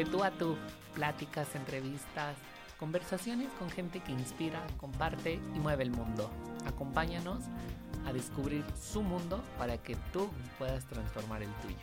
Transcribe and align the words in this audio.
De 0.00 0.06
tú 0.06 0.24
a 0.24 0.30
tú, 0.30 0.56
pláticas, 0.94 1.54
entrevistas, 1.54 2.34
conversaciones 2.78 3.52
con 3.58 3.68
gente 3.68 4.00
que 4.00 4.12
inspira, 4.12 4.66
comparte 4.78 5.34
y 5.34 5.58
mueve 5.58 5.82
el 5.82 5.90
mundo. 5.90 6.30
Acompáñanos 6.64 7.44
a 8.06 8.12
descubrir 8.14 8.64
su 8.74 9.02
mundo 9.02 9.44
para 9.58 9.76
que 9.76 9.96
tú 10.10 10.30
puedas 10.58 10.86
transformar 10.86 11.42
el 11.42 11.52
tuyo. 11.56 11.76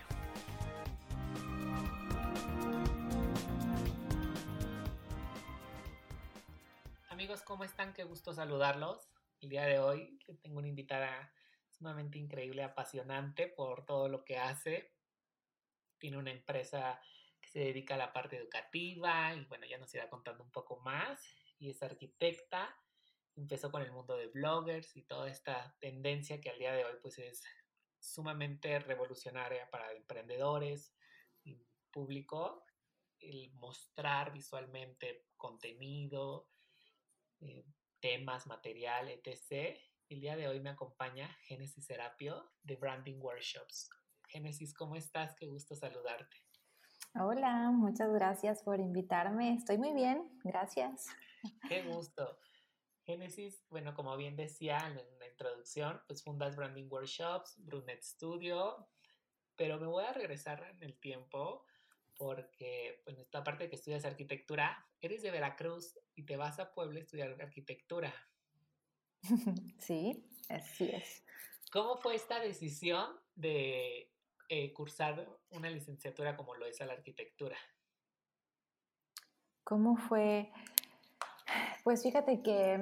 Amigos, 7.10 7.44
¿cómo 7.44 7.66
están? 7.66 7.94
Qué 7.94 8.04
gusto 8.04 8.34
saludarlos. 8.34 9.12
El 9.42 9.50
día 9.50 9.66
de 9.66 9.78
hoy 9.78 10.18
tengo 10.42 10.58
una 10.58 10.68
invitada 10.68 11.32
sumamente 11.70 12.18
increíble, 12.18 12.64
apasionante 12.64 13.46
por 13.46 13.86
todo 13.86 14.10
lo 14.10 14.26
que 14.26 14.40
hace. 14.40 14.92
Tiene 16.00 16.18
una 16.18 16.32
empresa 16.32 17.00
se 17.52 17.60
dedica 17.60 17.96
a 17.96 17.98
la 17.98 18.14
parte 18.14 18.38
educativa 18.38 19.34
y 19.34 19.46
bueno, 19.46 19.66
ya 19.66 19.78
nos 19.78 19.94
irá 19.94 20.10
contando 20.10 20.44
un 20.44 20.52
poco 20.52 20.80
más. 20.82 21.22
Y 21.60 21.70
es 21.70 21.82
arquitecta. 21.82 22.76
Empezó 23.36 23.72
con 23.72 23.82
el 23.82 23.92
mundo 23.92 24.16
de 24.18 24.28
bloggers 24.28 24.96
y 24.96 25.04
toda 25.04 25.30
esta 25.30 25.76
tendencia 25.80 26.42
que 26.42 26.50
al 26.50 26.60
día 26.60 26.74
de 26.74 26.86
hoy 26.86 26.96
pues 27.02 27.18
es 27.20 27.44
sumamente 28.00 28.80
revolucionaria 28.80 29.70
para 29.70 29.92
emprendedores 29.94 30.94
y 31.44 31.60
público. 31.92 32.66
El 33.20 33.52
mostrar 33.54 34.32
visualmente 34.32 35.26
contenido, 35.36 36.50
eh, 37.40 37.66
temas, 38.00 38.46
material, 38.48 39.10
etc. 39.10 39.80
El 40.10 40.22
día 40.22 40.36
de 40.36 40.48
hoy 40.48 40.60
me 40.60 40.70
acompaña 40.70 41.36
Génesis 41.42 41.86
Serapio 41.86 42.52
de 42.64 42.76
Branding 42.76 43.20
Workshops. 43.20 43.90
Génesis, 44.28 44.74
¿cómo 44.74 44.96
estás? 44.96 45.36
Qué 45.36 45.48
gusto 45.48 45.76
saludarte. 45.76 46.47
Hola, 47.14 47.72
muchas 47.72 48.12
gracias 48.14 48.62
por 48.64 48.80
invitarme. 48.80 49.54
Estoy 49.54 49.78
muy 49.78 49.94
bien, 49.94 50.30
gracias. 50.44 51.08
Qué 51.68 51.84
gusto. 51.84 52.40
Génesis, 53.06 53.64
bueno, 53.70 53.94
como 53.94 54.16
bien 54.18 54.36
decía 54.36 54.78
en 54.86 54.96
la 55.20 55.28
introducción, 55.28 56.02
pues 56.08 56.24
fundas 56.24 56.56
Branding 56.56 56.88
Workshops, 56.90 57.56
Brunet 57.58 58.04
Studio, 58.04 58.88
pero 59.56 59.80
me 59.80 59.88
voy 59.88 60.04
a 60.04 60.14
regresar 60.14 60.64
en 60.64 60.84
el 60.84 61.00
tiempo 61.00 61.66
porque, 62.18 63.02
bueno, 63.06 63.22
esta 63.22 63.44
parte 63.44 63.64
de 63.64 63.70
que 63.70 63.76
estudias 63.76 64.04
arquitectura, 64.06 64.86
eres 65.02 65.22
de 65.22 65.32
Veracruz 65.32 65.98
y 66.16 66.26
te 66.26 66.36
vas 66.36 66.60
a 66.60 66.74
Puebla 66.74 67.00
a 67.00 67.04
estudiar 67.04 67.42
arquitectura. 67.42 68.14
Sí, 69.80 70.30
así 70.50 70.90
es. 70.90 71.24
¿Cómo 71.72 71.98
fue 71.98 72.16
esta 72.16 72.40
decisión 72.40 73.20
de 73.36 74.12
eh, 74.50 74.74
cursar 74.74 75.28
una 75.52 75.70
licenciatura 75.70 76.36
como 76.36 76.56
lo 76.56 76.66
es 76.66 76.82
a 76.82 76.86
la 76.86 76.94
arquitectura? 76.94 77.58
¿Cómo 79.64 79.98
fue? 79.98 80.52
Pues 81.84 82.04
fíjate 82.04 82.42
que, 82.42 82.80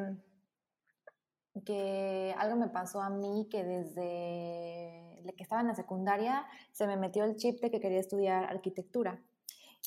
que 1.65 2.35
algo 2.37 2.55
me 2.57 2.69
pasó 2.69 3.01
a 3.01 3.09
mí 3.09 3.47
que 3.49 3.63
desde 3.63 5.33
que 5.35 5.43
estaba 5.43 5.61
en 5.61 5.67
la 5.67 5.75
secundaria 5.75 6.45
se 6.71 6.85
me 6.87 6.97
metió 6.97 7.23
el 7.23 7.35
chip 7.35 7.59
de 7.61 7.71
que 7.71 7.79
quería 7.79 7.99
estudiar 7.99 8.43
arquitectura. 8.45 9.19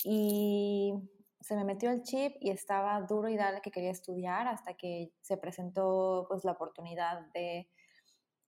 Y 0.04 0.92
se 1.40 1.56
me 1.56 1.64
metió 1.64 1.90
el 1.90 2.02
chip 2.02 2.36
y 2.40 2.50
estaba 2.50 3.00
duro 3.02 3.28
y 3.28 3.36
dale 3.36 3.60
que 3.60 3.70
quería 3.70 3.90
estudiar 3.90 4.48
hasta 4.48 4.74
que 4.74 5.12
se 5.20 5.36
presentó 5.36 6.26
pues 6.28 6.44
la 6.44 6.52
oportunidad 6.52 7.20
de 7.32 7.68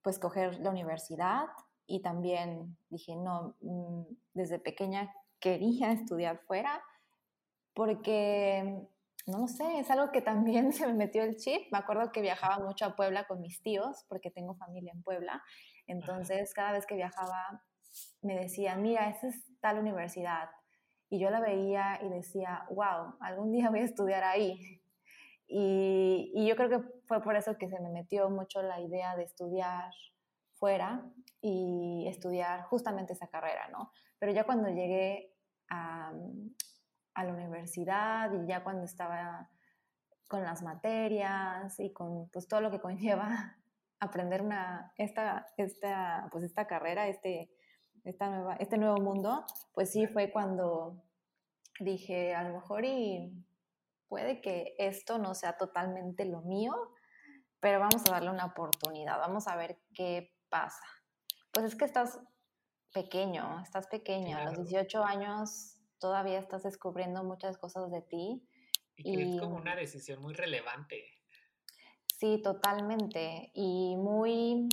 pues 0.03 0.19
coger 0.19 0.59
la 0.61 0.71
universidad 0.71 1.47
y 1.91 2.01
también 2.01 2.77
dije, 2.89 3.17
no, 3.17 3.57
mm, 3.61 4.03
desde 4.33 4.59
pequeña 4.61 5.13
quería 5.41 5.93
estudiar 5.93 6.39
fuera 6.47 6.83
porque, 7.75 8.87
no 9.27 9.39
lo 9.39 9.49
sé, 9.49 9.81
es 9.81 9.91
algo 9.91 10.13
que 10.13 10.23
también 10.23 10.73
se 10.73 10.87
me 10.87 10.95
metió 10.95 11.23
el 11.23 11.37
chip. 11.37 11.71
Me 11.73 11.79
acuerdo 11.79 12.13
que 12.13 12.21
viajaba 12.21 12.65
mucho 12.65 12.85
a 12.87 12.97
Puebla 12.97 13.27
con 13.27 13.41
mis 13.41 13.61
tíos 13.63 14.05
porque 14.09 14.31
tengo 14.31 14.55
familia 14.55 14.93
en 14.95 15.03
Puebla. 15.03 15.43
Entonces, 15.87 16.55
cada 16.55 16.73
vez 16.73 16.87
que 16.87 16.95
viajaba 16.95 17.63
me 18.23 18.39
decían, 18.39 18.83
mira, 18.83 19.09
esa 19.09 19.29
es 19.29 19.45
tal 19.61 19.79
universidad, 19.79 20.49
y 21.09 21.19
yo 21.19 21.29
la 21.31 21.41
veía 21.41 21.99
y 22.03 22.09
decía, 22.09 22.65
wow, 22.71 23.17
algún 23.21 23.51
día 23.51 23.69
voy 23.69 23.81
a 23.81 23.85
estudiar 23.85 24.23
ahí. 24.23 24.81
Y, 25.49 26.31
y, 26.33 26.47
yo 26.47 26.55
creo 26.55 26.69
que 26.69 26.89
fue 27.09 27.21
por 27.21 27.35
eso 27.35 27.59
que 27.59 27.69
se 27.69 27.81
me 27.81 27.91
metió 27.91 28.31
mucho 28.31 28.63
la 28.63 28.81
idea 28.81 29.17
de 29.17 29.25
estudiar 29.25 29.91
fuera 30.61 31.05
y 31.41 32.07
estudiar 32.07 32.63
justamente 32.65 33.15
esa 33.15 33.27
carrera, 33.27 33.69
¿no? 33.73 33.91
Pero 34.21 34.31
ya 34.31 34.45
cuando 34.45 34.69
llegué 34.69 35.35
a, 35.71 36.13
a 37.15 37.25
la 37.25 37.33
universidad 37.33 38.33
y 38.33 38.47
ya 38.47 38.63
cuando 38.63 38.85
estaba 38.85 39.51
con 40.29 40.45
las 40.45 40.63
materias 40.63 41.81
y 41.81 41.93
con 41.93 42.31
pues, 42.31 42.47
todo 42.47 42.61
lo 42.61 42.71
que 42.71 42.81
conlleva 42.87 43.57
aprender 43.99 44.43
una, 44.43 44.93
esta, 44.97 45.47
esta, 45.57 46.29
pues, 46.31 46.45
esta 46.45 46.67
carrera, 46.67 47.09
este, 47.09 47.51
esta 48.05 48.31
nueva, 48.31 48.55
este 48.55 48.79
nuevo 48.79 48.99
mundo, 48.99 49.45
pues 49.75 49.91
sí 49.91 50.07
fue 50.07 50.31
cuando 50.31 51.03
dije, 51.81 52.35
a 52.35 52.45
lo 52.45 52.55
mejor 52.55 52.85
y 52.85 53.45
puede 54.09 54.41
que 54.41 54.75
esto 54.79 55.19
no 55.19 55.35
sea 55.35 55.57
totalmente 55.57 56.25
lo 56.25 56.43
mío, 56.43 56.73
pero 57.61 57.79
vamos 57.79 58.03
a 58.09 58.13
darle 58.13 58.31
una 58.31 58.47
oportunidad, 58.47 59.19
vamos 59.19 59.47
a 59.49 59.57
ver 59.57 59.79
qué 59.95 60.33
pasa. 60.51 60.85
Pues 61.53 61.67
es 61.67 61.75
que 61.77 61.85
estás 61.85 62.21
pequeño, 62.93 63.61
estás 63.61 63.87
pequeño, 63.87 64.37
a 64.37 64.45
los 64.45 64.69
18 64.69 65.05
años 65.05 65.77
todavía 65.99 66.39
estás 66.39 66.63
descubriendo 66.63 67.23
muchas 67.23 67.59
cosas 67.59 67.91
de 67.91 68.03
ti. 68.03 68.43
Y, 68.97 69.17
y 69.17 69.35
es 69.37 69.41
como 69.41 69.57
una 69.57 69.77
decisión 69.77 70.21
muy 70.21 70.35
relevante. 70.35 71.05
Sí, 72.19 72.41
totalmente. 72.43 73.51
Y 73.55 73.97
muy, 73.97 74.69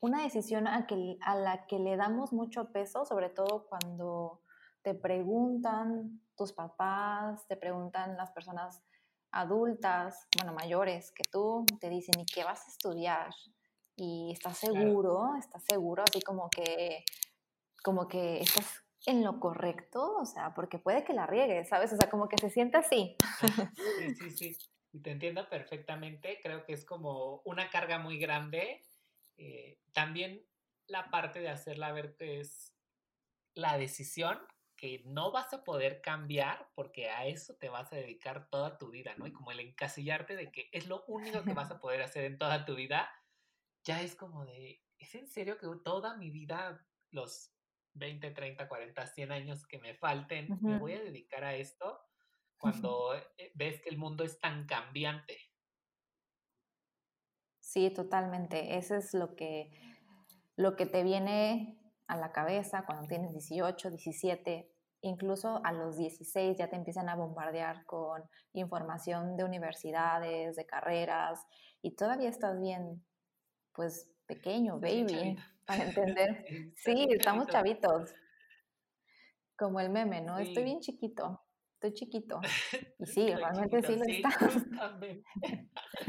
una 0.00 0.22
decisión 0.22 0.66
a, 0.66 0.86
que, 0.86 1.16
a 1.20 1.36
la 1.36 1.66
que 1.66 1.78
le 1.78 1.96
damos 1.96 2.32
mucho 2.32 2.72
peso, 2.72 3.04
sobre 3.04 3.28
todo 3.28 3.68
cuando 3.68 4.42
te 4.82 4.94
preguntan 4.94 6.20
tus 6.36 6.52
papás, 6.52 7.46
te 7.46 7.56
preguntan 7.56 8.16
las 8.16 8.32
personas 8.32 8.82
adultas, 9.30 10.26
bueno, 10.36 10.52
mayores 10.52 11.12
que 11.12 11.22
tú, 11.30 11.64
te 11.80 11.88
dicen, 11.88 12.18
¿y 12.18 12.26
qué 12.26 12.42
vas 12.42 12.66
a 12.66 12.70
estudiar? 12.70 13.30
Y 14.02 14.32
estás 14.32 14.56
seguro, 14.56 15.36
estás 15.38 15.62
seguro, 15.62 16.02
así 16.02 16.22
como 16.22 16.48
que, 16.48 17.04
como 17.82 18.08
que 18.08 18.40
estás 18.40 18.82
en 19.04 19.22
lo 19.22 19.38
correcto, 19.38 20.16
o 20.16 20.24
sea, 20.24 20.54
porque 20.54 20.78
puede 20.78 21.04
que 21.04 21.12
la 21.12 21.26
riegues, 21.26 21.68
¿sabes? 21.68 21.92
O 21.92 21.96
sea, 21.96 22.08
como 22.08 22.26
que 22.26 22.38
se 22.38 22.48
siente 22.48 22.78
así. 22.78 23.16
Sí, 23.76 24.14
sí, 24.14 24.30
sí. 24.30 24.56
Y 24.92 25.02
te 25.02 25.10
entiendo 25.10 25.46
perfectamente. 25.50 26.40
Creo 26.42 26.64
que 26.64 26.72
es 26.72 26.86
como 26.86 27.42
una 27.44 27.68
carga 27.68 27.98
muy 27.98 28.18
grande 28.18 28.82
eh, 29.36 29.78
también 29.92 30.42
la 30.86 31.10
parte 31.10 31.40
de 31.40 31.50
hacerla 31.50 31.92
ver 31.92 32.16
que 32.16 32.40
es 32.40 32.74
la 33.54 33.76
decisión 33.76 34.38
que 34.76 35.02
no 35.04 35.30
vas 35.30 35.52
a 35.52 35.62
poder 35.62 36.00
cambiar 36.00 36.70
porque 36.74 37.10
a 37.10 37.26
eso 37.26 37.54
te 37.56 37.68
vas 37.68 37.92
a 37.92 37.96
dedicar 37.96 38.48
toda 38.48 38.78
tu 38.78 38.90
vida, 38.90 39.14
¿no? 39.18 39.26
Y 39.26 39.32
como 39.32 39.50
el 39.50 39.60
encasillarte 39.60 40.36
de 40.36 40.50
que 40.50 40.70
es 40.72 40.86
lo 40.86 41.04
único 41.06 41.42
que 41.44 41.52
vas 41.52 41.70
a 41.70 41.78
poder 41.80 42.00
hacer 42.00 42.24
en 42.24 42.38
toda 42.38 42.64
tu 42.64 42.74
vida, 42.74 43.10
ya 43.84 44.02
es 44.02 44.14
como 44.14 44.44
de, 44.44 44.82
¿es 44.98 45.14
en 45.14 45.26
serio 45.26 45.58
que 45.58 45.66
toda 45.84 46.16
mi 46.16 46.30
vida, 46.30 46.86
los 47.10 47.52
20, 47.94 48.30
30, 48.30 48.68
40, 48.68 49.06
100 49.06 49.32
años 49.32 49.66
que 49.66 49.78
me 49.78 49.94
falten, 49.94 50.58
me 50.60 50.78
voy 50.78 50.92
a 50.92 51.02
dedicar 51.02 51.44
a 51.44 51.54
esto 51.54 52.00
cuando 52.58 53.14
eh, 53.14 53.52
ves 53.54 53.80
que 53.80 53.88
el 53.88 53.98
mundo 53.98 54.24
es 54.24 54.38
tan 54.38 54.66
cambiante? 54.66 55.36
Sí, 57.60 57.90
totalmente. 57.90 58.76
Eso 58.76 58.96
es 58.96 59.14
lo 59.14 59.34
que, 59.34 59.70
lo 60.56 60.76
que 60.76 60.86
te 60.86 61.02
viene 61.02 61.78
a 62.06 62.16
la 62.16 62.32
cabeza 62.32 62.84
cuando 62.84 63.06
tienes 63.06 63.32
18, 63.32 63.90
17, 63.90 64.72
incluso 65.02 65.60
a 65.64 65.72
los 65.72 65.96
16 65.96 66.58
ya 66.58 66.68
te 66.68 66.76
empiezan 66.76 67.08
a 67.08 67.14
bombardear 67.14 67.84
con 67.86 68.22
información 68.52 69.36
de 69.36 69.44
universidades, 69.44 70.56
de 70.56 70.66
carreras, 70.66 71.46
y 71.80 71.94
todavía 71.94 72.28
estás 72.28 72.60
bien, 72.60 73.04
pues 73.74 74.10
pequeño, 74.26 74.78
baby, 74.78 75.36
para 75.66 75.84
entender. 75.88 76.44
Sí, 76.76 77.08
estamos 77.10 77.46
chavitos. 77.48 78.14
Como 79.56 79.80
el 79.80 79.90
meme, 79.90 80.22
¿no? 80.22 80.38
Estoy 80.38 80.64
bien 80.64 80.80
chiquito 80.80 81.44
estoy 81.80 81.94
chiquito. 81.94 82.40
Y 82.98 83.06
sí, 83.06 83.34
realmente 83.34 83.82
sí 83.82 83.96
lo 83.96 84.04
estás. 84.04 84.52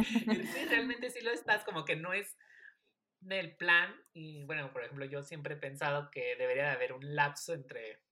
sí, 0.04 0.66
realmente 0.70 1.10
sí 1.10 1.22
lo 1.22 1.32
estás, 1.32 1.64
como 1.64 1.86
que 1.86 1.96
no 1.96 2.14
es 2.14 2.38
del 3.22 3.56
plan. 3.56 3.96
Y 4.14 4.44
bueno, 4.44 4.72
por 4.74 4.84
ejemplo, 4.84 5.06
yo 5.06 5.24
siempre 5.24 5.54
he 5.54 5.58
pensado 5.58 6.12
que 6.12 6.36
debería 6.36 6.66
de 6.66 6.72
haber 6.72 6.94
un 6.94 7.16
lapso 7.16 7.54
entre 7.54 8.04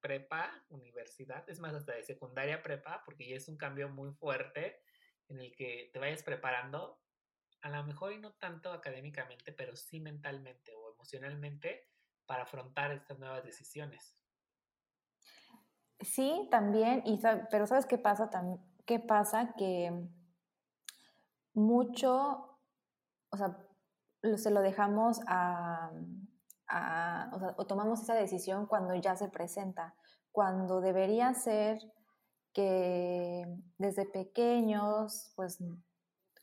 prepa, 0.00 0.50
universidad, 0.68 1.48
es 1.48 1.60
más, 1.60 1.74
hasta 1.74 1.94
de 1.94 2.02
secundaria 2.02 2.60
prepa, 2.60 3.02
porque 3.04 3.28
ya 3.28 3.36
es 3.36 3.46
un 3.46 3.56
cambio 3.56 3.88
muy 3.88 4.12
fuerte 4.14 4.82
en 5.28 5.38
el 5.38 5.54
que 5.54 5.90
te 5.92 6.00
vayas 6.00 6.24
preparando, 6.24 7.00
a 7.62 7.70
lo 7.70 7.84
mejor 7.84 8.12
y 8.12 8.18
no 8.18 8.32
tanto 8.32 8.72
académicamente, 8.72 9.52
pero 9.52 9.76
sí 9.76 10.00
mentalmente 10.00 10.72
o 10.74 10.92
emocionalmente 10.92 11.88
para 12.26 12.42
afrontar 12.42 12.92
estas 12.92 13.18
nuevas 13.18 13.44
decisiones. 13.44 14.16
Sí, 16.00 16.48
también, 16.50 17.02
y, 17.06 17.20
pero 17.50 17.66
¿sabes 17.66 17.86
qué 17.86 17.98
pasa? 17.98 18.28
¿Qué 18.84 18.98
pasa? 18.98 19.54
Que 19.56 19.92
mucho, 21.54 22.58
o 23.30 23.36
sea, 23.36 23.56
se 24.36 24.50
lo 24.50 24.60
dejamos 24.60 25.20
a, 25.28 25.92
o, 27.32 27.38
sea, 27.38 27.54
o 27.56 27.66
tomamos 27.66 28.02
esa 28.02 28.14
decisión 28.14 28.66
cuando 28.66 28.94
ya 28.96 29.14
se 29.14 29.28
presenta, 29.28 29.94
cuando 30.32 30.80
debería 30.80 31.32
ser 31.34 31.78
que 32.52 33.46
desde 33.78 34.04
pequeños, 34.06 35.32
pues 35.36 35.62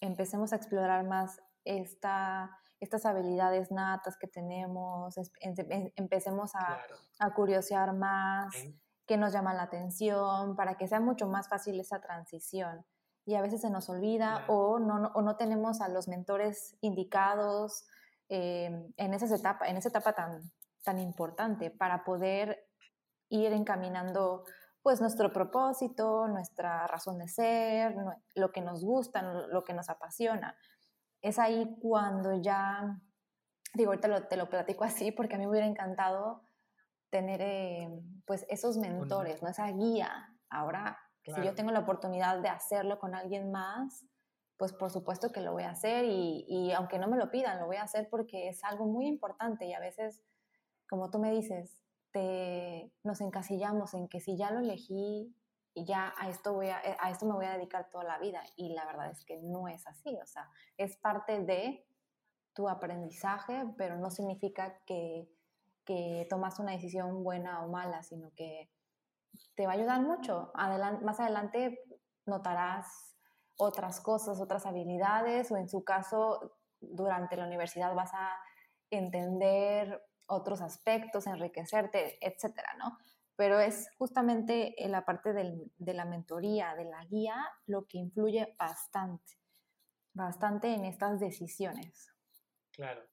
empecemos 0.01 0.53
a 0.53 0.55
explorar 0.55 1.05
más 1.05 1.41
esta, 1.65 2.57
estas 2.79 3.05
habilidades 3.05 3.71
natas 3.71 4.17
que 4.17 4.27
tenemos, 4.27 5.15
empecemos 5.95 6.55
a, 6.55 6.79
a 7.19 7.33
curiosear 7.33 7.93
más, 7.93 8.53
que 9.05 9.17
nos 9.17 9.33
llama 9.33 9.55
la 9.55 9.63
atención, 9.63 10.55
para 10.55 10.75
que 10.75 10.87
sea 10.87 10.99
mucho 10.99 11.27
más 11.27 11.49
fácil 11.49 11.79
esa 11.79 11.99
transición. 11.99 12.85
Y 13.25 13.35
a 13.35 13.41
veces 13.41 13.61
se 13.61 13.69
nos 13.69 13.89
olvida 13.89 14.45
o, 14.47 14.79
no, 14.79 15.11
o 15.15 15.21
no 15.21 15.35
tenemos 15.35 15.81
a 15.81 15.89
los 15.89 16.07
mentores 16.07 16.77
indicados 16.81 17.87
eh, 18.29 18.91
en, 18.97 19.13
esa 19.13 19.35
etapa, 19.35 19.67
en 19.67 19.77
esa 19.77 19.89
etapa 19.89 20.13
tan, 20.13 20.51
tan 20.83 20.99
importante 20.99 21.71
para 21.71 22.03
poder 22.03 22.67
ir 23.29 23.51
encaminando 23.51 24.45
pues 24.81 25.01
nuestro 25.01 25.31
propósito, 25.31 26.27
nuestra 26.27 26.87
razón 26.87 27.17
de 27.17 27.27
ser, 27.27 27.95
lo 28.35 28.51
que 28.51 28.61
nos 28.61 28.83
gusta, 28.83 29.21
lo 29.21 29.63
que 29.63 29.73
nos 29.73 29.89
apasiona. 29.89 30.55
Es 31.21 31.37
ahí 31.37 31.77
cuando 31.81 32.41
ya, 32.41 32.99
digo, 33.73 33.91
ahorita 33.91 34.27
te 34.29 34.37
lo 34.37 34.49
platico 34.49 34.83
así 34.83 35.11
porque 35.11 35.35
a 35.35 35.37
mí 35.37 35.45
me 35.45 35.51
hubiera 35.51 35.67
encantado 35.67 36.43
tener 37.09 37.41
eh, 37.41 37.89
pues 38.25 38.45
esos 38.49 38.77
mentores, 38.77 39.41
¿no? 39.43 39.49
esa 39.49 39.67
guía. 39.71 40.09
Ahora, 40.49 40.97
si 41.23 41.43
yo 41.43 41.53
tengo 41.53 41.71
la 41.71 41.79
oportunidad 41.79 42.39
de 42.39 42.49
hacerlo 42.49 42.99
con 42.99 43.13
alguien 43.13 43.51
más, 43.51 44.05
pues 44.57 44.73
por 44.73 44.91
supuesto 44.91 45.31
que 45.31 45.41
lo 45.41 45.51
voy 45.53 45.63
a 45.63 45.71
hacer 45.71 46.05
y, 46.05 46.45
y 46.47 46.71
aunque 46.71 46.99
no 46.99 47.07
me 47.07 47.17
lo 47.17 47.29
pidan, 47.31 47.59
lo 47.59 47.67
voy 47.67 47.77
a 47.77 47.83
hacer 47.83 48.09
porque 48.09 48.49
es 48.49 48.63
algo 48.63 48.85
muy 48.85 49.07
importante 49.07 49.65
y 49.65 49.73
a 49.73 49.79
veces, 49.79 50.21
como 50.87 51.09
tú 51.09 51.19
me 51.19 51.31
dices, 51.31 51.81
nos 53.03 53.21
encasillamos 53.21 53.93
en 53.93 54.07
que 54.07 54.19
si 54.19 54.37
ya 54.37 54.51
lo 54.51 54.59
elegí, 54.59 55.35
ya 55.75 56.13
a 56.17 56.29
esto, 56.29 56.53
voy 56.53 56.69
a, 56.69 56.81
a 56.99 57.11
esto 57.11 57.25
me 57.25 57.33
voy 57.33 57.45
a 57.45 57.57
dedicar 57.57 57.89
toda 57.89 58.03
la 58.03 58.19
vida. 58.19 58.41
Y 58.55 58.73
la 58.73 58.85
verdad 58.85 59.11
es 59.11 59.23
que 59.25 59.37
no 59.41 59.67
es 59.67 59.85
así. 59.87 60.17
O 60.21 60.25
sea, 60.25 60.49
es 60.77 60.97
parte 60.97 61.43
de 61.43 61.85
tu 62.53 62.67
aprendizaje, 62.67 63.65
pero 63.77 63.97
no 63.97 64.09
significa 64.09 64.79
que, 64.85 65.29
que 65.85 66.27
tomas 66.29 66.59
una 66.59 66.71
decisión 66.71 67.23
buena 67.23 67.63
o 67.63 67.69
mala, 67.69 68.03
sino 68.03 68.31
que 68.35 68.69
te 69.55 69.65
va 69.65 69.73
a 69.73 69.75
ayudar 69.75 70.01
mucho. 70.01 70.51
más 70.55 71.19
adelante 71.19 71.79
notarás 72.25 73.15
otras 73.57 73.99
cosas, 74.01 74.39
otras 74.39 74.65
habilidades, 74.65 75.51
o 75.51 75.57
en 75.57 75.67
su 75.67 75.83
caso, 75.83 76.57
durante 76.79 77.35
la 77.35 77.45
universidad 77.45 77.93
vas 77.93 78.13
a 78.13 78.29
entender 78.89 80.01
otros 80.29 80.61
aspectos, 80.61 81.27
enriquecerte, 81.27 82.17
etcétera, 82.25 82.73
¿no? 82.77 82.97
Pero 83.35 83.59
es 83.59 83.89
justamente 83.97 84.83
en 84.83 84.91
la 84.91 85.05
parte 85.05 85.33
de 85.33 85.93
la 85.93 86.05
mentoría, 86.05 86.75
de 86.75 86.85
la 86.85 87.03
guía, 87.05 87.35
lo 87.65 87.85
que 87.85 87.97
influye 87.97 88.55
bastante, 88.57 89.33
bastante 90.13 90.73
en 90.73 90.85
estas 90.85 91.19
decisiones. 91.19 92.13
Claro. 92.71 93.07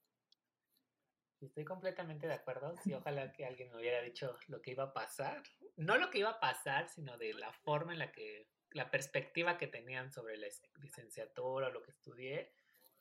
Estoy 1.41 1.65
completamente 1.65 2.27
de 2.27 2.35
acuerdo. 2.35 2.75
Sí, 2.83 2.95
ojalá 2.95 3.33
que 3.33 3.45
alguien 3.45 3.71
me 3.71 3.77
hubiera 3.77 4.01
dicho 4.01 4.37
lo 4.49 4.63
que 4.63 4.73
iba 4.73 4.85
a 4.85 4.93
pasar. 4.93 5.43
No 5.77 5.97
lo 5.97 6.11
que 6.11 6.19
iba 6.19 6.31
a 6.31 6.41
pasar, 6.41 6.89
sino 6.89 7.19
de 7.19 7.35
la 7.35 7.53
forma 7.53 7.93
en 7.93 7.99
la 7.99 8.11
que, 8.11 8.49
la 8.71 8.91
perspectiva 8.91 9.59
que 9.59 9.67
tenían 9.67 10.13
sobre 10.13 10.39
la 10.39 10.49
licenciatura 10.81 11.69
o 11.69 11.71
lo 11.71 11.83
que 11.83 11.91
estudié. 11.91 12.53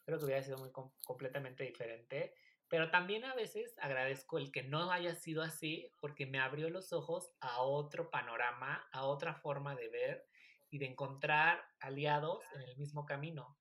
Creo 0.04 0.20
que 0.20 0.26
hubiera 0.26 0.44
sido 0.44 0.58
muy 0.58 0.72
completamente 0.72 1.64
diferente. 1.64 2.36
Pero 2.68 2.90
también 2.90 3.24
a 3.26 3.36
veces 3.36 3.76
agradezco 3.80 4.38
el 4.38 4.52
que 4.52 4.64
no 4.64 4.92
haya 4.92 5.16
sido 5.16 5.44
así 5.44 5.92
porque 6.00 6.26
me 6.26 6.40
abrió 6.40 6.70
los 6.70 6.94
ojos 6.94 7.32
a 7.40 7.62
otro 7.62 8.10
panorama, 8.10 8.88
a 8.92 9.06
otra 9.06 9.36
forma 9.36 9.76
de 9.76 9.90
ver 9.90 10.28
y 10.70 10.80
de 10.80 10.88
encontrar 10.88 11.64
aliados 11.80 12.44
en 12.56 12.62
el 12.62 12.78
mismo 12.78 13.06
camino. 13.06 13.58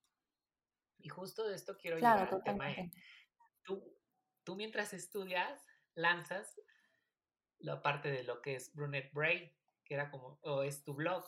Y 0.99 1.09
justo 1.09 1.47
de 1.47 1.55
esto 1.55 1.77
quiero 1.77 1.97
llegar 1.97 2.29
al 2.33 2.43
tema. 2.43 2.75
Tú, 3.63 3.95
tú 4.43 4.57
mientras 4.57 4.95
estudias, 4.95 5.65
lanzas 5.95 6.61
la 7.59 7.83
parte 7.83 8.11
de 8.11 8.25
lo 8.25 8.41
que 8.41 8.57
es 8.57 8.75
Brunette 8.75 9.13
Brain, 9.13 9.53
que 9.85 9.95
era 9.95 10.11
como, 10.11 10.39
o 10.43 10.63
es 10.63 10.83
tu 10.83 10.95
blog, 10.95 11.27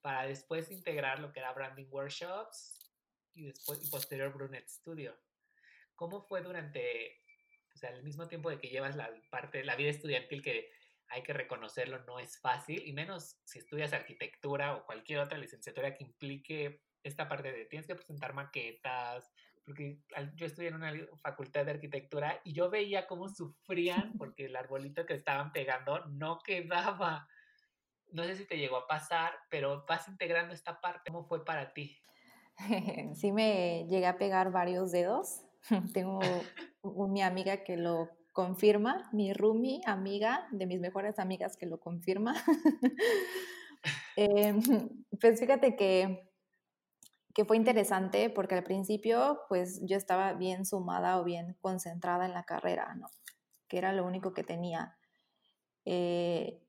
para 0.00 0.26
después 0.26 0.70
integrar 0.70 1.18
lo 1.18 1.32
que 1.32 1.40
era 1.40 1.52
Branding 1.52 1.88
Workshops 1.90 2.90
y 3.34 3.44
después 3.44 3.82
y 3.82 3.90
posterior 3.90 4.32
Brunette 4.32 4.68
Studio. 4.68 5.16
¿Cómo 5.96 6.22
fue 6.22 6.42
durante, 6.42 7.20
o 7.74 7.78
sea, 7.78 7.90
al 7.90 8.02
mismo 8.02 8.28
tiempo 8.28 8.50
de 8.50 8.58
que 8.58 8.68
llevas 8.68 8.96
la 8.96 9.10
parte, 9.30 9.64
la 9.64 9.76
vida 9.76 9.90
estudiantil 9.90 10.42
que 10.42 10.70
hay 11.08 11.22
que 11.22 11.32
reconocerlo, 11.32 12.02
no 12.04 12.18
es 12.18 12.40
fácil, 12.40 12.82
y 12.86 12.92
menos 12.92 13.40
si 13.44 13.58
estudias 13.58 13.92
arquitectura 13.92 14.76
o 14.76 14.84
cualquier 14.84 15.20
otra 15.20 15.38
licenciatura 15.38 15.94
que 15.94 16.04
implique 16.04 16.82
esta 17.02 17.28
parte 17.28 17.52
de 17.52 17.66
tienes 17.66 17.86
que 17.86 17.94
presentar 17.94 18.34
maquetas, 18.34 19.30
porque 19.64 19.98
yo 20.34 20.46
estudié 20.46 20.68
en 20.68 20.74
una 20.74 20.92
facultad 21.22 21.64
de 21.64 21.72
arquitectura 21.72 22.40
y 22.44 22.52
yo 22.52 22.70
veía 22.70 23.06
cómo 23.06 23.28
sufrían 23.28 24.12
porque 24.18 24.46
el 24.46 24.56
arbolito 24.56 25.06
que 25.06 25.14
estaban 25.14 25.52
pegando 25.52 26.04
no 26.06 26.38
quedaba. 26.40 27.28
No 28.12 28.24
sé 28.24 28.36
si 28.36 28.46
te 28.46 28.58
llegó 28.58 28.76
a 28.76 28.86
pasar, 28.86 29.32
pero 29.50 29.84
vas 29.88 30.08
integrando 30.08 30.54
esta 30.54 30.80
parte. 30.80 31.10
¿Cómo 31.10 31.24
fue 31.24 31.44
para 31.44 31.72
ti? 31.72 31.98
Sí 33.14 33.32
me 33.32 33.86
llegué 33.88 34.06
a 34.06 34.16
pegar 34.16 34.52
varios 34.52 34.92
dedos 34.92 35.44
Tengo 35.94 36.20
mi 37.08 37.22
amiga 37.22 37.64
que 37.64 37.76
lo 37.76 38.10
confirma, 38.32 39.08
mi 39.12 39.32
Rumi, 39.32 39.80
amiga 39.86 40.46
de 40.50 40.66
mis 40.66 40.80
mejores 40.80 41.18
amigas 41.18 41.56
que 41.56 41.66
lo 41.66 41.78
confirma. 41.78 42.34
Em, 44.16 44.60
pues 45.20 45.40
fíjate 45.40 45.76
que, 45.76 46.30
que 47.34 47.44
fue 47.44 47.56
interesante 47.56 48.30
porque 48.30 48.54
al 48.54 48.62
principio 48.62 49.40
pues 49.48 49.80
yo 49.84 49.96
estaba 49.96 50.32
bien 50.32 50.64
sumada 50.64 51.18
o 51.20 51.24
bien 51.24 51.56
concentrada 51.60 52.24
en 52.24 52.32
la 52.32 52.44
carrera, 52.44 52.94
¿no? 52.94 53.08
Que 53.68 53.76
era 53.76 53.92
lo 53.92 54.06
único 54.06 54.32
que 54.32 54.44
tenía. 54.44 54.96
Eh, 55.84 56.62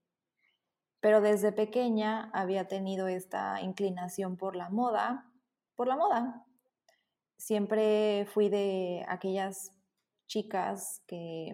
pero 0.99 1.21
desde 1.21 1.51
pequeña 1.51 2.31
había 2.33 2.67
tenido 2.67 3.07
esta 3.07 3.61
inclinación 3.61 4.37
por 4.37 4.55
la 4.55 4.69
moda, 4.69 5.31
por 5.75 5.87
la 5.87 5.95
moda, 5.95 6.44
siempre 7.37 8.25
fui 8.33 8.49
de 8.49 9.05
aquellas 9.07 9.71
chicas 10.27 11.01
que, 11.07 11.53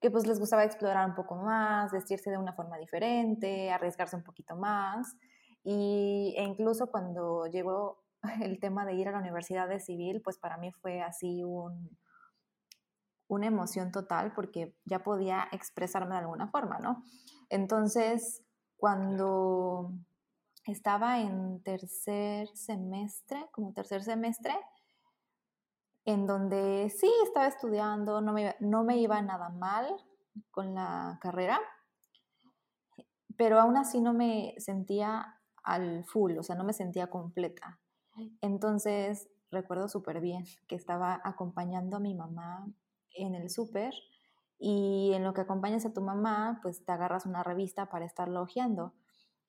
que 0.00 0.10
pues 0.10 0.26
les 0.26 0.38
gustaba 0.38 0.64
explorar 0.64 1.08
un 1.08 1.14
poco 1.14 1.36
más, 1.36 1.92
vestirse 1.92 2.30
de 2.30 2.38
una 2.38 2.52
forma 2.52 2.78
diferente, 2.78 3.70
arriesgarse 3.70 4.16
un 4.16 4.24
poquito 4.24 4.56
más. 4.56 5.16
Y, 5.62 6.34
e 6.36 6.42
incluso 6.42 6.90
cuando 6.90 7.46
llegó 7.46 8.04
el 8.42 8.58
tema 8.60 8.84
de 8.84 8.94
ir 8.94 9.08
a 9.08 9.12
la 9.12 9.18
universidad 9.18 9.68
de 9.68 9.80
civil, 9.80 10.20
pues 10.22 10.38
para 10.38 10.56
mí 10.58 10.72
fue 10.72 11.00
así 11.00 11.42
un, 11.42 11.96
una 13.28 13.46
emoción 13.46 13.90
total 13.92 14.32
porque 14.34 14.76
ya 14.84 15.02
podía 15.02 15.48
expresarme 15.52 16.14
de 16.14 16.20
alguna 16.20 16.48
forma, 16.48 16.78
¿no? 16.78 17.02
Entonces, 17.48 18.42
cuando 18.76 19.92
estaba 20.66 21.20
en 21.20 21.62
tercer 21.62 22.48
semestre, 22.54 23.46
como 23.52 23.72
tercer 23.72 24.02
semestre, 24.02 24.54
en 26.04 26.26
donde 26.26 26.90
sí 26.90 27.10
estaba 27.24 27.46
estudiando, 27.46 28.20
no 28.20 28.32
me, 28.32 28.54
no 28.60 28.84
me 28.84 28.98
iba 28.98 29.20
nada 29.22 29.48
mal 29.48 29.86
con 30.50 30.74
la 30.74 31.18
carrera, 31.20 31.60
pero 33.36 33.60
aún 33.60 33.76
así 33.76 34.00
no 34.00 34.12
me 34.12 34.54
sentía 34.58 35.40
al 35.62 36.04
full, 36.04 36.38
o 36.38 36.42
sea, 36.42 36.56
no 36.56 36.64
me 36.64 36.72
sentía 36.72 37.08
completa. 37.08 37.80
Entonces, 38.40 39.28
recuerdo 39.50 39.88
súper 39.88 40.20
bien 40.20 40.44
que 40.68 40.76
estaba 40.76 41.20
acompañando 41.24 41.96
a 41.96 42.00
mi 42.00 42.14
mamá 42.14 42.66
en 43.16 43.34
el 43.34 43.50
súper 43.50 43.94
y 44.58 45.12
en 45.14 45.24
lo 45.24 45.34
que 45.34 45.40
acompañas 45.40 45.84
a 45.84 45.92
tu 45.92 46.00
mamá, 46.00 46.60
pues 46.62 46.84
te 46.84 46.92
agarras 46.92 47.26
una 47.26 47.42
revista 47.42 47.88
para 47.88 48.04
estar 48.04 48.28
hojeando. 48.30 48.94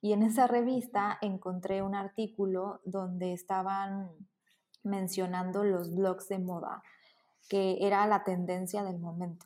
Y 0.02 0.14
en 0.14 0.24
esa 0.24 0.48
revista 0.48 1.18
encontré 1.22 1.82
un 1.82 1.96
artículo 1.96 2.82
donde 2.86 3.34
estaban 3.34 4.10
mencionando 4.86 5.64
los 5.64 5.94
blogs 5.94 6.28
de 6.30 6.40
moda, 6.40 6.84
que 7.50 7.78
era 7.82 8.06
la 8.08 8.24
tendencia 8.24 8.84
del 8.84 9.00
momento. 9.00 9.46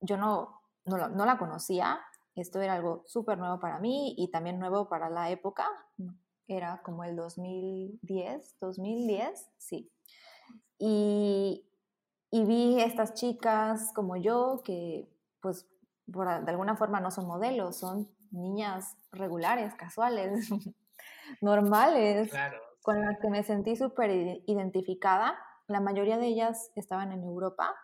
Yo 0.00 0.16
no, 0.16 0.62
no, 0.84 1.26
la 1.26 1.38
conocía, 1.38 2.00
esto 2.34 2.60
era 2.60 2.74
algo 2.74 3.04
súper 3.06 3.38
nuevo 3.38 3.60
para 3.60 3.78
mí 3.78 4.14
y 4.16 4.30
también 4.30 4.58
nuevo 4.58 4.88
para 4.88 5.10
la 5.10 5.30
época, 5.30 5.66
era 6.46 6.80
como 6.82 7.04
el 7.04 7.16
2010, 7.16 8.56
2010, 8.60 9.50
sí. 9.58 9.92
Y, 10.78 11.66
y 12.30 12.44
vi 12.44 12.80
estas 12.80 13.14
chicas 13.14 13.92
como 13.94 14.16
yo 14.16 14.62
que 14.64 15.08
pues 15.40 15.66
de 16.06 16.50
alguna 16.50 16.76
forma 16.76 17.00
no 17.00 17.10
son 17.10 17.26
modelos, 17.26 17.76
son 17.76 18.10
niñas 18.30 18.96
regulares, 19.12 19.74
casuales, 19.74 20.48
normales, 21.40 22.32
con 22.82 23.00
las 23.00 23.18
que 23.20 23.30
me 23.30 23.42
sentí 23.42 23.76
súper 23.76 24.10
identificada. 24.46 25.38
La 25.66 25.80
mayoría 25.80 26.18
de 26.18 26.26
ellas 26.26 26.70
estaban 26.74 27.12
en 27.12 27.22
Europa, 27.22 27.74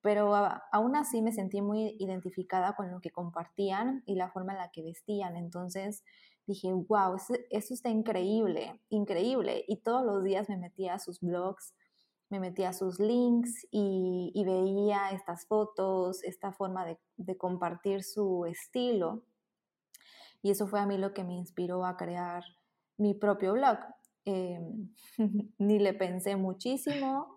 pero 0.00 0.34
aún 0.72 0.96
así 0.96 1.22
me 1.22 1.32
sentí 1.32 1.60
muy 1.60 1.96
identificada 1.98 2.74
con 2.74 2.90
lo 2.90 3.00
que 3.00 3.10
compartían 3.10 4.02
y 4.06 4.16
la 4.16 4.30
forma 4.30 4.52
en 4.52 4.58
la 4.58 4.70
que 4.70 4.82
vestían. 4.82 5.36
Entonces 5.36 6.04
dije, 6.46 6.72
wow, 6.72 7.16
eso, 7.16 7.34
está 7.74 7.88
increíble, 7.88 8.80
increíble. 8.90 9.64
Y 9.66 9.78
todos 9.78 10.04
los 10.04 10.22
días 10.22 10.48
me 10.48 10.56
metía 10.56 10.94
a 10.94 10.98
sus 10.98 11.20
blogs, 11.20 11.74
me 12.30 12.40
metía 12.40 12.70
a 12.70 12.72
sus 12.72 12.98
links 12.98 13.66
y, 13.70 14.42
veía 14.44 15.10
estas 15.10 15.46
fotos, 15.46 16.22
esta 16.24 16.52
forma 16.52 16.86
de 17.16 17.36
compartir 17.36 18.02
su 18.02 18.44
estilo. 18.46 19.22
Y 20.42 20.50
eso 20.50 20.66
fue 20.66 20.80
a 20.80 20.86
mí 20.86 20.98
lo 20.98 21.14
que 21.14 21.24
me 21.24 21.32
inspiró 21.32 21.86
a 21.86 21.96
crear 21.96 22.44
mi 22.98 23.14
propio 23.14 23.54
blog. 23.54 23.78
Em, 24.24 24.94
ni 25.58 25.78
le 25.78 25.92
pensé 25.94 26.36
muchísimo, 26.36 27.36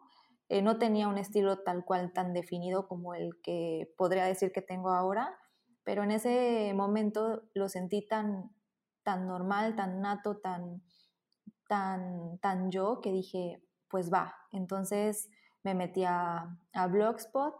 eh, 0.49 0.61
no 0.61 0.77
tenía 0.77 1.07
un 1.07 1.17
estilo 1.17 1.59
tal 1.63 1.83
cual 1.83 2.13
tan 2.13 2.33
definido 2.33 2.87
como 2.87 3.13
el 3.13 3.41
que 3.41 3.93
podría 3.97 4.25
decir 4.25 4.51
que 4.51 4.61
tengo 4.61 4.89
ahora, 4.91 5.37
pero 5.83 6.03
en 6.03 6.11
ese 6.11 6.73
momento 6.73 7.43
lo 7.53 7.69
sentí 7.69 8.07
tan, 8.07 8.51
tan 9.03 9.27
normal, 9.27 9.75
tan 9.75 10.01
nato, 10.01 10.37
tan, 10.37 10.81
tan, 11.67 12.39
tan 12.39 12.71
yo, 12.71 13.01
que 13.01 13.11
dije, 13.11 13.63
pues 13.89 14.11
va. 14.11 14.35
Entonces 14.51 15.29
me 15.63 15.75
metí 15.75 16.03
a, 16.05 16.57
a 16.73 16.87
Blogspot 16.87 17.55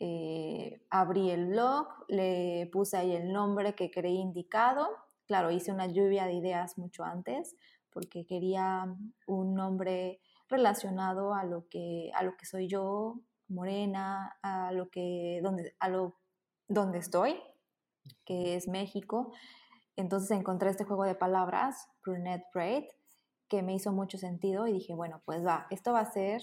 eh, 0.00 0.82
abrí 0.90 1.30
el 1.30 1.46
blog, 1.46 1.86
le 2.08 2.68
puse 2.72 2.96
ahí 2.96 3.14
el 3.14 3.32
nombre 3.32 3.74
que 3.74 3.90
creí 3.90 4.16
indicado. 4.18 4.88
Claro, 5.26 5.50
hice 5.50 5.72
una 5.72 5.86
lluvia 5.86 6.26
de 6.26 6.34
ideas 6.34 6.76
mucho 6.78 7.04
antes 7.04 7.56
porque 7.94 8.26
quería 8.26 8.94
un 9.26 9.54
nombre 9.54 10.20
relacionado 10.48 11.32
a 11.32 11.44
lo 11.44 11.68
que, 11.68 12.10
a 12.14 12.22
lo 12.22 12.36
que 12.36 12.44
soy 12.44 12.68
yo, 12.68 13.20
morena, 13.48 14.36
a 14.42 14.72
lo 14.72 14.90
que, 14.90 15.40
donde, 15.42 15.74
a 15.78 15.88
lo, 15.88 16.18
donde 16.68 16.98
estoy, 16.98 17.40
que 18.26 18.56
es 18.56 18.68
México. 18.68 19.32
Entonces 19.96 20.30
encontré 20.32 20.70
este 20.70 20.84
juego 20.84 21.04
de 21.04 21.14
palabras, 21.14 21.88
brunette 22.02 22.44
braid, 22.52 22.84
que 23.48 23.62
me 23.62 23.74
hizo 23.74 23.92
mucho 23.92 24.18
sentido 24.18 24.66
y 24.66 24.72
dije, 24.72 24.94
bueno, 24.94 25.22
pues 25.24 25.46
va, 25.46 25.66
esto 25.70 25.92
va 25.92 26.00
a 26.00 26.12
ser 26.12 26.42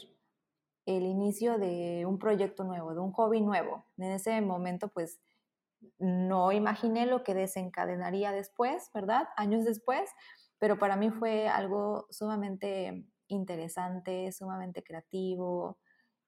el 0.85 1.03
inicio 1.03 1.57
de 1.57 2.05
un 2.07 2.17
proyecto 2.17 2.63
nuevo, 2.63 2.93
de 2.93 3.01
un 3.01 3.11
hobby 3.11 3.41
nuevo. 3.41 3.85
En 3.97 4.11
ese 4.11 4.39
momento, 4.41 4.87
pues, 4.87 5.19
no 5.97 6.51
imaginé 6.51 7.05
lo 7.05 7.23
que 7.23 7.33
desencadenaría 7.33 8.31
después, 8.31 8.89
¿verdad? 8.93 9.27
Años 9.35 9.65
después, 9.65 10.09
pero 10.61 10.77
para 10.77 10.95
mí 10.95 11.09
fue 11.09 11.47
algo 11.47 12.05
sumamente 12.11 13.03
interesante, 13.27 14.31
sumamente 14.31 14.83
creativo 14.83 15.79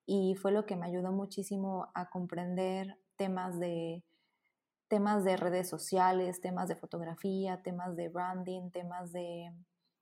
y 0.08 0.34
fue 0.34 0.52
lo 0.52 0.66
que 0.66 0.76
me 0.76 0.88
ayudó 0.88 1.12
muchísimo 1.12 1.92
a 1.94 2.10
comprender 2.10 2.98
temas 3.16 3.60
de 3.60 4.04
temas 4.88 5.24
de 5.24 5.38
redes 5.38 5.70
sociales, 5.70 6.42
temas 6.42 6.68
de 6.68 6.76
fotografía, 6.76 7.62
temas 7.62 7.96
de 7.96 8.10
branding, 8.10 8.72
temas 8.72 9.12
de, 9.12 9.52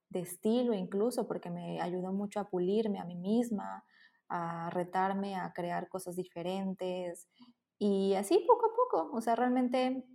de 0.08 0.20
estilo 0.22 0.74
incluso, 0.74 1.28
porque 1.28 1.50
me 1.50 1.82
ayudó 1.82 2.14
mucho 2.14 2.40
a 2.40 2.50
pulirme 2.50 3.00
a 3.00 3.06
mí 3.06 3.18
misma, 3.18 3.84
a 4.30 4.70
retarme 4.70 5.36
a 5.36 5.52
crear 5.52 5.90
cosas 5.90 6.16
diferentes 6.16 7.28
y 7.78 8.14
así 8.14 8.46
poco 8.48 8.68
a 8.68 8.76
poco, 8.76 9.12
o 9.14 9.20
sea, 9.20 9.36
realmente 9.36 10.06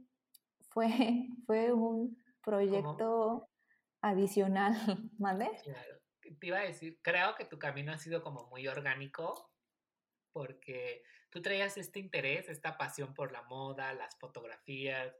fue, 0.71 0.89
fue 1.47 1.75
un 1.75 2.17
proyecto 2.43 3.51
adicional, 4.01 4.75
¿vale? 5.19 5.51
Claro. 5.63 6.01
Te 6.41 6.47
iba 6.47 6.59
a 6.59 6.63
decir, 6.63 6.99
creo 7.03 7.35
que 7.37 7.45
tu 7.45 7.59
camino 7.59 7.93
ha 7.93 7.99
sido 7.99 8.23
como 8.23 8.47
muy 8.49 8.67
orgánico 8.67 9.53
porque 10.33 11.03
tú 11.31 11.41
traías 11.41 11.77
este 11.79 11.99
interés, 11.99 12.49
esta 12.49 12.77
pasión 12.77 13.15
por 13.15 13.33
la 13.33 13.43
moda, 13.45 13.95
las 13.95 14.19
fotografías, 14.19 15.15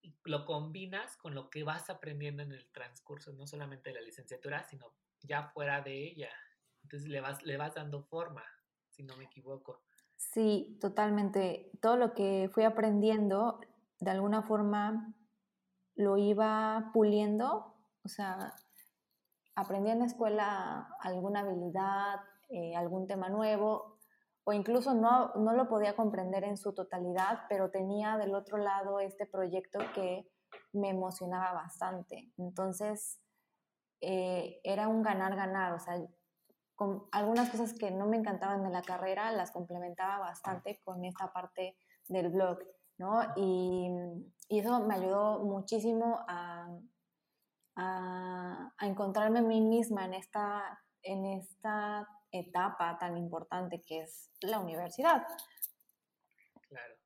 y 0.00 0.14
lo 0.24 0.46
combinas 0.46 1.16
con 1.16 1.34
lo 1.34 1.50
que 1.50 1.62
vas 1.62 1.90
aprendiendo 1.90 2.42
en 2.42 2.52
el 2.52 2.66
transcurso, 2.70 3.32
no 3.32 3.46
solamente 3.46 3.90
de 3.90 3.96
la 3.96 4.00
licenciatura, 4.00 4.62
sino 4.62 4.94
ya 5.20 5.48
fuera 5.48 5.82
de 5.82 5.94
ella. 5.94 6.30
Entonces 6.82 7.08
le 7.08 7.20
vas, 7.20 7.42
le 7.42 7.56
vas 7.56 7.74
dando 7.74 8.02
forma, 8.04 8.44
si 8.88 9.02
no 9.02 9.16
me 9.16 9.24
equivoco. 9.24 9.82
Sí, 10.16 10.78
totalmente. 10.80 11.70
Todo 11.82 11.96
lo 11.96 12.14
que 12.14 12.48
fui 12.52 12.64
aprendiendo, 12.64 13.60
de 13.98 14.10
alguna 14.10 14.42
forma 14.42 15.14
lo 15.94 16.16
iba 16.16 16.90
puliendo, 16.92 17.75
o 18.06 18.08
sea, 18.08 18.54
aprendí 19.56 19.90
en 19.90 19.98
la 19.98 20.06
escuela 20.06 20.88
alguna 21.00 21.40
habilidad, 21.40 22.20
eh, 22.48 22.74
algún 22.76 23.06
tema 23.06 23.28
nuevo, 23.28 23.98
o 24.44 24.52
incluso 24.52 24.94
no, 24.94 25.34
no 25.34 25.52
lo 25.54 25.68
podía 25.68 25.96
comprender 25.96 26.44
en 26.44 26.56
su 26.56 26.72
totalidad, 26.72 27.40
pero 27.48 27.70
tenía 27.70 28.16
del 28.16 28.34
otro 28.34 28.58
lado 28.58 29.00
este 29.00 29.26
proyecto 29.26 29.80
que 29.92 30.30
me 30.72 30.90
emocionaba 30.90 31.52
bastante. 31.52 32.32
Entonces, 32.38 33.20
eh, 34.00 34.60
era 34.62 34.86
un 34.86 35.02
ganar-ganar, 35.02 35.72
o 35.72 35.80
sea, 35.80 36.00
con 36.76 37.08
algunas 37.10 37.50
cosas 37.50 37.72
que 37.72 37.90
no 37.90 38.06
me 38.06 38.18
encantaban 38.18 38.62
de 38.62 38.70
la 38.70 38.82
carrera, 38.82 39.32
las 39.32 39.50
complementaba 39.50 40.18
bastante 40.18 40.80
con 40.84 41.04
esta 41.04 41.32
parte 41.32 41.76
del 42.06 42.28
blog, 42.28 42.58
¿no? 42.98 43.20
Y, 43.36 43.90
eso 44.48 44.78
me 44.86 44.94
ayudó 44.94 45.40
muchísimo 45.40 46.24
a, 46.28 46.68
a, 47.76 48.72
encontrarme 48.80 49.40
a 49.40 49.42
mí 49.42 49.60
misma 49.60 50.04
en 50.06 50.14
esta, 50.14 50.82
en 51.02 51.26
esta 51.26 52.08
etapa 52.30 52.98
tan 52.98 53.16
importante 53.16 53.82
que 53.82 54.00
es 54.00 54.30
la 54.40 54.58
universidad. 54.58 55.26
Claro. 56.68 56.96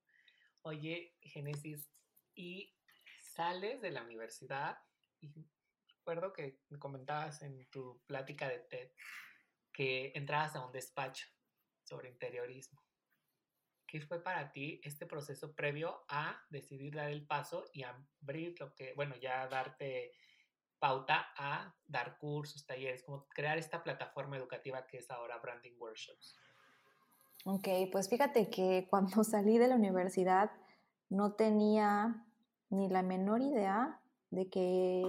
Oye, 0.62 1.16
Génesis, 1.20 1.90
y 2.34 2.74
sales 3.20 3.80
de 3.80 3.90
la 3.90 4.02
universidad, 4.02 4.78
y 5.20 5.32
recuerdo 5.98 6.32
que 6.32 6.60
me 6.68 6.78
comentabas 6.78 7.42
en 7.42 7.68
tu 7.70 8.00
plática 8.06 8.48
de 8.48 8.60
TED 8.60 8.90
que 9.72 10.12
entrabas 10.14 10.56
a 10.56 10.64
un 10.64 10.72
despacho 10.72 11.26
sobre 11.84 12.08
interiorismo. 12.08 12.82
¿Qué 13.86 14.00
fue 14.00 14.22
para 14.22 14.52
ti 14.52 14.80
este 14.84 15.06
proceso 15.06 15.54
previo 15.54 16.04
a 16.08 16.46
decidir 16.48 16.94
dar 16.94 17.10
el 17.10 17.26
paso 17.26 17.68
y 17.72 17.82
abrir 17.82 18.54
lo 18.60 18.74
que, 18.74 18.92
bueno, 18.94 19.16
ya 19.16 19.48
darte 19.48 20.12
pauta 20.80 21.26
a 21.36 21.72
dar 21.86 22.18
cursos, 22.18 22.66
talleres, 22.66 23.02
como 23.04 23.26
crear 23.28 23.58
esta 23.58 23.82
plataforma 23.82 24.36
educativa 24.36 24.86
que 24.86 24.98
es 24.98 25.10
ahora 25.10 25.38
Branding 25.38 25.78
Workshops? 25.78 26.36
Ok, 27.44 27.68
pues 27.92 28.08
fíjate 28.08 28.50
que 28.50 28.86
cuando 28.90 29.22
salí 29.24 29.58
de 29.58 29.68
la 29.68 29.76
universidad 29.76 30.50
no 31.08 31.32
tenía 31.34 32.24
ni 32.70 32.88
la 32.88 33.02
menor 33.02 33.42
idea 33.42 34.00
de 34.30 34.48
que 34.48 35.04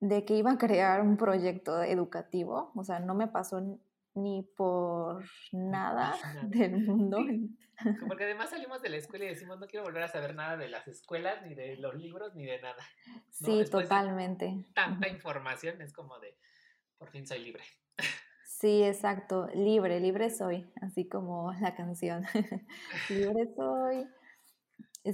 de 0.00 0.24
que 0.24 0.34
iba 0.34 0.50
a 0.52 0.56
crear 0.56 1.02
un 1.02 1.18
proyecto 1.18 1.82
educativo, 1.82 2.72
o 2.74 2.84
sea, 2.84 3.00
no 3.00 3.14
me 3.14 3.28
pasó 3.28 3.60
ni 4.22 4.42
por 4.42 5.24
nada 5.52 6.14
del 6.44 6.78
mundo. 6.78 7.18
Porque 8.06 8.24
además 8.24 8.50
salimos 8.50 8.82
de 8.82 8.90
la 8.90 8.96
escuela 8.96 9.24
y 9.24 9.28
decimos, 9.28 9.58
no 9.58 9.66
quiero 9.66 9.84
volver 9.84 10.02
a 10.02 10.08
saber 10.08 10.34
nada 10.34 10.56
de 10.56 10.68
las 10.68 10.86
escuelas, 10.86 11.42
ni 11.46 11.54
de 11.54 11.76
los 11.76 11.94
libros, 11.94 12.34
ni 12.34 12.44
de 12.44 12.60
nada. 12.60 12.82
Sí, 13.30 13.64
totalmente. 13.70 14.66
tanta 14.74 15.08
información 15.08 15.80
es 15.80 15.92
como 15.92 16.18
de, 16.18 16.36
por 16.98 17.10
fin 17.10 17.26
soy 17.26 17.40
libre. 17.40 17.64
Sí, 18.44 18.82
exacto, 18.82 19.48
libre, 19.54 20.00
libre 20.00 20.28
soy, 20.28 20.70
así 20.82 21.08
como 21.08 21.52
la 21.60 21.74
canción. 21.74 22.24
libre 23.08 23.48
soy. 23.56 24.06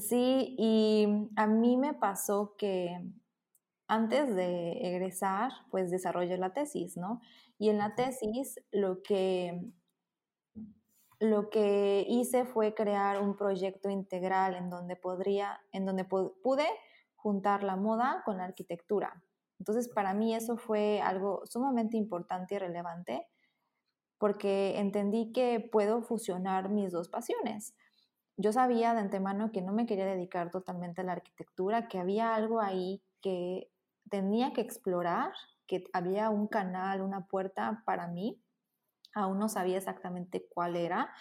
Sí, 0.00 0.56
y 0.58 1.06
a 1.36 1.46
mí 1.46 1.76
me 1.76 1.94
pasó 1.94 2.56
que 2.58 2.98
antes 3.86 4.34
de 4.34 4.72
egresar, 4.88 5.52
pues 5.70 5.90
desarrollé 5.92 6.36
la 6.38 6.52
tesis, 6.52 6.96
¿no? 6.96 7.20
Y 7.58 7.70
en 7.70 7.78
la 7.78 7.94
tesis 7.94 8.60
lo 8.70 9.02
que, 9.02 9.72
lo 11.18 11.48
que 11.50 12.04
hice 12.08 12.44
fue 12.44 12.74
crear 12.74 13.20
un 13.22 13.36
proyecto 13.36 13.88
integral 13.88 14.54
en 14.54 14.70
donde 14.70 14.96
podría, 14.96 15.60
en 15.72 15.86
donde 15.86 16.04
pude 16.04 16.66
juntar 17.14 17.62
la 17.62 17.76
moda 17.76 18.22
con 18.24 18.38
la 18.38 18.44
arquitectura. 18.44 19.22
Entonces, 19.58 19.88
para 19.88 20.12
mí 20.14 20.34
eso 20.34 20.56
fue 20.56 21.00
algo 21.00 21.42
sumamente 21.46 21.96
importante 21.96 22.54
y 22.54 22.58
relevante 22.58 23.26
porque 24.18 24.78
entendí 24.78 25.32
que 25.32 25.60
puedo 25.60 26.02
fusionar 26.02 26.70
mis 26.70 26.92
dos 26.92 27.08
pasiones. 27.08 27.74
Yo 28.38 28.52
sabía 28.52 28.94
de 28.94 29.00
antemano 29.00 29.50
que 29.52 29.62
no 29.62 29.72
me 29.72 29.86
quería 29.86 30.06
dedicar 30.06 30.50
totalmente 30.50 31.00
a 31.00 31.04
la 31.04 31.12
arquitectura, 31.12 31.88
que 31.88 31.98
había 31.98 32.34
algo 32.34 32.60
ahí 32.60 33.02
que 33.20 33.70
tenía 34.10 34.52
que 34.52 34.60
explorar, 34.60 35.32
que 35.66 35.84
había 35.92 36.30
un 36.30 36.46
canal, 36.48 37.02
una 37.02 37.26
puerta 37.26 37.82
para 37.84 38.06
mí. 38.08 38.42
Aún 39.14 39.38
no 39.38 39.48
sabía 39.48 39.78
exactamente 39.78 40.46
cuál 40.48 40.76
era. 40.76 41.12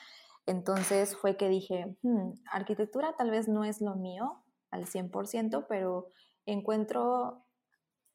Entonces 0.46 1.16
fue 1.16 1.38
que 1.38 1.50
dije, 1.50 1.98
hmm, 2.04 2.34
arquitectura 2.52 3.16
tal 3.18 3.32
vez 3.32 3.48
no 3.48 3.64
es 3.64 3.82
lo 3.82 3.96
mío 3.96 4.44
al 4.70 4.86
100%, 4.86 5.66
pero 5.68 6.10
encuentro 6.46 7.46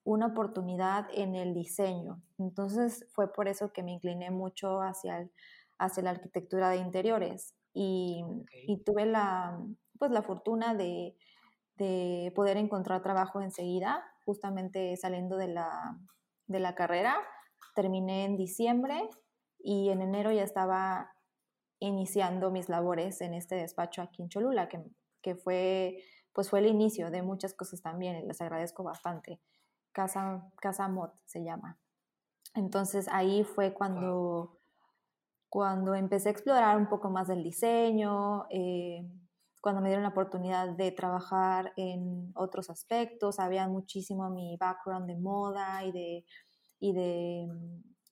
una 0.05 0.27
oportunidad 0.27 1.09
en 1.13 1.35
el 1.35 1.55
diseño. 1.55 2.23
Entonces 2.39 3.07
fue 3.13 3.33
por 3.33 3.49
eso 3.49 3.73
que 3.73 3.83
me 3.83 3.93
incliné 3.93 4.31
mucho 4.31 4.81
hacia, 4.81 5.29
hacia 5.79 6.03
la 6.03 6.11
arquitectura 6.11 6.71
de 6.71 6.79
interiores 6.79 7.55
y, 7.73 8.25
tuve 8.85 9.07
la, 9.07 9.61
pues, 9.99 10.11
la 10.11 10.23
fortuna 10.23 10.75
de, 10.75 11.17
de, 11.77 12.33
poder 12.35 12.57
encontrar 12.57 13.03
trabajo 13.03 13.41
enseguida, 13.41 14.05
justamente 14.25 14.97
saliendo 14.97 15.37
de 15.37 15.49
la, 15.49 15.99
de 16.51 16.61
la 16.61 16.75
carrera. 16.75 17.17
Terminé 17.75 18.25
en 18.25 18.37
diciembre 18.37 19.09
y 19.59 19.91
en 19.91 20.03
enero 20.03 20.33
ya 20.33 20.43
estaba 20.43 21.13
iniciando 21.79 22.51
mis 22.51 22.69
labores 22.69 23.21
en 23.21 23.35
este 23.35 23.55
despacho 23.55 24.03
aquí 24.03 24.23
en 24.23 24.29
Cholula, 24.29 24.69
que, 24.69 24.83
que 25.23 25.37
fue, 25.37 26.03
pues 26.33 26.51
fue 26.51 26.59
el 26.59 26.67
inicio 26.67 27.11
de 27.11 27.23
muchas 27.23 27.55
cosas 27.55 27.81
también 27.81 28.17
y 28.17 28.27
les 28.27 28.41
agradezco 28.41 28.83
bastante. 28.83 29.41
Casa, 29.93 30.51
Casa 30.61 30.89
Mot 30.89 31.13
se 31.25 31.43
llama. 31.43 31.79
Entonces 32.55 33.07
ahí 33.11 33.45
fue 33.45 33.73
cuando, 33.73 34.59
cuando 35.49 35.95
empecé 35.95 36.29
a 36.29 36.33
explorar 36.33 36.77
un 36.77 36.89
poco 36.89 37.11
más 37.11 37.29
del 37.29 37.45
diseño, 37.45 38.47
eh, 38.51 39.09
cuando 39.61 39.81
me 39.83 39.89
dieron 39.89 40.03
la 40.03 40.11
oportunidad 40.11 40.71
de 40.71 40.91
trabajar 40.93 41.73
en 41.77 42.33
otros 42.35 42.71
aspectos, 42.71 43.39
había 43.39 43.69
muchísimo 43.69 44.31
mi 44.31 44.57
background 44.57 45.07
de 45.07 45.17
moda 45.17 45.85
y 45.85 45.93
de, 45.93 46.25
y 46.79 46.93
de, 46.93 47.49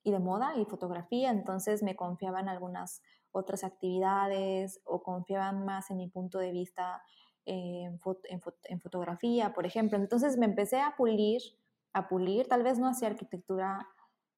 y 0.03 0.11
de 0.11 0.19
moda 0.19 0.57
y 0.57 0.65
fotografía, 0.67 1.31
entonces 1.31 1.83
me 1.83 1.97
confiaban 1.97 2.49
algunas 2.49 3.03
otras 3.33 3.65
actividades 3.65 4.81
o 4.85 5.03
confiaban 5.03 5.65
más 5.65 5.91
en 5.91 5.99
mi 5.99 6.09
punto 6.09 6.39
de 6.39 6.51
vista 6.51 7.03
en, 7.45 7.99
en, 8.65 8.81
fotografía, 8.81 9.53
por 9.55 9.67
ejemplo. 9.67 9.97
Entonces 9.99 10.37
me 10.37 10.47
empecé 10.47 10.81
a 10.81 10.95
pulir, 10.97 11.41
a 11.93 12.09
pulir, 12.09 12.47
tal 12.47 12.63
vez 12.63 12.79
no 12.79 12.89
hacia 12.89 13.09
arquitectura 13.09 13.87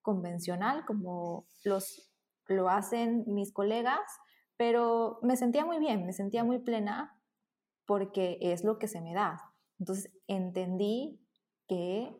convencional 0.03 0.85
como 0.87 1.47
los, 1.65 2.13
lo 2.47 2.69
hacen 2.69 3.25
mis 3.27 3.53
colegas, 3.53 4.01
pero 4.61 5.19
me 5.23 5.39
sentía 5.39 5.65
muy 5.65 5.79
bien, 5.79 6.05
me 6.05 6.13
sentía 6.13 6.45
muy 6.45 6.59
plena 6.59 7.19
porque 7.87 8.37
es 8.43 8.63
lo 8.63 8.79
que 8.79 8.89
se 8.89 9.01
me 9.01 9.15
da. 9.15 9.55
Entonces 9.79 10.13
entendí 10.27 11.19
que 11.67 12.15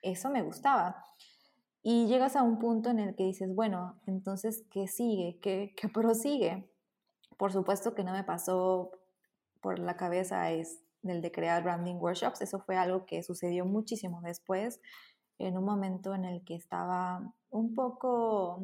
eso 0.00 0.30
me 0.30 0.42
gustaba. 0.42 1.04
Y 1.82 2.06
llegas 2.06 2.36
a 2.36 2.44
un 2.44 2.60
punto 2.60 2.90
en 2.90 3.00
el 3.00 3.16
que 3.16 3.24
dices, 3.24 3.52
bueno, 3.52 4.00
entonces, 4.06 4.64
¿qué 4.70 4.86
sigue? 4.86 5.40
¿Qué, 5.42 5.74
qué 5.76 5.88
prosigue? 5.92 6.72
Por 7.36 7.50
supuesto 7.50 7.92
que 7.92 8.04
no 8.04 8.12
me 8.12 8.22
pasó 8.22 8.92
por 9.60 9.80
la 9.80 9.96
cabeza 9.96 10.52
es 10.52 10.84
el 11.02 11.20
de 11.20 11.32
crear 11.32 11.64
branding 11.64 11.96
workshops. 11.96 12.40
Eso 12.40 12.60
fue 12.60 12.76
algo 12.76 13.04
que 13.04 13.24
sucedió 13.24 13.66
muchísimo 13.66 14.20
después, 14.22 14.80
en 15.38 15.58
un 15.58 15.64
momento 15.64 16.14
en 16.14 16.24
el 16.24 16.44
que 16.44 16.54
estaba 16.54 17.34
un 17.48 17.74
poco, 17.74 18.62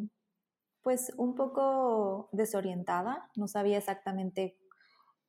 pues 0.86 1.12
un 1.16 1.34
poco 1.34 2.28
desorientada, 2.30 3.28
no 3.34 3.48
sabía 3.48 3.76
exactamente 3.76 4.56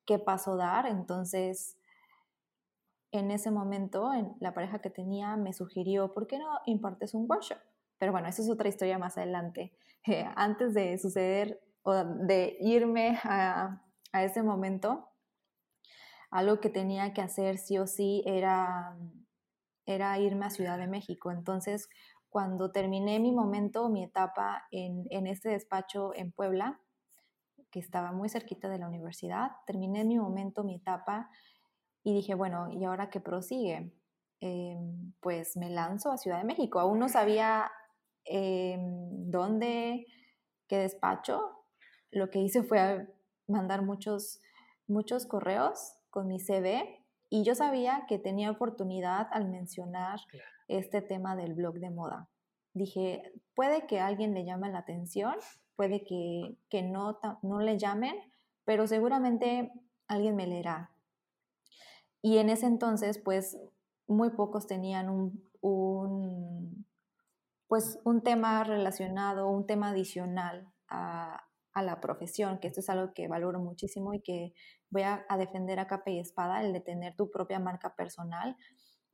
qué 0.06 0.20
paso 0.20 0.56
dar, 0.56 0.86
entonces 0.86 1.80
en 3.12 3.32
ese 3.32 3.50
momento 3.50 4.14
en 4.14 4.36
la 4.40 4.54
pareja 4.54 4.78
que 4.78 4.92
tenía 4.92 5.36
me 5.36 5.54
sugirió, 5.54 6.14
¿por 6.14 6.28
qué 6.28 6.38
no 6.38 6.60
impartes 6.68 7.16
un 7.16 7.26
workshop? 7.28 7.58
Pero 7.98 8.12
bueno, 8.12 8.28
eso 8.28 8.44
es 8.44 8.52
otra 8.52 8.70
historia 8.70 9.00
más 9.00 9.18
adelante. 9.18 9.74
Eh, 10.06 10.30
antes 10.36 10.76
de 10.76 10.96
suceder 11.00 11.60
o 11.82 11.92
de 11.96 12.58
irme 12.62 13.18
a, 13.24 13.82
a, 14.12 14.24
ese 14.24 14.44
momento, 14.44 15.10
algo 16.30 16.60
que 16.60 16.70
tenía 16.70 17.16
que 17.16 17.22
hacer 17.22 17.58
sí 17.58 17.80
o 17.80 17.88
sí 17.88 18.22
era, 18.28 18.96
era 19.88 20.20
irme 20.20 20.46
a 20.46 20.52
Ciudad 20.52 20.78
de 20.78 20.86
México. 20.86 21.32
Entonces, 21.32 21.90
cuando 22.38 22.72
terminé 22.72 23.20
mi 23.20 23.32
momento, 23.32 23.90
mi 23.90 24.04
etapa 24.04 24.68
en, 24.70 25.08
en 25.10 25.26
este 25.26 25.50
despacho 25.50 26.14
en 26.14 26.32
Puebla, 26.32 26.80
que 27.72 27.80
estaba 27.80 28.12
muy 28.12 28.30
cerquita 28.30 28.70
de 28.70 28.78
la 28.78 28.88
universidad, 28.88 29.54
terminé 29.66 30.06
mi 30.06 30.20
momento, 30.20 30.64
mi 30.64 30.76
etapa, 30.76 31.32
y 32.04 32.14
dije, 32.14 32.36
bueno, 32.36 32.70
¿y 32.70 32.86
ahora 32.86 33.10
qué 33.10 33.20
prosigue? 33.20 33.92
Em, 34.40 35.14
pues 35.20 35.58
me 35.58 35.72
lanzo 35.72 36.12
a 36.12 36.18
Ciudad 36.18 36.38
de 36.38 36.44
México. 36.44 36.80
Aún 36.80 37.00
no 37.00 37.10
sabía 37.10 37.72
Em, 38.30 39.32
dónde, 39.32 40.06
qué 40.68 40.78
despacho. 40.80 41.64
Lo 42.12 42.30
que 42.30 42.40
hice 42.40 42.62
fue 42.62 43.08
mandar 43.48 43.84
muchos, 43.84 44.42
muchos 44.86 45.26
correos 45.26 45.96
con 46.10 46.28
mi 46.28 46.40
CV 46.40 47.06
y 47.30 47.44
yo 47.44 47.56
sabía 47.56 48.06
que 48.08 48.20
tenía 48.20 48.52
oportunidad 48.52 49.28
al 49.32 49.50
mencionar 49.50 50.20
este 50.68 51.02
tema 51.02 51.36
del 51.36 51.54
blog 51.54 51.76
de 51.80 51.90
moda. 51.90 52.30
Dije, 52.74 53.32
puede 53.56 53.88
que 53.88 54.00
a 54.00 54.08
alguien 54.08 54.34
le 54.34 54.46
llame 54.46 54.70
la 54.70 54.80
atención, 54.80 55.36
puede 55.76 56.04
que, 56.04 56.58
que 56.70 56.84
no, 56.84 57.20
no 57.42 57.60
le 57.60 57.78
llamen, 57.78 58.16
pero 58.66 58.88
seguramente 58.88 59.72
alguien 60.08 60.36
me 60.36 60.48
leerá. 60.48 60.92
Y 62.22 62.38
en 62.40 62.50
ese 62.50 62.66
entonces, 62.66 63.20
pues, 63.20 63.58
muy 64.08 64.32
pocos 64.32 64.68
tenían 64.68 65.10
un, 65.10 66.86
pues 67.68 68.00
un 68.06 68.24
tema 68.24 68.64
relacionado, 68.64 69.50
un 69.50 69.66
tema 69.68 69.90
adicional 69.90 70.72
a, 70.88 71.44
la 71.76 72.02
profesión, 72.02 72.58
que 72.58 72.70
esto 72.70 72.80
es 72.80 72.90
algo 72.90 73.14
que 73.14 73.28
valoro 73.28 73.60
muchísimo 73.60 74.12
y 74.16 74.22
que 74.22 74.52
voy 74.90 75.04
a, 75.04 75.24
defender 75.38 75.80
a 75.80 75.86
capa 75.86 76.10
y 76.10 76.20
espada, 76.20 76.62
el 76.62 76.74
de 76.74 76.82
tener 76.82 77.16
tu 77.16 77.30
propia 77.30 77.60
marca 77.60 77.94
personal. 77.96 78.58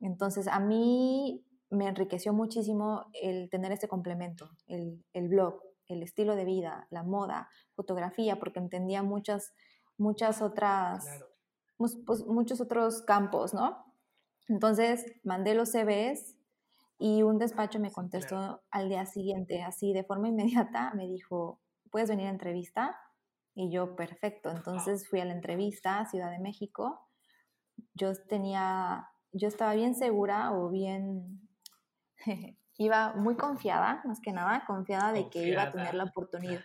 Entonces, 0.04 0.48
a 0.48 0.60
mí 0.60 1.42
me 1.70 1.88
enriqueció 1.88 2.34
muchísimo 2.34 3.06
el 3.14 3.48
tener 3.48 3.72
este 3.72 3.88
complemento, 3.88 4.50
el, 4.66 5.28
blog, 5.28 5.62
el 5.86 6.02
estilo 6.02 6.36
de 6.36 6.44
vida, 6.44 6.86
la 6.90 7.02
moda, 7.02 7.48
fotografía, 7.74 8.38
porque 8.38 8.58
entendía 8.58 9.02
muchas, 9.02 9.54
muchas 9.96 10.42
otras, 10.42 11.06
pues, 11.78 11.96
muchos 12.26 12.60
otros 12.60 13.00
campos, 13.02 13.54
¿no? 13.54 13.94
Entonces, 14.46 15.06
mandé 15.22 15.54
los 15.54 15.70
CVs 15.70 16.36
y 16.98 17.22
un 17.22 17.38
despacho 17.38 17.80
me 17.80 17.90
contestó 17.90 18.62
al 18.70 18.90
día 18.90 19.06
siguiente, 19.06 19.62
así 19.62 19.94
de 19.94 20.04
forma 20.04 20.28
inmediata, 20.28 20.92
me 20.94 21.06
dijo, 21.06 21.62
¿puedes 21.90 22.10
venir 22.10 22.26
a 22.26 22.30
entrevista? 22.30 22.94
Y 23.54 23.70
yo, 23.70 23.96
perfecto. 23.96 24.50
Entonces 24.50 25.08
fui 25.08 25.20
a 25.20 25.24
la 25.24 25.32
entrevista 25.32 26.00
a 26.00 26.06
Ciudad 26.06 26.30
de 26.30 26.40
México. 26.40 27.08
Yo 27.94 28.12
tenía, 28.28 29.08
yo 29.34 29.48
estaba 29.48 29.74
bien 29.74 29.94
segura 29.94 30.52
o 30.52 30.70
bien, 30.70 31.48
iba 32.78 33.12
muy 33.14 33.36
confiada, 33.36 34.00
más 34.04 34.20
que 34.20 34.32
nada, 34.32 34.64
confiada 34.66 35.12
de 35.12 35.28
que 35.28 35.48
iba 35.48 35.62
a 35.62 35.72
tener 35.72 35.94
la 35.94 36.04
oportunidad. 36.04 36.62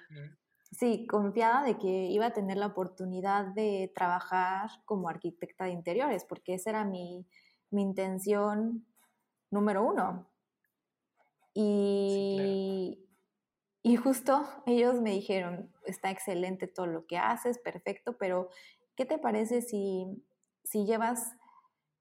Sí, 0.71 1.07
confiada 1.07 1.63
de 1.63 1.77
que 1.77 1.87
iba 1.87 2.27
a 2.27 2.33
tener 2.33 2.57
la 2.57 2.67
oportunidad 2.67 3.47
de 3.47 3.91
trabajar 3.95 4.69
como 4.85 5.09
arquitecta 5.09 5.65
de 5.65 5.71
interiores, 5.71 6.25
porque 6.25 6.53
esa 6.53 6.69
era 6.69 6.85
mi, 6.85 7.25
mi 7.71 7.81
intención 7.81 8.85
número 9.49 9.83
uno. 9.83 10.29
Y, 11.55 13.03
y 13.81 13.95
justo 13.95 14.47
ellos 14.67 15.01
me 15.01 15.09
dijeron, 15.11 15.73
está 15.85 16.11
excelente 16.11 16.67
todo 16.67 16.85
lo 16.85 17.07
que 17.07 17.17
haces, 17.17 17.57
perfecto, 17.57 18.15
pero 18.17 18.49
¿qué 18.95 19.05
te 19.05 19.17
parece 19.17 19.63
si, 19.63 20.23
si 20.63 20.85
llevas 20.85 21.35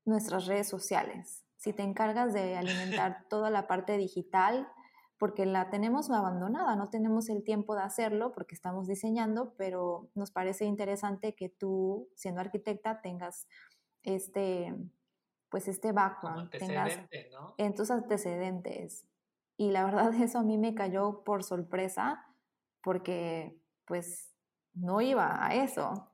nuestras 0.09 0.47
redes 0.47 0.69
sociales? 0.69 1.45
Si 1.57 1.73
te 1.73 1.83
encargas 1.83 2.33
de 2.33 2.57
alimentar 2.57 3.25
toda 3.31 3.51
la 3.51 3.67
parte 3.67 3.97
digital, 3.97 4.69
porque 5.19 5.47
la 5.47 5.69
tenemos 5.69 6.11
abandonada, 6.11 6.77
no 6.77 6.91
tenemos 6.91 7.29
el 7.29 7.43
tiempo 7.43 7.75
de 7.75 7.83
hacerlo 7.83 8.33
porque 8.33 8.55
estamos 8.55 8.87
diseñando, 8.87 9.55
pero 9.57 10.11
nos 10.15 10.31
parece 10.31 10.65
interesante 10.65 11.35
que 11.35 11.49
tú, 11.49 12.09
siendo 12.15 12.41
arquitecta, 12.41 13.01
tengas 13.01 13.49
este, 14.05 14.75
pues 15.51 15.67
este 15.67 15.91
background, 15.93 16.51
tengas 16.51 16.99
en 17.59 17.75
tus 17.75 17.91
antecedentes. 17.91 19.09
Y 19.57 19.73
la 19.73 19.85
verdad 19.85 20.15
eso 20.23 20.39
a 20.39 20.45
mí 20.45 20.57
me 20.57 20.75
cayó 20.75 21.25
por 21.25 21.43
sorpresa 21.43 22.25
porque 22.81 23.61
pues 23.85 24.33
no 24.73 25.01
iba 25.01 25.45
a 25.45 25.55
eso. 25.55 26.13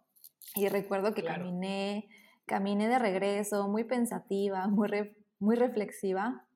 Y 0.54 0.68
recuerdo 0.68 1.12
que 1.12 1.24
caminé, 1.24 2.09
caminé 2.46 2.88
de 2.88 2.98
regreso, 2.98 3.68
muy 3.68 3.85
pensativa, 3.85 4.66
muy, 4.68 5.57
reflexiva, 5.57 6.46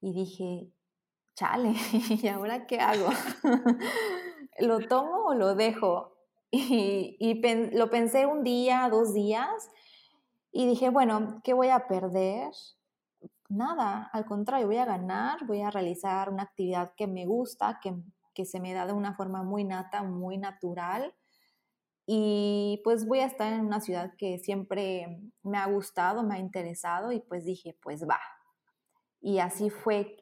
y 0.00 0.12
dije, 0.12 0.72
chale, 1.34 1.74
¿y 2.22 2.28
ahora 2.28 2.66
qué 2.66 2.80
hago? 2.80 3.08
¿Lo 4.58 4.80
tomo 4.80 5.26
o 5.26 5.34
lo 5.34 5.54
dejo? 5.54 6.16
Y, 6.50 7.16
y 7.20 7.40
lo 7.76 7.90
pensé 7.90 8.26
un 8.26 8.42
día, 8.42 8.88
dos 8.90 9.14
días, 9.14 9.70
y 10.52 10.66
dije, 10.66 10.90
bueno, 10.90 11.40
¿qué 11.44 11.54
voy 11.54 11.68
a 11.68 11.86
perder? 11.86 12.50
Nada, 13.48 14.10
al 14.12 14.24
contrario, 14.24 14.66
voy 14.66 14.78
a 14.78 14.84
ganar, 14.84 15.46
voy 15.46 15.60
a 15.60 15.70
realizar 15.70 16.30
una 16.30 16.44
actividad 16.44 16.92
que 16.96 17.06
me 17.06 17.26
gusta, 17.26 17.78
que, 17.82 17.94
que 18.34 18.44
se 18.44 18.60
me 18.60 18.72
da 18.72 18.86
de 18.86 18.92
una 18.92 19.14
forma 19.14 19.42
muy 19.42 19.64
nata, 19.64 20.02
muy 20.02 20.38
natural. 20.38 21.14
Y 22.12 22.80
pues 22.82 23.06
voy 23.06 23.20
a 23.20 23.26
estar 23.26 23.52
en 23.52 23.66
una 23.66 23.80
ciudad 23.80 24.16
que 24.18 24.40
siempre 24.40 25.22
me 25.44 25.58
ha 25.58 25.66
gustado, 25.66 26.24
me 26.24 26.34
ha 26.34 26.38
interesado 26.40 27.12
y 27.12 27.20
pues 27.20 27.44
dije, 27.44 27.78
pues 27.80 28.02
va. 28.02 28.18
Y 29.20 29.38
así 29.38 29.70
fue 29.70 30.16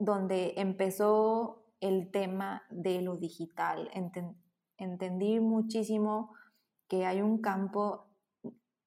donde 0.00 0.54
empezó 0.56 1.64
el 1.78 2.10
tema 2.10 2.64
de 2.70 3.02
lo 3.02 3.16
digital. 3.16 3.88
entendí 4.76 5.38
muchísimo 5.38 6.34
que 6.88 7.06
hay 7.06 7.22
un 7.22 7.40
campo 7.40 8.08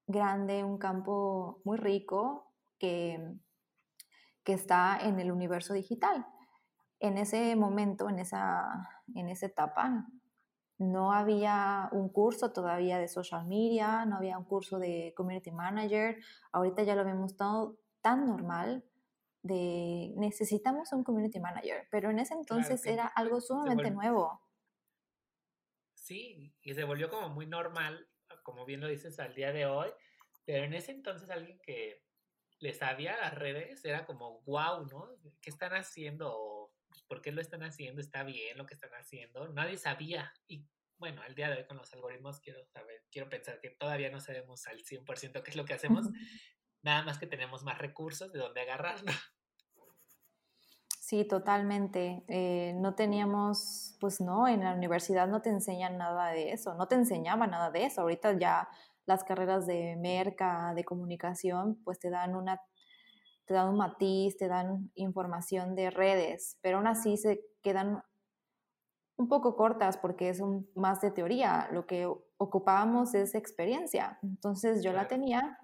grande, 0.06 0.64
un 0.64 0.76
campo 0.76 1.62
muy 1.64 1.78
rico 1.78 2.52
que, 2.78 3.34
que 4.44 4.52
está 4.52 4.98
en 5.00 5.20
el 5.20 5.32
universo 5.32 5.72
digital. 5.72 6.26
En 7.00 7.16
ese 7.16 7.56
momento, 7.56 8.10
en 8.10 8.18
esa, 8.18 8.90
en 9.14 9.30
esa 9.30 9.46
etapa, 9.46 10.06
no 10.78 11.12
había 11.12 11.88
un 11.92 12.08
curso 12.08 12.52
todavía 12.52 12.98
de 12.98 13.08
social 13.08 13.46
media, 13.46 14.04
no 14.06 14.16
había 14.16 14.38
un 14.38 14.44
curso 14.44 14.78
de 14.78 15.12
community 15.16 15.50
manager. 15.50 16.18
Ahorita 16.52 16.84
ya 16.84 16.94
lo 16.94 17.04
vemos 17.04 17.36
todo 17.36 17.80
tan 18.00 18.26
normal 18.26 18.84
de 19.42 20.12
necesitamos 20.16 20.92
un 20.92 21.04
community 21.04 21.40
manager, 21.40 21.86
pero 21.90 22.10
en 22.10 22.18
ese 22.20 22.34
entonces 22.34 22.84
era 22.86 23.06
algo 23.06 23.40
sumamente 23.40 23.90
nuevo. 23.90 24.40
Sí, 25.94 26.54
y 26.62 26.74
se 26.74 26.84
volvió 26.84 27.10
como 27.10 27.28
muy 27.28 27.46
normal, 27.46 28.08
como 28.42 28.64
bien 28.64 28.80
lo 28.80 28.88
dices 28.88 29.18
al 29.20 29.34
día 29.34 29.52
de 29.52 29.66
hoy, 29.66 29.90
pero 30.44 30.64
en 30.64 30.74
ese 30.74 30.92
entonces 30.92 31.28
alguien 31.28 31.58
que 31.60 32.02
le 32.60 32.72
sabía 32.72 33.16
las 33.16 33.34
redes 33.34 33.84
era 33.84 34.06
como, 34.06 34.40
wow, 34.42 34.86
¿no? 34.86 35.08
¿Qué 35.40 35.50
están 35.50 35.72
haciendo? 35.72 36.57
¿Por 37.02 37.22
qué 37.22 37.32
lo 37.32 37.40
están 37.40 37.62
haciendo? 37.62 38.00
¿Está 38.00 38.22
bien 38.24 38.56
lo 38.56 38.66
que 38.66 38.74
están 38.74 38.90
haciendo? 38.92 39.48
Nadie 39.48 39.76
sabía. 39.76 40.32
Y 40.46 40.66
bueno, 40.98 41.22
al 41.22 41.34
día 41.34 41.48
de 41.50 41.58
hoy 41.58 41.66
con 41.66 41.76
los 41.76 41.92
algoritmos 41.94 42.40
quiero 42.40 42.64
saber, 42.66 43.04
quiero 43.10 43.28
pensar 43.28 43.60
que 43.60 43.70
todavía 43.70 44.10
no 44.10 44.20
sabemos 44.20 44.66
al 44.66 44.82
100% 44.82 45.42
qué 45.42 45.50
es 45.50 45.56
lo 45.56 45.64
que 45.64 45.74
hacemos, 45.74 46.04
nada 46.82 47.02
más 47.02 47.18
que 47.18 47.26
tenemos 47.26 47.62
más 47.62 47.78
recursos 47.78 48.32
de 48.32 48.38
donde 48.38 48.60
agarrarlo. 48.60 49.12
Sí, 51.08 51.24
totalmente. 51.24 52.22
Eh, 52.28 52.74
no 52.76 52.94
teníamos, 52.94 53.96
pues 53.98 54.20
no, 54.20 54.46
en 54.46 54.60
la 54.60 54.74
universidad 54.74 55.26
no 55.26 55.40
te 55.40 55.48
enseñan 55.48 55.96
nada 55.96 56.32
de 56.32 56.52
eso, 56.52 56.74
no 56.74 56.86
te 56.86 56.96
enseñaba 56.96 57.46
nada 57.46 57.70
de 57.70 57.86
eso. 57.86 58.02
Ahorita 58.02 58.38
ya 58.38 58.68
las 59.06 59.24
carreras 59.24 59.66
de 59.66 59.96
merca, 59.96 60.74
de 60.74 60.84
comunicación, 60.84 61.80
pues 61.82 61.98
te 61.98 62.10
dan 62.10 62.34
una, 62.34 62.60
te 63.48 63.54
dan 63.54 63.70
un 63.70 63.78
matiz, 63.78 64.36
te 64.36 64.46
dan 64.46 64.92
información 64.94 65.74
de 65.74 65.90
redes, 65.90 66.58
pero 66.60 66.76
aún 66.76 66.86
así 66.86 67.16
se 67.16 67.40
quedan 67.62 68.02
un 69.16 69.28
poco 69.28 69.56
cortas 69.56 69.96
porque 69.96 70.28
es 70.28 70.40
un, 70.40 70.70
más 70.74 71.00
de 71.00 71.10
teoría. 71.10 71.68
Lo 71.72 71.86
que 71.86 72.06
ocupábamos 72.36 73.14
es 73.14 73.34
experiencia. 73.34 74.18
Entonces 74.22 74.84
yo 74.84 74.92
la 74.92 75.08
tenía 75.08 75.58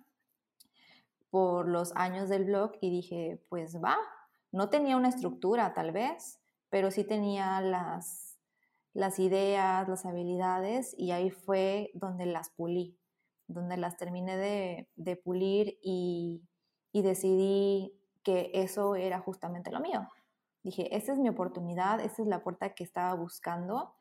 por 1.29 1.69
los 1.69 1.95
años 1.95 2.31
del 2.31 2.47
blog 2.47 2.73
y 2.81 2.91
dije, 2.91 3.45
pues 3.51 3.77
va, 3.77 3.99
no 4.51 4.71
tenía 4.71 4.97
una 4.97 5.11
estructura 5.11 5.75
tal 5.75 5.93
vez, 5.93 6.41
pero 6.71 6.91
sí 6.91 7.05
tenía 7.05 7.61
las, 7.61 8.39
las 8.95 9.19
ideas, 9.19 9.87
las 9.87 10.07
habilidades 10.07 10.95
y 10.97 11.11
ahí 11.11 11.31
fue 11.31 11.91
donde 11.93 12.25
las 12.25 12.49
pulí, 12.49 12.99
donde 13.47 13.77
las 13.77 13.99
terminé 13.99 14.89
de, 14.97 15.17
pulir 15.17 15.79
y, 15.83 16.43
y 16.95 17.03
decidí 17.03 17.93
que 18.23 18.53
eso 18.55 18.95
era 18.95 19.19
justamente 19.19 19.73
lo 19.73 19.81
mío. 19.81 20.09
Dije, 20.63 20.97
esta 20.97 21.13
es 21.13 21.19
mi 21.19 21.29
oportunidad, 21.29 21.99
esta 21.99 22.23
es 22.23 22.29
la 22.29 22.45
puerta 22.45 22.73
que 22.73 22.85
estaba 22.85 23.13
buscando. 23.15 23.93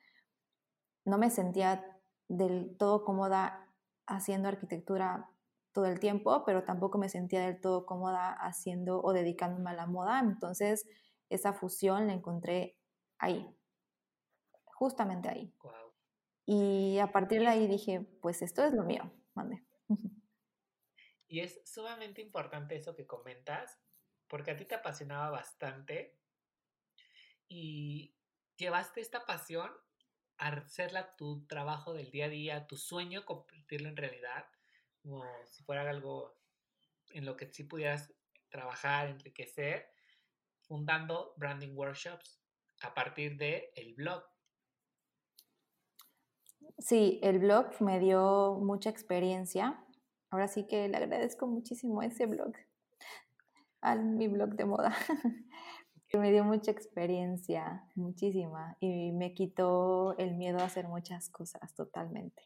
No 1.04 1.18
me 1.18 1.32
sentía 1.32 1.84
del 2.28 2.78
todo 2.78 3.04
cómoda 3.04 3.68
haciendo 4.06 4.48
arquitectura 4.48 5.28
todo 5.72 5.88
el 5.88 6.00
tiempo, 6.00 6.44
pero 6.46 6.66
tampoco 6.66 7.00
me 7.00 7.10
sentía 7.10 7.44
del 7.44 7.60
todo 7.60 7.88
cómoda 7.88 8.32
haciendo 8.32 9.02
o 9.02 9.12
dedicándome 9.12 9.72
a 9.72 9.74
la 9.74 9.88
moda. 9.88 10.20
Entonces, 10.20 10.86
esa 11.30 11.52
fusión 11.52 12.06
la 12.06 12.14
encontré 12.14 12.78
ahí, 13.18 13.58
justamente 14.66 15.30
ahí. 15.30 15.52
Y 16.46 17.00
a 17.00 17.12
partir 17.12 17.42
de 17.42 17.48
ahí 17.48 17.66
dije, 17.66 18.08
pues 18.22 18.44
esto 18.44 18.64
es 18.64 18.72
lo 18.72 18.84
mío, 18.84 19.12
mande. 19.34 19.64
Y 21.34 21.39
es 21.39 21.62
sumamente 21.65 22.22
importante 22.22 22.76
eso 22.76 22.96
que 22.96 23.08
comentas, 23.08 23.82
porque 24.28 24.52
a 24.52 24.56
ti 24.56 24.65
te 24.65 24.76
apasionaba 24.76 25.32
bastante 25.32 26.15
y 27.48 28.15
llevaste 28.56 29.02
esta 29.02 29.26
pasión 29.26 29.72
a 30.38 30.50
hacerla 30.50 31.15
tu 31.15 31.43
trabajo 31.48 31.96
del 31.96 32.12
día 32.12 32.26
a 32.26 32.30
día, 32.30 32.67
tu 32.67 32.78
sueño, 32.78 33.26
convertirlo 33.26 33.89
en 33.89 33.98
realidad 33.98 34.46
como 35.02 35.26
si 35.48 35.63
fuera 35.63 35.89
algo 35.89 36.38
en 37.10 37.26
lo 37.26 37.36
que 37.36 37.52
sí 37.52 37.63
pudieras 37.63 38.13
trabajar, 38.50 39.08
enriquecer, 39.08 39.89
fundando 40.60 41.34
branding 41.38 41.76
workshops 41.76 42.43
a 42.82 42.93
partir 42.93 43.38
de 43.38 43.74
el 43.76 43.96
blog. 43.96 44.24
Sí, 46.78 47.19
el 47.24 47.39
blog 47.39 47.82
me 47.82 48.00
dio 48.00 48.60
mucha 48.62 48.91
experiencia. 48.91 49.83
Ahora 50.34 50.48
sí 50.48 50.65
que 50.65 50.88
le 50.88 50.98
agradezco 50.98 51.46
muchísimo 51.46 52.02
a 52.02 52.08
ese 52.08 52.26
blog, 52.26 52.54
a 53.82 53.96
mi 53.96 54.28
blog 54.28 54.56
de 54.56 54.65
moda. 54.65 54.96
me 56.13 56.32
dio 56.32 56.43
mucha 56.43 56.72
experiencia, 56.72 57.84
muchísima, 57.96 58.76
y 58.80 59.12
me 59.12 59.34
quitó 59.34 60.17
el 60.17 60.34
miedo 60.34 60.60
a 60.60 60.65
hacer 60.65 60.88
muchas 60.88 61.30
cosas 61.30 61.74
totalmente 61.76 62.43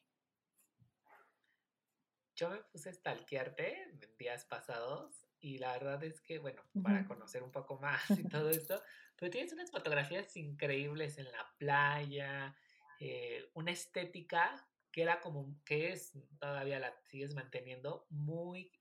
yo 2.37 2.49
me 2.51 2.57
puse 2.71 2.89
a 2.89 2.93
stalkearte 2.93 3.81
en 3.81 3.99
días 4.17 4.45
pasados 4.45 5.25
y 5.39 5.57
la 5.57 5.73
verdad 5.73 6.03
es 6.03 6.21
que, 6.21 6.37
bueno, 6.37 6.61
para 6.83 7.05
conocer 7.07 7.41
un 7.41 7.51
poco 7.51 7.79
más 7.79 8.09
y 8.11 8.23
todo 8.29 8.49
esto, 8.51 8.81
pero 9.17 9.31
tienes 9.31 9.51
unas 9.53 9.71
fotografías 9.71 10.37
increíbles 10.37 11.17
en 11.17 11.25
la 11.25 11.51
playa, 11.57 12.55
eh, 12.99 13.49
una 13.55 13.71
estética 13.71 14.67
que 14.97 15.03
era 15.03 15.21
como, 15.21 15.55
que 15.63 15.91
es, 15.91 16.17
todavía 16.39 16.79
la 16.79 16.91
sigues 17.03 17.35
manteniendo, 17.35 18.07
muy 18.09 18.71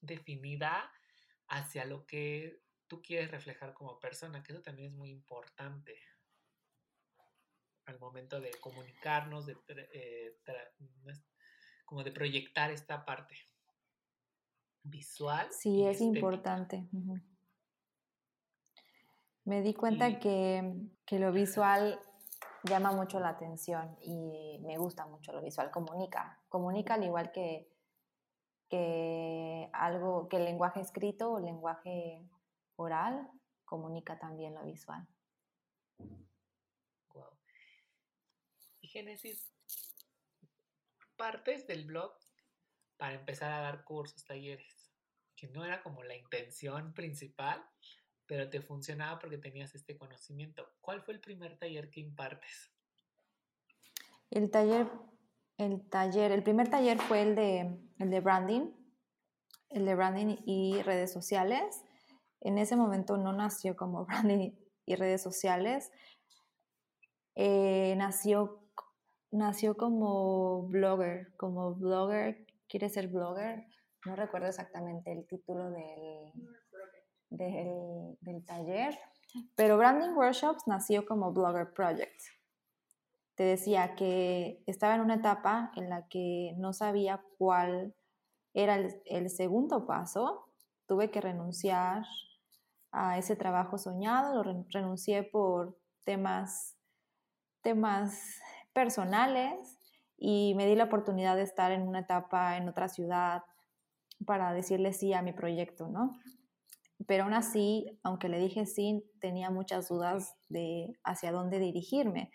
definida 0.00 0.88
hacia 1.48 1.84
lo 1.84 2.06
que 2.06 2.62
tú 2.86 3.02
quieres 3.02 3.32
reflejar 3.32 3.74
como 3.74 3.98
persona, 3.98 4.44
que 4.44 4.52
eso 4.52 4.62
también 4.62 4.86
es 4.86 4.94
muy 4.94 5.10
importante 5.10 6.00
al 7.86 7.98
momento 7.98 8.40
de 8.40 8.52
comunicarnos, 8.60 9.46
de 9.46 9.56
eh, 9.66 10.38
como 11.84 12.04
de 12.04 12.12
proyectar 12.12 12.70
esta 12.70 13.04
parte 13.04 13.34
visual. 14.84 15.48
Sí, 15.50 15.84
es 15.86 16.00
importante. 16.00 16.88
Me 19.42 19.62
di 19.62 19.74
cuenta 19.74 20.20
que, 20.20 20.72
lo 21.10 21.32
visual 21.32 22.00
llama 22.64 22.92
mucho 22.92 23.20
la 23.20 23.30
atención 23.30 23.96
y 24.02 24.58
me 24.62 24.76
gusta 24.78 25.06
mucho 25.06 25.32
lo 25.32 25.42
visual, 25.42 25.70
comunica, 25.70 26.40
comunica 26.48 26.94
al 26.94 27.04
igual 27.04 27.32
que, 27.32 27.70
que 28.68 29.68
algo, 29.72 30.28
que 30.28 30.36
el 30.36 30.44
lenguaje 30.44 30.80
escrito 30.80 31.32
o 31.32 31.40
lenguaje 31.40 32.22
oral 32.76 33.30
comunica 33.64 34.18
también 34.18 34.54
lo 34.54 34.64
visual. 34.64 35.06
Wow. 37.12 37.38
Y 38.80 38.88
Génesis, 38.88 39.52
partes 41.16 41.66
del 41.66 41.84
blog 41.84 42.12
para 42.96 43.14
empezar 43.14 43.52
a 43.52 43.60
dar 43.60 43.84
cursos, 43.84 44.24
talleres, 44.24 44.90
que 45.36 45.48
no 45.48 45.64
era 45.64 45.82
como 45.82 46.02
la 46.02 46.16
intención 46.16 46.92
principal, 46.94 47.64
pero 48.28 48.48
te 48.48 48.60
funcionaba 48.60 49.18
porque 49.18 49.38
tenías 49.38 49.74
este 49.74 49.96
conocimiento. 49.96 50.68
¿Cuál 50.80 51.02
fue 51.02 51.14
el 51.14 51.20
primer 51.20 51.58
taller 51.58 51.90
que 51.90 52.00
impartes? 52.00 52.70
El 54.30 54.50
taller, 54.50 54.86
el 55.56 55.80
taller, 55.88 56.30
el 56.30 56.42
primer 56.42 56.68
taller 56.68 56.98
fue 57.00 57.22
el 57.22 57.34
de, 57.34 57.80
el 57.98 58.10
de 58.10 58.20
branding, 58.20 58.70
el 59.70 59.84
de 59.86 59.94
branding 59.94 60.36
y 60.44 60.80
redes 60.82 61.12
sociales. 61.12 61.82
En 62.40 62.58
ese 62.58 62.76
momento 62.76 63.16
no 63.16 63.32
nació 63.32 63.74
como 63.74 64.04
branding 64.06 64.52
y 64.84 64.94
redes 64.94 65.22
sociales, 65.22 65.90
eh, 67.34 67.94
nació 67.96 68.68
nació 69.30 69.76
como 69.76 70.62
blogger, 70.68 71.34
como 71.36 71.74
blogger, 71.74 72.46
quiere 72.68 72.88
ser 72.88 73.08
blogger. 73.08 73.66
No 74.06 74.16
recuerdo 74.16 74.48
exactamente 74.48 75.12
el 75.12 75.26
título 75.26 75.70
del, 75.70 76.32
del, 77.30 78.44
taller, 78.46 78.98
pero 79.54 79.76
Branding 79.76 80.14
Workshops 80.16 80.66
nació 80.66 81.06
como 81.06 81.32
Blogger 81.32 81.72
Project. 81.72 82.20
Te 83.34 83.44
decía 83.44 83.94
que 83.94 84.62
estaba 84.66 84.94
en 84.94 85.02
una 85.02 85.16
etapa 85.16 85.70
en 85.76 85.88
la 85.88 86.08
que 86.08 86.54
no 86.56 86.72
sabía 86.72 87.22
cuál 87.38 87.94
era 88.52 88.76
el, 88.76 89.00
el 89.04 89.30
segundo 89.30 89.86
paso. 89.86 90.48
Tuve 90.86 91.10
que 91.10 91.20
renunciar 91.20 92.04
a 92.90 93.18
ese 93.18 93.36
trabajo 93.36 93.78
soñado, 93.78 94.42
lo 94.42 94.64
renuncié 94.70 95.22
por 95.22 95.78
temas, 96.04 96.76
temas 97.62 98.40
personales 98.72 99.78
y 100.16 100.54
me 100.56 100.66
di 100.66 100.74
la 100.74 100.84
oportunidad 100.84 101.36
de 101.36 101.42
estar 101.42 101.70
en 101.70 101.86
una 101.86 102.00
etapa 102.00 102.56
en 102.56 102.68
otra 102.68 102.88
ciudad 102.88 103.44
para 104.26 104.52
decirle 104.52 104.92
sí 104.92 105.12
a 105.12 105.22
mi 105.22 105.32
proyecto, 105.32 105.88
¿no? 105.88 106.18
Pero 107.06 107.24
aún 107.24 107.34
así, 107.34 107.98
aunque 108.02 108.28
le 108.28 108.38
dije 108.38 108.66
sí, 108.66 109.04
tenía 109.20 109.50
muchas 109.50 109.88
dudas 109.88 110.34
de 110.48 110.98
hacia 111.04 111.32
dónde 111.32 111.58
dirigirme. 111.58 112.30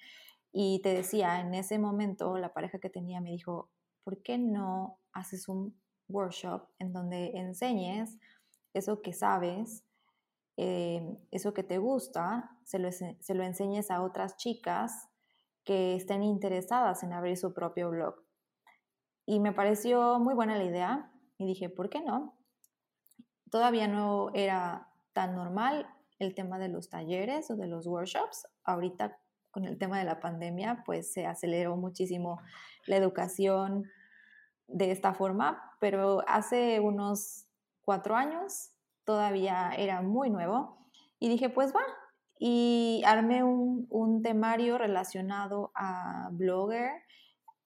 Y 0.52 0.82
te 0.82 0.94
decía, 0.94 1.42
en 1.42 1.54
ese 1.54 1.80
momento 1.80 2.38
la 2.38 2.54
pareja 2.54 2.80
que 2.80 2.90
tenía 2.90 3.20
me 3.20 3.32
dijo, 3.32 3.70
¿por 4.04 4.22
qué 4.22 4.38
no 4.38 5.00
haces 5.12 5.48
un 5.48 5.80
workshop 6.08 6.68
en 6.80 6.94
donde 6.94 7.32
enseñes 7.38 8.18
eso 8.74 9.02
que 9.02 9.14
sabes, 9.14 9.84
eh, 10.58 11.18
eso 11.32 11.54
que 11.54 11.64
te 11.64 11.80
gusta, 11.80 12.58
se 12.64 12.80
lo, 12.80 12.92
se 12.92 13.34
lo 13.34 13.44
enseñes 13.44 13.92
a 13.92 14.02
otras 14.04 14.38
chicas 14.38 15.10
que 15.64 15.96
estén 15.96 16.24
interesadas 16.24 17.04
en 17.04 17.14
abrir 17.14 17.38
su 17.38 17.54
propio 17.54 17.90
blog? 17.90 18.16
Y 19.26 19.40
me 19.40 19.54
pareció 19.54 20.20
muy 20.20 20.34
buena 20.34 20.58
la 20.58 20.66
idea 20.66 21.12
y 21.38 21.46
dije, 21.46 21.70
¿por 21.70 21.90
qué 21.90 22.02
no? 22.02 22.38
Todavía 23.54 23.88
no 23.88 24.32
era 24.34 24.90
tan 25.14 25.36
normal 25.36 25.88
el 26.18 26.34
tema 26.34 26.58
de 26.58 26.70
los 26.70 26.90
talleres 26.90 27.52
o 27.52 27.56
de 27.56 27.68
los 27.68 27.86
workshops. 27.86 28.48
Ahorita 28.64 29.20
con 29.52 29.66
el 29.66 29.78
tema 29.78 30.00
de 30.00 30.06
la 30.06 30.20
pandemia, 30.20 30.82
pues 30.88 31.14
se 31.14 31.28
aceleró 31.28 31.78
muchísimo 31.78 32.42
la 32.88 32.98
educación 32.98 33.92
de 34.68 34.90
esta 34.90 35.14
forma, 35.14 35.72
pero 35.80 36.24
hace 36.28 36.80
unos 36.80 37.46
cuatro 37.86 38.16
años 38.16 38.72
todavía 39.04 39.70
era 39.78 40.02
muy 40.02 40.32
nuevo 40.32 40.90
y 41.20 41.30
dije, 41.30 41.50
pues 41.50 41.76
va, 41.76 41.86
y 42.40 43.04
armé 43.06 43.44
un, 43.44 44.22
temario 44.24 44.80
relacionado 44.80 45.72
a 45.76 46.30
Blogger. 46.32 47.04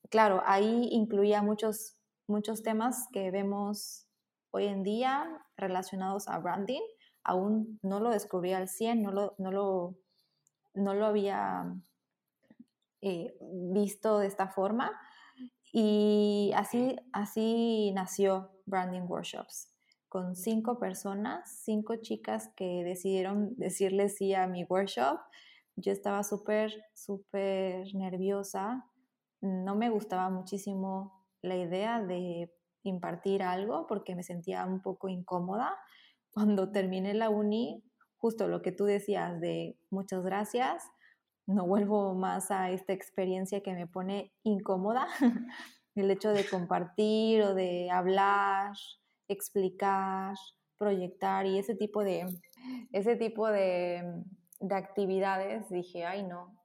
Claro, 0.10 0.44
ahí 0.46 0.90
incluía 0.92 1.42
muchos, 1.42 1.96
muchos 2.28 2.62
temas 2.62 3.08
que 3.14 3.32
vemos 3.32 4.06
hoy 4.52 4.66
en 4.66 4.84
día 4.84 5.47
relacionados 5.58 6.28
a 6.28 6.40
branding. 6.40 6.82
Aún 7.24 7.80
no 7.82 8.00
lo 8.00 8.10
descubrí 8.12 8.54
al 8.54 8.70
100, 8.70 9.02
no 9.02 9.12
lo, 9.12 9.36
no 9.38 9.52
lo, 9.52 9.96
no 10.74 10.94
lo 10.94 11.06
había 11.06 11.74
eh, 13.02 13.36
visto 13.42 14.20
de 14.20 14.28
esta 14.28 14.48
forma, 14.48 14.98
y 15.72 16.52
así, 16.56 16.96
así 17.12 17.92
nació 17.94 18.52
Branding 18.66 19.02
Workshops, 19.08 19.74
con 20.10 20.36
cinco 20.36 20.80
personas, 20.80 21.62
cinco 21.64 21.98
chicas 21.98 22.50
que 22.56 22.84
decidieron 22.84 23.56
decirle 23.58 24.10
sí 24.10 24.34
a 24.34 24.48
mi 24.48 24.64
workshop. 24.64 25.20
Yo 25.76 25.92
estaba 25.92 26.24
súper, 26.24 26.74
súper 26.94 27.94
nerviosa. 27.94 28.90
No 29.42 29.76
me 29.76 29.90
gustaba 29.90 30.30
muchísimo 30.30 31.26
la 31.42 31.58
idea 31.58 32.02
de 32.02 32.52
impartir 32.84 33.44
algo 33.44 33.88
porque 33.88 34.16
me 34.16 34.24
sentía 34.24 34.66
un 34.66 34.82
poco 34.82 35.10
incómoda. 35.10 35.76
Cuando 36.32 36.72
terminé 36.72 37.14
la 37.14 37.30
uni, 37.30 37.84
justo 38.18 38.48
lo 38.48 38.62
que 38.62 38.72
tú 38.72 38.86
decías 38.86 39.40
de 39.40 39.78
muchas 39.90 40.24
gracias, 40.24 40.84
no 41.48 41.66
vuelvo 41.66 42.14
más 42.14 42.52
a 42.52 42.72
esta 42.72 42.94
experiencia 42.94 43.62
que 43.62 43.74
me 43.74 43.88
pone 43.88 44.34
incómoda, 44.44 45.08
el 45.96 46.12
hecho 46.12 46.32
de 46.32 46.48
compartir 46.48 47.42
o 47.44 47.56
de 47.56 47.90
hablar, 47.90 48.74
explicar, 49.28 50.36
proyectar 50.78 51.46
y 51.46 51.58
ese 51.58 51.76
tipo 51.76 52.04
de, 52.04 52.28
ese 52.92 53.16
tipo 53.16 53.48
de, 53.48 54.24
actividades, 54.70 55.70
dije, 55.70 56.06
ay 56.06 56.24
no, 56.24 56.56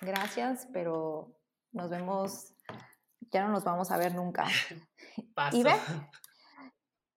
gracias, 0.00 0.68
pero 0.72 1.36
nos 1.72 1.90
vemos, 1.90 2.54
ya 3.30 3.44
no 3.44 3.52
nos 3.52 3.64
vamos 3.64 3.90
a 3.90 3.98
ver 3.98 4.14
nunca. 4.14 4.44
Y 5.52 5.64
ve, 5.64 5.72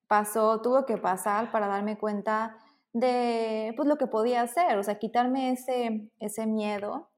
pasó, 0.08 0.62
tuvo 0.62 0.86
que 0.86 0.98
pasar 0.98 1.52
para 1.52 1.68
darme 1.68 1.98
cuenta 1.98 2.58
de 2.94 3.74
pues, 3.76 3.88
lo 3.88 3.98
que 3.98 4.08
podía 4.08 4.42
hacer, 4.42 4.78
o 4.78 4.84
sea, 4.84 4.98
quitarme 4.98 5.52
ese, 5.52 6.10
ese 6.20 6.48
miedo. 6.48 7.12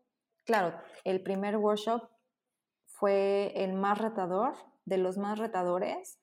Claro, 0.46 0.78
el 1.04 1.24
primer 1.24 1.58
workshop 1.58 2.10
fue 2.88 3.54
el 3.56 3.74
más 3.74 3.98
retador, 3.98 4.56
de 4.86 4.98
los 4.98 5.18
más 5.18 5.40
retadores, 5.40 6.20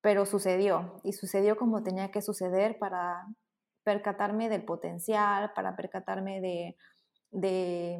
pero 0.00 0.26
sucedió 0.26 1.00
y 1.04 1.12
sucedió 1.12 1.56
como 1.56 1.82
tenía 1.82 2.10
que 2.10 2.22
suceder 2.22 2.78
para 2.78 3.26
percatarme 3.84 4.48
del 4.48 4.64
potencial, 4.64 5.52
para 5.54 5.76
percatarme 5.76 6.40
de, 6.40 6.76
de, 7.30 7.98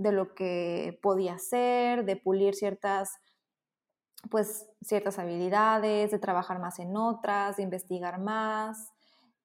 de 0.00 0.12
lo 0.12 0.34
que 0.34 0.98
podía 1.02 1.34
hacer, 1.34 2.04
de 2.04 2.16
pulir 2.16 2.54
ciertas 2.54 3.18
pues 4.30 4.68
ciertas 4.84 5.18
habilidades, 5.18 6.10
de 6.10 6.18
trabajar 6.18 6.58
más 6.58 6.78
en 6.78 6.94
otras, 6.94 7.56
de 7.56 7.62
investigar 7.62 8.20
más, 8.20 8.92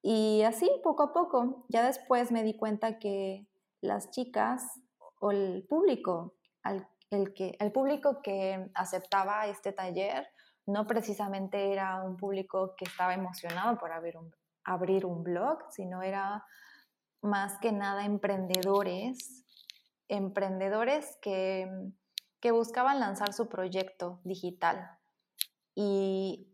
y 0.08 0.44
así, 0.44 0.70
poco 0.84 1.02
a 1.02 1.14
poco, 1.14 1.66
ya 1.68 1.84
después 1.84 2.32
me 2.32 2.44
di 2.44 2.56
cuenta 2.56 3.00
que 3.00 3.48
las 3.82 4.12
chicas 4.12 4.80
o 5.20 5.32
el 5.32 5.66
público, 5.68 6.36
el, 7.10 7.34
que, 7.34 7.58
el 7.60 7.72
público 7.72 8.22
que 8.22 8.70
aceptaba 8.76 9.48
este 9.48 9.72
taller, 9.72 10.28
no 10.68 10.86
precisamente 10.86 11.74
era 11.74 12.04
un 12.04 12.18
público 12.18 12.76
que 12.78 12.86
estaba 12.86 13.16
emocionado 13.16 13.80
por 13.80 13.92
abrir 13.92 14.16
un, 14.18 14.32
abrir 14.64 15.08
un 15.08 15.24
blog, 15.24 15.72
sino 15.72 16.04
era 16.04 16.46
más 17.24 17.58
que 17.60 17.72
nada 17.72 18.06
emprendedores, 18.06 19.44
emprendedores 20.08 21.18
que, 21.22 21.70
que 22.40 22.52
buscaban 22.52 23.00
lanzar 23.00 23.34
su 23.34 23.50
proyecto 23.50 24.22
digital. 24.24 24.98
Y 25.74 26.52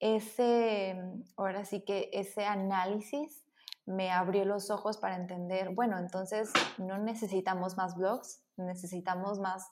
ese, 0.00 0.96
ahora 1.36 1.64
sí 1.64 1.84
que 1.84 2.10
ese 2.12 2.44
análisis 2.44 3.44
me 3.86 4.10
abrió 4.10 4.44
los 4.44 4.70
ojos 4.70 4.96
para 4.98 5.16
entender, 5.16 5.70
bueno, 5.74 5.98
entonces 5.98 6.50
no 6.78 6.98
necesitamos 6.98 7.76
más 7.76 7.96
blogs, 7.96 8.42
necesitamos 8.56 9.38
más 9.38 9.70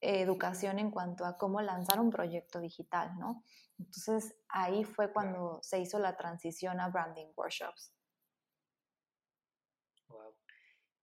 educación 0.00 0.78
en 0.78 0.90
cuanto 0.90 1.24
a 1.24 1.38
cómo 1.38 1.60
lanzar 1.60 2.00
un 2.00 2.10
proyecto 2.10 2.60
digital, 2.60 3.18
¿no? 3.18 3.44
Entonces 3.78 4.36
ahí 4.48 4.84
fue 4.84 5.12
cuando 5.12 5.60
se 5.62 5.80
hizo 5.80 5.98
la 5.98 6.16
transición 6.16 6.80
a 6.80 6.88
branding 6.88 7.28
workshops. 7.36 7.94
Wow. 10.08 10.34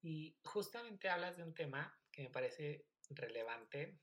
Y 0.02 0.38
justamente 0.44 1.10
hablas 1.10 1.38
de 1.38 1.44
un 1.44 1.54
tema 1.54 1.98
que 2.12 2.24
me 2.24 2.30
parece 2.30 2.88
relevante 3.10 4.00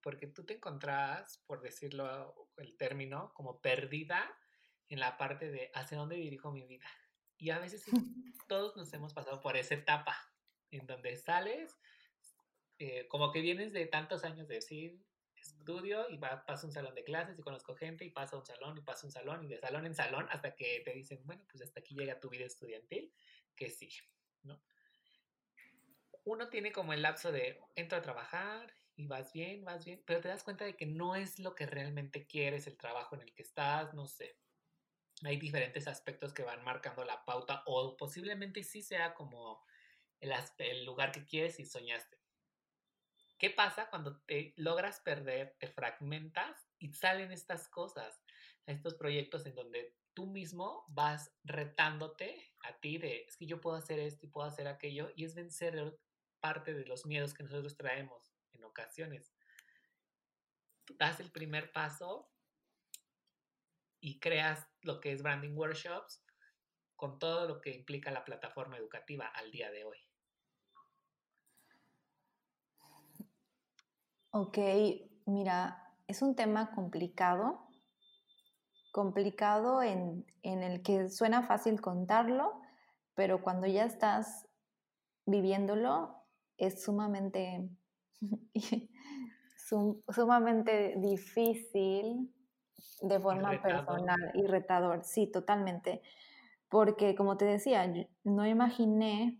porque 0.00 0.26
tú 0.26 0.44
te 0.44 0.54
encontrabas, 0.54 1.38
por 1.46 1.62
decirlo 1.62 2.50
el 2.58 2.76
término, 2.76 3.32
como 3.34 3.60
perdida 3.60 4.30
en 4.88 5.00
la 5.00 5.16
parte 5.16 5.50
de 5.50 5.70
hacia 5.74 5.96
dónde 5.96 6.16
dirijo 6.16 6.52
mi 6.52 6.66
vida. 6.66 6.86
Y 7.38 7.50
a 7.50 7.58
veces 7.58 7.84
todos 8.48 8.76
nos 8.76 8.92
hemos 8.92 9.14
pasado 9.14 9.40
por 9.40 9.56
esa 9.56 9.74
etapa 9.74 10.14
en 10.70 10.86
donde 10.86 11.16
sales, 11.16 11.74
eh, 12.78 13.08
como 13.08 13.32
que 13.32 13.40
vienes 13.40 13.72
de 13.72 13.86
tantos 13.86 14.24
años 14.24 14.46
de 14.46 14.56
decir, 14.56 15.02
estudio 15.36 16.08
y 16.10 16.16
va, 16.16 16.44
paso 16.44 16.66
un 16.66 16.72
salón 16.72 16.94
de 16.94 17.04
clases 17.04 17.38
y 17.38 17.42
conozco 17.42 17.74
gente 17.74 18.04
y 18.04 18.10
paso 18.10 18.36
a 18.36 18.40
un 18.40 18.46
salón 18.46 18.76
y 18.76 18.82
paso 18.82 19.06
un 19.06 19.12
salón 19.12 19.44
y 19.44 19.48
de 19.48 19.58
salón 19.58 19.86
en 19.86 19.94
salón 19.94 20.26
hasta 20.30 20.54
que 20.54 20.82
te 20.84 20.92
dicen, 20.92 21.20
bueno, 21.24 21.44
pues 21.50 21.62
hasta 21.62 21.80
aquí 21.80 21.94
llega 21.94 22.20
tu 22.20 22.28
vida 22.28 22.44
estudiantil, 22.44 23.12
que 23.56 23.70
sigue, 23.70 24.00
¿no? 24.42 24.60
Uno 26.24 26.48
tiene 26.48 26.72
como 26.72 26.92
el 26.92 27.02
lapso 27.02 27.32
de 27.32 27.60
entro 27.76 27.98
a 27.98 28.02
trabajar 28.02 28.74
y 28.96 29.06
vas 29.06 29.32
bien, 29.32 29.64
vas 29.64 29.84
bien, 29.84 30.02
pero 30.06 30.20
te 30.20 30.28
das 30.28 30.42
cuenta 30.42 30.64
de 30.64 30.76
que 30.76 30.86
no 30.86 31.16
es 31.16 31.38
lo 31.38 31.54
que 31.54 31.66
realmente 31.66 32.26
quieres, 32.26 32.66
el 32.66 32.76
trabajo 32.76 33.14
en 33.14 33.22
el 33.22 33.34
que 33.34 33.42
estás, 33.42 33.92
no 33.92 34.06
sé. 34.06 34.38
Hay 35.22 35.36
diferentes 35.36 35.86
aspectos 35.86 36.32
que 36.32 36.42
van 36.42 36.64
marcando 36.64 37.04
la 37.04 37.24
pauta 37.24 37.62
o 37.66 37.96
posiblemente 37.96 38.62
sí 38.62 38.82
sea 38.82 39.14
como 39.14 39.64
el, 40.20 40.84
lugar 40.84 41.12
que 41.12 41.24
quieres 41.24 41.60
y 41.60 41.66
soñaste. 41.66 42.18
¿Qué 43.38 43.50
pasa 43.50 43.90
cuando 43.90 44.20
te 44.22 44.54
logras 44.56 45.00
perder, 45.00 45.56
te 45.58 45.68
fragmentas 45.68 46.68
y 46.78 46.92
salen 46.94 47.32
estas 47.32 47.68
cosas, 47.68 48.22
estos 48.66 48.94
proyectos 48.94 49.44
en 49.46 49.54
donde 49.54 49.96
tú 50.14 50.26
mismo 50.26 50.84
vas 50.88 51.34
retándote 51.42 52.52
a 52.60 52.78
ti 52.78 52.98
de, 52.98 53.24
es 53.28 53.36
que 53.36 53.46
yo 53.46 53.60
puedo 53.60 53.76
hacer 53.76 53.98
esto 53.98 54.24
y 54.24 54.30
puedo 54.30 54.46
hacer 54.46 54.68
aquello, 54.68 55.10
y 55.16 55.24
es 55.24 55.34
vencer 55.34 55.98
parte 56.44 56.74
de 56.74 56.84
los 56.84 57.06
miedos 57.06 57.32
que 57.32 57.42
nosotros 57.42 57.74
traemos 57.74 58.34
en 58.52 58.64
ocasiones. 58.64 59.32
Das 60.98 61.18
el 61.18 61.30
primer 61.30 61.72
paso 61.72 62.28
y 63.98 64.20
creas 64.20 64.68
lo 64.82 65.00
que 65.00 65.12
es 65.12 65.22
branding 65.22 65.56
workshops 65.56 66.22
con 66.96 67.18
todo 67.18 67.48
lo 67.48 67.62
que 67.62 67.70
implica 67.70 68.10
la 68.10 68.26
plataforma 68.26 68.76
educativa 68.76 69.26
al 69.26 69.50
día 69.52 69.70
de 69.70 69.84
hoy. 69.86 69.96
Ok, 74.28 74.58
mira, 75.24 75.94
es 76.06 76.20
un 76.20 76.36
tema 76.36 76.74
complicado, 76.74 77.66
complicado 78.92 79.82
en, 79.82 80.26
en 80.42 80.62
el 80.62 80.82
que 80.82 81.08
suena 81.08 81.42
fácil 81.42 81.80
contarlo, 81.80 82.60
pero 83.14 83.40
cuando 83.40 83.66
ya 83.66 83.86
estás 83.86 84.46
viviéndolo 85.24 86.20
es 86.58 86.82
sumamente 86.82 87.68
sumamente 90.08 90.94
difícil 90.98 92.32
de 93.00 93.20
forma 93.20 93.60
personal 93.60 94.30
y 94.34 94.46
retador, 94.46 95.04
sí, 95.04 95.26
totalmente. 95.26 96.02
Porque 96.68 97.14
como 97.14 97.36
te 97.36 97.44
decía, 97.44 97.92
no 98.24 98.46
imaginé 98.46 99.38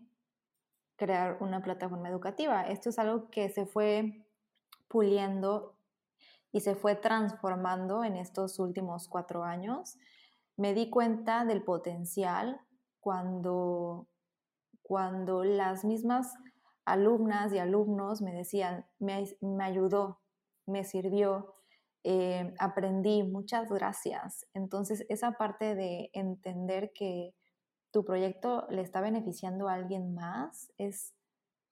crear 0.95 1.37
una 1.41 1.61
plataforma 1.61 2.09
educativa. 2.09 2.63
Esto 2.63 2.89
es 2.89 2.99
algo 2.99 3.29
que 3.29 3.49
se 3.49 3.65
fue 3.65 4.25
puliendo 4.87 5.77
y 6.51 6.61
se 6.61 6.75
fue 6.75 6.95
transformando 6.95 8.03
en 8.03 8.15
estos 8.15 8.59
últimos 8.59 9.09
cuatro 9.09 9.43
años. 9.43 9.97
Me 10.55 10.73
di 10.73 10.89
cuenta 10.89 11.43
del 11.43 11.63
potencial 11.63 12.61
cuando, 13.01 14.07
cuando 14.81 15.43
las 15.43 15.83
mismas 15.83 16.33
alumnas 16.85 17.51
y 17.51 17.57
alumnos 17.57 18.21
me 18.21 18.31
decían, 18.31 18.85
me, 18.99 19.25
ayudó, 19.63 20.21
me 20.65 20.83
sirvió, 20.83 21.55
eh, 22.03 22.53
aprendí, 22.59 23.23
muchas 23.23 23.69
gracias. 23.71 24.45
Entonces, 24.53 25.05
esa 25.09 25.31
parte 25.33 25.75
de 25.75 26.11
entender 26.13 26.93
que 26.93 27.33
tu 27.91 28.05
proyecto 28.05 28.67
le 28.69 28.81
está 28.81 29.01
beneficiando 29.01 29.67
a 29.67 29.73
alguien 29.73 30.13
más, 30.13 30.71
es, 30.77 31.15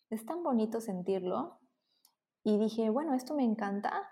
es 0.10 0.26
tan 0.26 0.41
bonito 0.43 0.82
sentirlo. 0.82 1.60
Y 2.43 2.58
dije, 2.58 2.89
bueno, 2.89 3.13
esto 3.13 3.36
me 3.36 3.43
encanta, 3.43 4.10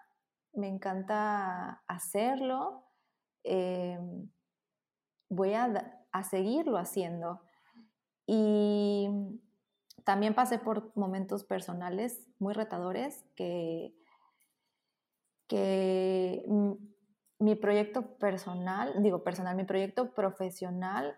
me 0.54 0.68
encanta 0.68 1.84
hacerlo, 1.88 2.86
eh, 3.44 4.00
voy 5.30 5.54
a, 5.54 6.06
a 6.12 6.24
seguirlo 6.24 6.78
haciendo. 6.78 7.42
Y 8.28 9.10
también 10.04 10.34
pasé 10.34 10.60
por 10.60 10.92
momentos 10.96 11.44
personales 11.44 12.28
muy 12.40 12.54
retadores 12.54 13.26
que, 13.36 13.94
que 15.48 16.46
mi 17.40 17.56
proyecto 17.56 18.18
personal, 18.18 19.02
digo 19.02 19.24
personal, 19.24 19.56
mi 19.56 19.64
proyecto 19.64 20.14
profesional 20.14 21.18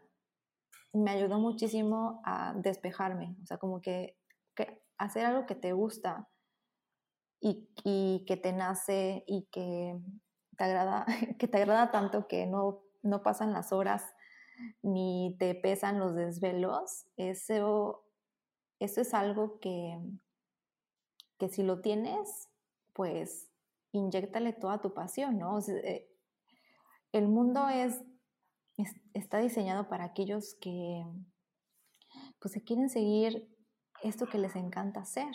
me 0.94 1.12
ayudó 1.12 1.40
muchísimo 1.40 2.22
a 2.24 2.54
despejarme, 2.56 3.36
o 3.44 3.46
sea, 3.46 3.58
como 3.58 3.82
que, 3.82 4.18
hacer 4.98 5.26
algo 5.26 5.46
que 5.48 5.56
te 5.56 5.74
gusta 5.74 6.30
y, 7.42 7.68
y, 7.84 8.24
que 8.26 8.38
te 8.38 8.54
nace 8.54 9.24
y 9.28 9.48
que 9.52 10.00
te 10.56 10.64
agrada, 10.64 11.06
que 11.40 11.48
te 11.48 11.58
agrada 11.58 11.92
tanto 11.92 12.28
que 12.28 12.46
no, 12.46 12.84
no 13.02 13.22
pasan 13.24 13.52
las 13.52 13.74
horas 13.74 14.14
ni 14.82 15.36
te 15.40 15.56
pesan 15.56 16.00
los 16.00 16.16
desvelos, 16.16 17.08
eso 17.18 18.06
eso 18.84 19.00
es 19.00 19.14
algo 19.14 19.60
que, 19.60 19.98
que 21.40 21.48
si 21.48 21.64
lo 21.64 21.80
tienes, 21.80 22.50
pues 22.92 23.50
inyectale 23.94 24.52
toda 24.52 24.82
tu 24.82 24.94
pasión, 24.94 25.38
¿no? 25.38 25.60
Eh, 25.60 26.10
el 27.14 27.30
mundo 27.30 27.70
es, 27.70 28.02
está 29.14 29.38
diseñado 29.38 29.88
para 29.88 30.04
aquellos 30.04 30.56
que 30.60 31.06
pues 32.40 32.54
se 32.54 32.64
quieren 32.64 32.90
seguir 32.90 33.50
esto 34.02 34.28
que 34.28 34.38
les 34.38 34.56
encanta 34.58 35.00
hacer. 35.02 35.34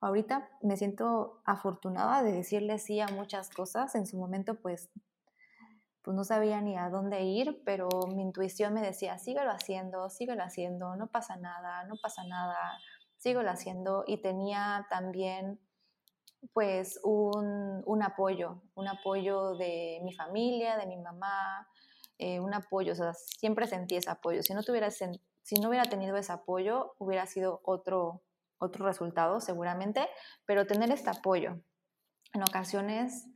Ahorita 0.00 0.48
me 0.62 0.76
siento 0.76 1.42
afortunada 1.44 2.22
de 2.22 2.32
decirle 2.32 2.78
sí 2.78 3.00
a 3.00 3.08
muchas 3.08 3.50
cosas. 3.50 3.94
En 3.96 4.06
su 4.06 4.16
momento, 4.16 4.60
pues 4.60 4.88
pues 6.08 6.16
no 6.16 6.24
sabía 6.24 6.62
ni 6.62 6.74
a 6.74 6.88
dónde 6.88 7.20
ir, 7.20 7.60
pero 7.66 7.86
mi 8.08 8.22
intuición 8.22 8.72
me 8.72 8.80
decía, 8.80 9.18
síguelo 9.18 9.50
haciendo, 9.50 10.08
síguelo 10.08 10.42
haciendo, 10.42 10.96
no 10.96 11.08
pasa 11.08 11.36
nada, 11.36 11.84
no 11.84 11.96
pasa 12.00 12.24
nada, 12.24 12.56
síguelo 13.18 13.50
haciendo. 13.50 14.04
Y 14.06 14.22
tenía 14.22 14.86
también 14.88 15.60
pues 16.54 16.98
un, 17.04 18.02
apoyo, 18.02 18.62
un 18.74 18.88
apoyo 18.88 19.54
de 19.56 20.00
mi 20.02 20.14
familia, 20.14 20.78
de 20.78 20.86
mi 20.86 20.96
mamá, 20.96 21.68
eh, 22.16 22.40
un 22.40 22.54
apoyo, 22.54 22.94
o 22.94 22.96
sea, 22.96 23.12
siempre 23.12 23.66
sentí 23.66 23.96
ese 23.96 24.08
apoyo. 24.08 24.42
Si 24.42 24.54
no, 24.54 24.62
tuviera, 24.62 24.90
si 24.90 25.56
no 25.60 25.68
hubiera 25.68 25.84
tenido 25.90 26.16
ese 26.16 26.32
apoyo, 26.32 26.94
hubiera 26.96 27.26
sido 27.26 27.60
otro, 27.64 28.22
otro 28.56 28.86
resultado 28.86 29.42
seguramente, 29.42 30.08
pero 30.46 30.66
tener 30.66 30.90
este 30.90 31.10
apoyo 31.10 31.60
en 32.32 32.42
ocasiones 32.44 33.28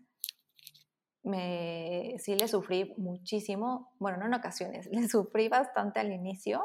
me, 1.23 2.17
sí 2.19 2.35
le 2.35 2.49
sufrí 2.49 2.95
muchísimo, 2.97 3.93
bueno, 3.99 4.19
no 4.19 4.27
en 4.27 4.35
ocasiones, 4.35 4.87
le 4.93 5.09
sufrí 5.09 5.49
bastante 5.49 6.01
al 6.01 6.13
inicio, 6.13 6.63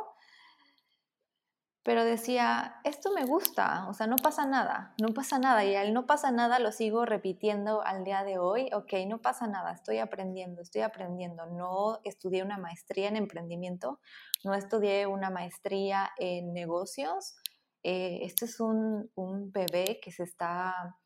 pero 1.83 2.03
decía, 2.03 2.81
esto 2.83 3.13
me 3.13 3.23
gusta, 3.23 3.87
o 3.87 3.93
sea, 3.93 4.07
no 4.07 4.17
pasa 4.17 4.45
nada, 4.45 4.93
no 5.01 5.13
pasa 5.13 5.39
nada, 5.39 5.63
y 5.63 5.73
al 5.73 5.93
no 5.93 6.05
pasa 6.05 6.31
nada 6.31 6.59
lo 6.59 6.73
sigo 6.73 7.05
repitiendo 7.05 7.81
al 7.81 8.03
día 8.03 8.25
de 8.25 8.39
hoy, 8.39 8.69
ok, 8.73 8.91
no 9.07 9.21
pasa 9.21 9.47
nada, 9.47 9.71
estoy 9.71 9.99
aprendiendo, 9.99 10.61
estoy 10.61 10.81
aprendiendo, 10.81 11.45
no 11.45 11.99
estudié 12.03 12.43
una 12.43 12.57
maestría 12.57 13.07
en 13.07 13.15
emprendimiento, 13.15 14.01
no 14.43 14.53
estudié 14.53 15.07
una 15.07 15.29
maestría 15.29 16.11
en 16.17 16.53
negocios, 16.53 17.37
esto 17.83 18.43
es 18.43 18.59
un, 18.59 19.09
un 19.15 19.53
bebé 19.53 20.01
que 20.01 20.11
se 20.11 20.23
está 20.23 20.97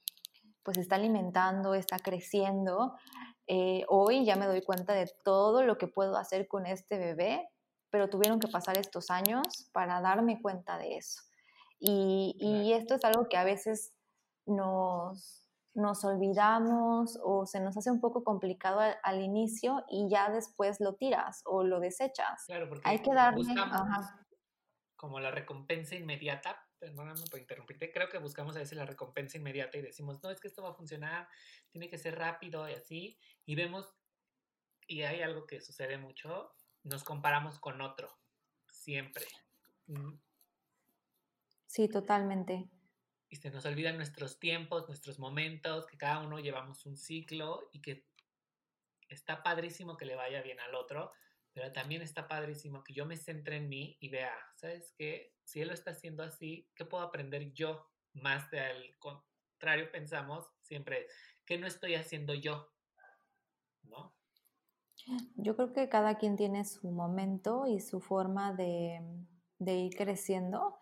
pues 0.64 0.78
está 0.78 0.96
alimentando, 0.96 1.74
está 1.74 1.98
creciendo, 1.98 2.96
eh, 3.54 3.84
hoy 3.90 4.24
ya 4.24 4.38
me 4.38 4.48
doy 4.48 4.62
cuenta 4.62 4.94
de 4.94 5.12
todo 5.26 5.62
lo 5.64 5.78
que 5.78 5.86
puedo 5.86 6.16
hacer 6.16 6.48
con 6.48 6.66
este 6.66 6.98
bebé, 6.98 7.50
pero 7.90 8.10
tuvieron 8.10 8.40
que 8.40 8.48
pasar 8.48 8.78
estos 8.78 9.12
años 9.12 9.70
para 9.74 10.00
darme 10.00 10.42
cuenta 10.42 10.78
de 10.78 10.96
eso. 10.96 11.22
Y, 11.78 12.72
esto 12.74 12.96
es 12.96 13.04
algo 13.04 13.28
que 13.28 13.36
a 13.36 13.44
veces 13.44 13.94
nos, 14.46 15.46
nos 15.74 16.06
olvidamos 16.06 17.20
o 17.26 17.46
se 17.46 17.60
nos 17.60 17.76
hace 17.76 17.92
un 17.92 18.00
poco 18.00 18.24
complicado 18.24 18.80
al, 19.04 19.22
inicio 19.22 19.84
y 19.90 20.08
ya 20.10 20.30
después 20.30 20.80
lo 20.80 20.94
tiras 20.94 21.42
o 21.44 21.66
lo 21.66 21.82
desechas. 21.82 22.46
Claro, 22.46 22.70
porque 22.70 22.88
hay 22.88 23.00
que 23.00 23.14
darle 23.14 23.54
como 24.96 25.20
la 25.20 25.32
recompensa 25.32 25.96
inmediata, 25.96 26.58
perdóname 26.82 27.22
por 27.30 27.40
interrumpirte, 27.40 27.92
creo 27.92 28.10
que 28.10 28.18
buscamos 28.18 28.56
a 28.56 28.60
veces 28.60 28.76
la 28.76 28.88
recompensa 28.88 29.38
inmediata 29.38 29.78
y 29.78 29.84
decimos, 29.84 30.22
no, 30.24 30.32
es 30.32 30.42
que 30.42 30.48
esto 30.48 30.64
va 30.64 30.72
a 30.72 30.74
funcionar, 30.74 31.30
tiene 31.70 31.88
que 31.90 32.00
ser 32.00 32.18
rápido 32.18 32.68
y 32.68 32.74
así, 32.74 33.20
y 33.46 33.54
vemos, 33.54 33.94
y 34.88 35.04
hay 35.04 35.22
algo 35.22 35.46
que 35.46 35.62
sucede 35.62 36.00
mucho, 36.00 36.56
nos 36.84 37.04
comparamos 37.04 37.60
con 37.60 37.82
otro, 37.82 38.20
siempre. 38.66 39.28
Mm. 39.86 40.16
Sí, 41.68 41.88
totalmente. 41.88 42.68
Y 43.30 43.36
se 43.36 43.52
nos 43.52 43.64
olvidan 43.66 43.96
nuestros 43.96 44.40
tiempos, 44.40 44.88
nuestros 44.88 45.20
momentos, 45.20 45.86
que 45.86 46.00
cada 46.00 46.20
uno 46.20 46.40
llevamos 46.40 46.88
un 46.88 46.98
ciclo 46.98 47.70
y 47.72 47.80
que 47.80 48.08
está 49.08 49.44
padrísimo 49.44 49.98
que 49.98 50.06
le 50.06 50.16
vaya 50.16 50.42
bien 50.42 50.60
al 50.60 50.74
otro, 50.74 51.14
pero 51.54 51.72
también 51.74 52.02
está 52.02 52.28
padrísimo 52.28 52.84
que 52.84 52.94
yo 52.94 53.06
me 53.06 53.18
centre 53.18 53.58
en 53.58 53.68
mí 53.68 53.98
y 54.00 54.10
vea, 54.10 54.34
¿sabes 54.56 54.94
qué? 54.98 55.34
Si 55.44 55.62
él 55.62 55.68
lo 55.68 55.74
está 55.74 55.92
haciendo 55.92 56.24
así, 56.24 56.70
¿qué 56.76 56.86
puedo 56.86 57.04
aprender 57.04 57.52
yo? 57.54 57.88
Más 58.14 58.50
del 58.52 58.98
contrario 59.00 59.92
pensamos 59.92 60.46
siempre, 60.62 61.08
¿qué 61.46 61.58
no 61.58 61.68
estoy 61.68 61.96
haciendo 61.96 62.34
yo? 62.34 62.70
¿No? 63.84 64.16
Yo 65.36 65.56
creo 65.56 65.74
que 65.74 65.90
cada 65.90 66.18
quien 66.18 66.36
tiene 66.38 66.64
su 66.64 66.90
momento 66.92 67.66
y 67.68 67.80
su 67.80 68.00
forma 68.00 68.54
de, 68.54 69.02
ir 69.60 69.96
creciendo. 69.96 70.78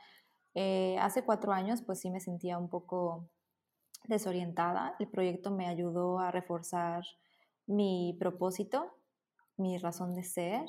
Eh, 0.56 0.98
hace 1.00 1.24
cuatro 1.24 1.52
años 1.54 1.82
pues 1.82 2.00
sí 2.00 2.12
me 2.12 2.20
sentía 2.20 2.58
un 2.58 2.70
poco 2.70 3.30
desorientada. 4.06 4.96
El 5.00 5.08
proyecto 5.08 5.52
me 5.52 5.68
ayudó 5.68 6.20
a 6.20 6.32
reforzar 6.32 7.04
mi 7.66 8.16
propósito 8.20 8.99
mi 9.60 9.78
razón 9.78 10.16
de 10.16 10.24
ser. 10.24 10.66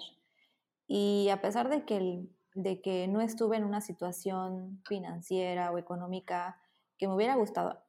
Y 0.87 1.29
a 1.31 1.41
pesar 1.41 1.69
de 1.69 1.85
que, 1.85 2.27
de 2.55 2.81
que 2.81 3.09
no 3.09 3.21
estuve 3.21 3.57
en 3.57 3.65
una 3.65 3.81
situación 3.81 4.83
financiera 4.87 5.71
o 5.71 5.79
económica 5.79 6.61
que 6.99 7.09
me 7.09 7.15
hubiera 7.15 7.37
gustado, 7.37 7.83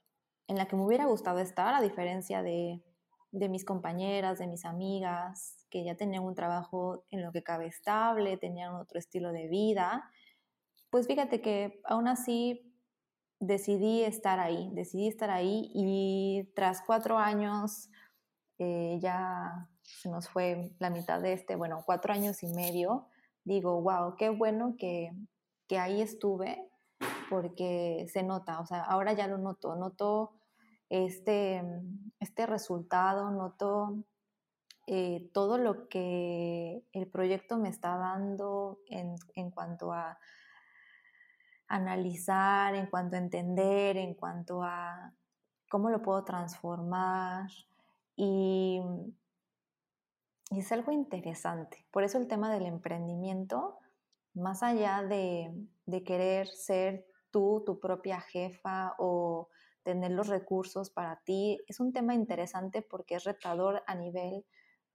en 0.47 0.57
la 0.57 0.67
que 0.67 0.75
me 0.75 0.83
hubiera 0.83 1.05
gustado 1.05 1.39
estar, 1.39 1.73
a 1.73 1.81
diferencia 1.81 2.43
de, 2.43 2.81
de 3.31 3.49
mis 3.49 3.65
compañeras, 3.65 4.39
de 4.39 4.47
mis 4.47 4.65
amigas, 4.65 5.65
que 5.69 5.83
ya 5.83 5.95
tenían 5.95 6.23
un 6.23 6.35
trabajo 6.35 7.05
en 7.09 7.23
lo 7.23 7.31
que 7.31 7.43
cabe 7.43 7.67
estable, 7.67 8.37
tenían 8.37 8.75
otro 8.75 8.99
estilo 8.99 9.31
de 9.31 9.47
vida, 9.47 10.09
pues 10.91 11.07
fíjate 11.07 11.41
que 11.41 11.81
aún 11.85 12.07
así 12.09 12.75
decidí 13.39 14.03
estar 14.03 14.39
ahí, 14.39 14.69
decidí 14.73 15.07
estar 15.07 15.31
ahí 15.31 15.71
y 15.73 16.51
tras 16.53 16.83
cuatro 16.85 17.17
años 17.17 17.89
eh, 18.59 18.99
ya 19.01 19.69
se 19.99 20.09
nos 20.09 20.29
fue 20.29 20.71
la 20.79 20.89
mitad 20.89 21.21
de 21.21 21.33
este, 21.33 21.55
bueno, 21.55 21.83
cuatro 21.85 22.13
años 22.13 22.43
y 22.43 22.47
medio, 22.47 23.07
digo, 23.43 23.81
wow, 23.81 24.15
qué 24.17 24.29
bueno 24.29 24.75
que, 24.77 25.11
que 25.67 25.77
ahí 25.77 26.01
estuve, 26.01 26.69
porque 27.29 28.07
se 28.11 28.23
nota, 28.23 28.59
o 28.59 28.65
sea, 28.65 28.83
ahora 28.83 29.13
ya 29.13 29.27
lo 29.27 29.37
noto, 29.37 29.75
noto 29.75 30.33
este, 30.89 31.63
este 32.19 32.45
resultado, 32.45 33.31
noto 33.31 34.03
eh, 34.87 35.29
todo 35.33 35.57
lo 35.57 35.87
que 35.87 36.83
el 36.91 37.07
proyecto 37.07 37.57
me 37.57 37.69
está 37.69 37.95
dando 37.97 38.79
en, 38.87 39.15
en, 39.35 39.51
cuanto 39.51 39.93
a 39.93 40.19
analizar, 41.67 42.75
en 42.75 42.87
cuanto 42.87 43.15
a 43.15 43.19
entender, 43.19 43.95
en 43.95 44.15
cuanto 44.15 44.63
a 44.63 45.13
cómo 45.69 45.89
lo 45.89 46.01
puedo 46.01 46.23
transformar 46.25 47.49
y, 48.17 48.81
y 50.51 50.59
es 50.59 50.71
algo 50.71 50.91
interesante. 50.91 51.85
Por 51.91 52.03
eso 52.03 52.17
el 52.17 52.27
tema 52.27 52.53
del 52.53 52.65
emprendimiento, 52.65 53.79
más 54.33 54.61
allá 54.63 55.01
de, 55.01 55.51
de 55.85 56.03
querer 56.03 56.47
ser 56.47 57.07
tú 57.31 57.63
tu 57.65 57.79
propia 57.79 58.19
jefa 58.19 58.93
o 58.99 59.47
tener 59.83 60.11
los 60.11 60.27
recursos 60.27 60.89
para 60.89 61.21
ti, 61.23 61.59
es 61.67 61.79
un 61.79 61.93
tema 61.93 62.13
interesante 62.13 62.81
porque 62.81 63.15
es 63.15 63.23
retador 63.23 63.81
a 63.87 63.95
nivel 63.95 64.45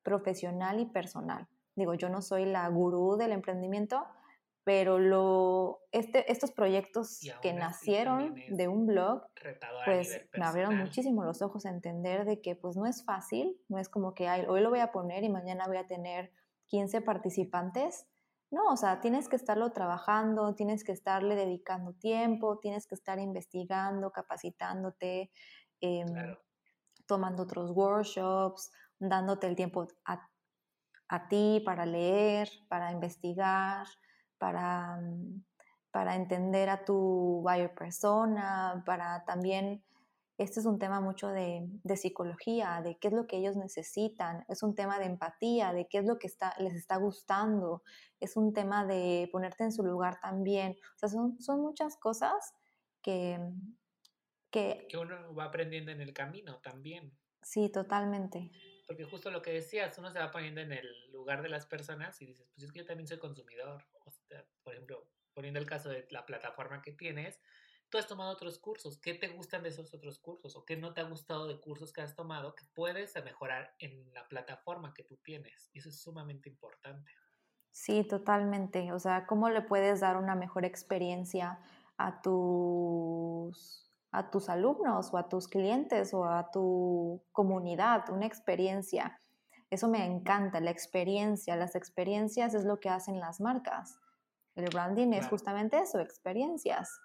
profesional 0.02 0.78
y 0.78 0.86
personal. 0.86 1.48
Digo, 1.74 1.94
yo 1.94 2.11
no 2.11 2.20
soy 2.22 2.44
la 2.44 2.68
gurú 2.68 3.16
del 3.16 3.32
emprendimiento, 3.32 4.07
pero 4.67 4.99
lo, 4.99 5.79
este, 5.93 6.29
estos 6.33 6.51
proyectos 6.51 7.21
que 7.41 7.53
nacieron 7.53 8.35
de 8.49 8.67
un 8.67 8.85
blog, 8.85 9.23
pues 9.85 10.21
me 10.37 10.45
abrieron 10.45 10.77
muchísimo 10.77 11.23
los 11.23 11.41
ojos 11.41 11.67
a 11.67 11.71
entender 11.71 12.25
de 12.25 12.41
que 12.41 12.57
pues 12.57 12.77
no 12.77 12.85
es 12.85 13.05
fácil, 13.05 13.57
no 13.69 13.79
es 13.79 13.89
como 13.89 14.12
que 14.12 14.29
hoy 14.29 14.61
lo 14.61 14.71
voy 14.71 14.81
a 14.81 14.91
poner 14.91 15.23
y 15.23 15.29
mañana 15.29 15.69
voy 15.69 15.77
a 15.77 15.87
tener 15.87 16.33
15 16.67 17.01
participantes. 17.03 18.09
No, 18.51 18.67
o 18.73 18.77
sea, 18.77 19.01
tienes 19.01 19.29
que 19.29 19.37
estarlo 19.37 19.71
trabajando, 19.71 20.57
tienes 20.57 20.83
que 20.83 20.91
estarle 20.91 21.37
dedicando 21.37 21.93
tiempo, 21.93 22.59
tienes 22.59 22.89
que 22.89 22.97
estar 22.97 23.21
investigando, 23.21 24.11
capacitándote, 24.11 25.31
em, 25.81 26.09
tomando 27.07 27.45
otros 27.45 27.71
workshops, 27.71 28.73
dándote 28.99 29.47
el 29.47 29.55
tiempo 29.55 29.87
a, 30.05 31.29
ti 31.29 31.62
para 31.64 31.87
leer, 31.87 32.49
para 32.69 32.91
investigar, 32.91 33.87
para, 34.39 34.97
mm, 34.97 35.45
para 35.91 36.16
entender 36.16 36.68
a 36.68 36.84
tu 36.84 37.41
buyer 37.43 37.74
persona, 37.74 38.82
para 38.84 39.24
también, 39.24 39.82
este 40.39 40.61
es 40.61 40.66
un 40.66 40.78
tema 40.78 41.01
mucho 41.01 41.28
de, 41.28 41.66
psicología, 41.97 42.82
de 42.84 42.99
qué 42.99 43.09
es 43.09 43.14
lo 43.14 43.26
que 43.26 43.39
ellos 43.39 43.57
necesitan, 43.57 44.45
es 44.49 44.62
un 44.62 44.74
tema 44.74 44.99
de 44.99 45.07
empatía, 45.07 45.72
de 45.72 45.89
qué 45.89 45.99
es 45.99 46.05
lo 46.05 46.18
que 46.18 46.26
está, 46.26 46.55
les 46.59 46.74
está 46.74 46.97
gustando, 46.97 47.82
es 48.20 48.37
un 48.37 48.53
tema 48.53 48.84
de 48.84 49.28
ponerte 49.32 49.64
en 49.64 49.72
su 49.72 49.82
lugar 49.82 50.20
también, 50.20 50.76
o 50.95 50.99
sea, 50.99 51.09
son, 51.09 51.41
son 51.41 51.62
muchas 51.62 51.97
cosas 51.97 52.53
que, 53.03 53.41
que... 54.51 54.87
Que 54.91 54.99
uno 54.99 55.34
va 55.34 55.45
aprendiendo 55.45 55.91
en 55.91 56.03
el 56.03 56.12
camino 56.12 56.59
también. 56.59 57.16
Sí, 57.41 57.70
totalmente 57.70 58.51
porque 58.87 59.05
justo 59.05 59.30
lo 59.30 59.43
que 59.43 59.53
decías, 59.53 59.99
uno 59.99 60.11
se 60.11 60.18
va 60.18 60.30
poniendo 60.30 60.61
en 60.61 60.72
el 60.72 61.11
lugar 61.11 61.43
de 61.43 61.49
las 61.49 61.66
personas 61.66 62.20
y 62.22 62.26
dices, 62.26 62.49
pues 62.55 62.64
es 62.64 62.72
que 62.72 62.80
yo 62.80 62.87
también 62.87 63.09
soy 63.09 63.18
consumidor. 63.18 63.84
Por 64.62 64.74
ejemplo, 64.74 65.09
poniendo 65.35 65.61
el 65.61 65.66
caso 65.66 65.89
de 65.89 66.07
la 66.11 66.27
plataforma 66.27 66.83
que 66.83 66.93
tienes, 66.93 67.41
tú 67.89 67.99
has 67.99 68.07
tomado 68.07 68.33
otros 68.33 68.59
cursos, 68.59 68.99
¿qué 68.99 69.14
te 69.14 69.29
gustan 69.29 69.62
de 69.62 69.68
esos 69.68 69.93
otros 69.95 70.18
cursos? 70.18 70.57
¿O 70.57 70.64
qué 70.64 70.77
no 70.77 70.95
te 70.95 71.01
ha 71.01 71.05
gustado 71.05 71.47
de 71.47 71.61
cursos 71.61 71.93
que 71.93 72.01
has 72.01 72.14
tomado 72.14 72.55
que 72.55 72.64
puedes 72.74 73.14
mejorar 73.24 73.74
en 73.79 74.12
la 74.12 74.29
plataforma 74.29 74.95
que 74.95 75.05
tú 75.05 75.16
tienes? 75.18 75.70
Y 75.72 75.79
eso 75.79 75.89
es 75.89 76.01
sumamente 76.01 76.49
importante. 76.49 77.11
Sí, 77.70 78.05
totalmente. 78.05 78.93
O 78.93 78.99
sea, 78.99 79.27
¿cómo 79.27 79.51
le 79.51 79.62
puedes 79.62 80.01
dar 80.01 80.16
una 80.16 80.35
mejor 80.35 80.64
experiencia 80.64 81.59
a 81.99 82.20
tus 82.22 83.87
a 84.16 84.31
tus 84.31 84.49
alumnos 84.49 85.12
o 85.12 85.18
a 85.18 85.29
tus 85.29 85.47
clientes 85.47 86.14
o 86.14 86.24
a 86.24 86.51
tu 86.51 87.22
comunidad, 87.33 88.09
una 88.09 88.24
experiencia. 88.27 89.20
Eso 89.68 89.89
me 89.89 90.07
encanta, 90.07 90.61
la 90.61 90.70
experiencia. 90.70 91.55
Las 91.55 91.74
experiencias 91.74 92.55
es 92.55 92.64
lo 92.64 92.81
que 92.81 92.89
hacen 92.89 93.20
las 93.20 93.41
marcas. 93.41 93.99
El 94.57 94.70
branding 94.70 95.12
es 95.12 95.28
justamente 95.28 95.78
eso, 95.78 96.00
experiencias. 96.00 96.98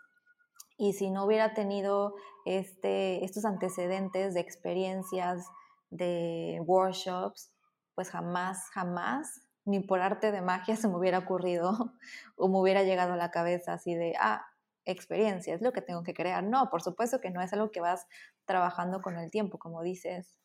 Y 0.77 0.93
si 0.93 1.11
no 1.11 1.25
hubiera 1.25 1.53
tenido 1.53 2.15
este, 2.45 3.23
estos 3.23 3.45
antecedentes 3.45 4.33
de 4.33 4.39
experiencias, 4.39 5.45
de 5.89 6.59
workshops, 6.65 7.51
pues 7.93 8.09
jamás, 8.09 8.69
jamás, 8.71 9.45
ni 9.65 9.81
por 9.81 9.99
arte 9.99 10.31
de 10.31 10.41
magia 10.41 10.75
se 10.77 10.87
me 10.87 10.95
hubiera 10.95 11.19
ocurrido 11.19 11.93
o 12.35 12.47
me 12.47 12.57
hubiera 12.57 12.83
llegado 12.83 13.13
a 13.13 13.17
la 13.17 13.31
cabeza 13.31 13.73
así 13.73 13.93
de, 13.93 14.15
ah, 14.19 14.47
experiencia, 14.85 15.53
es 15.53 15.61
lo 15.61 15.73
que 15.73 15.81
tengo 15.81 16.03
que 16.03 16.13
crear. 16.13 16.43
No, 16.43 16.69
por 16.69 16.81
supuesto 16.81 17.21
que 17.21 17.29
no 17.29 17.41
es 17.41 17.53
algo 17.53 17.71
que 17.71 17.81
vas 17.81 18.07
trabajando 18.45 19.01
con 19.01 19.17
el 19.17 19.29
tiempo, 19.29 19.59
como 19.59 19.83
dices. 19.83 20.35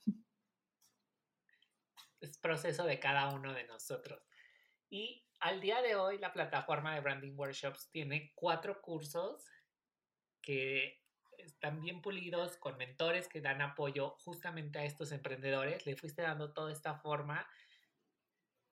Es 2.21 2.37
proceso 2.39 2.85
de 2.85 2.99
cada 2.99 3.31
uno 3.35 3.55
de 3.55 3.65
nosotros. 3.67 4.23
Y 4.91 5.26
al 5.47 5.61
día 5.61 5.81
de 5.81 5.95
hoy 5.95 6.19
la 6.19 6.33
plataforma 6.33 6.93
de 6.95 7.01
Branding 7.01 7.37
Workshops 7.37 7.89
tiene 7.93 8.33
cuatro 8.35 8.83
cursos 8.83 9.45
que 10.43 11.01
están 11.39 11.81
bien 11.81 12.03
pulidos 12.03 12.57
con 12.57 12.77
mentores 12.77 13.29
que 13.29 13.41
dan 13.41 13.63
apoyo 13.63 14.17
justamente 14.25 14.81
a 14.81 14.85
estos 14.85 15.13
emprendedores. 15.13 15.87
Le 15.87 15.95
fuiste 15.95 16.23
dando 16.23 16.53
toda 16.53 16.73
esta 16.73 16.97
forma 16.97 17.49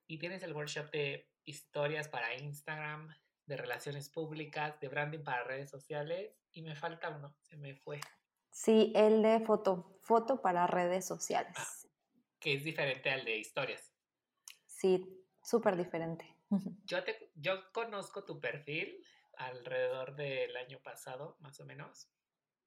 y 0.08 0.18
tienes 0.18 0.42
el 0.42 0.52
workshop 0.52 0.90
de 0.90 1.30
historias 1.44 2.08
para 2.08 2.34
Instagram, 2.34 3.14
de 3.46 3.56
relaciones 3.56 4.08
públicas, 4.08 4.80
de 4.80 4.88
branding 4.88 5.22
para 5.22 5.44
redes 5.44 5.70
sociales 5.70 6.34
y 6.50 6.62
me 6.62 6.74
falta 6.74 7.10
uno, 7.10 7.36
se 7.42 7.56
me 7.56 7.76
fue. 7.76 8.00
Sí, 8.50 8.92
el 8.96 9.22
de 9.22 9.38
foto, 9.46 9.96
foto 10.02 10.42
para 10.42 10.66
redes 10.66 11.06
sociales. 11.06 11.54
Ah, 11.56 11.88
que 12.40 12.54
es 12.54 12.64
diferente 12.64 13.10
al 13.10 13.24
de 13.24 13.38
historias. 13.38 13.92
Sí, 14.66 15.23
súper 15.44 15.76
diferente. 15.76 16.36
Yo, 16.84 17.02
te, 17.04 17.30
yo 17.34 17.72
conozco 17.72 18.24
tu 18.24 18.40
perfil 18.40 19.04
alrededor 19.36 20.14
del 20.14 20.56
año 20.56 20.80
pasado, 20.82 21.36
más 21.40 21.58
o 21.60 21.64
menos, 21.64 22.08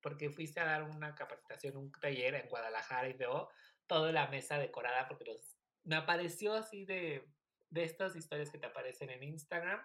porque 0.02 0.30
fuiste 0.30 0.60
a 0.60 0.66
dar 0.66 0.84
una 0.84 1.16
capacitación, 1.16 1.78
un 1.78 1.92
taller 1.92 2.36
en 2.36 2.50
Guadalajara 2.50 3.08
y 3.08 3.14
veo 3.14 3.50
toda 3.88 4.12
la 4.12 4.28
mesa 4.28 4.58
decorada 4.58 5.08
porque 5.08 5.26
los, 5.26 5.58
me 5.84 5.96
apareció 5.96 6.54
así 6.54 6.86
de, 6.86 7.26
de 7.70 7.84
estas 7.84 8.16
historias 8.16 8.50
que 8.50 8.58
te 8.58 8.68
aparecen 8.68 9.10
en 9.10 9.24
Instagram 9.24 9.82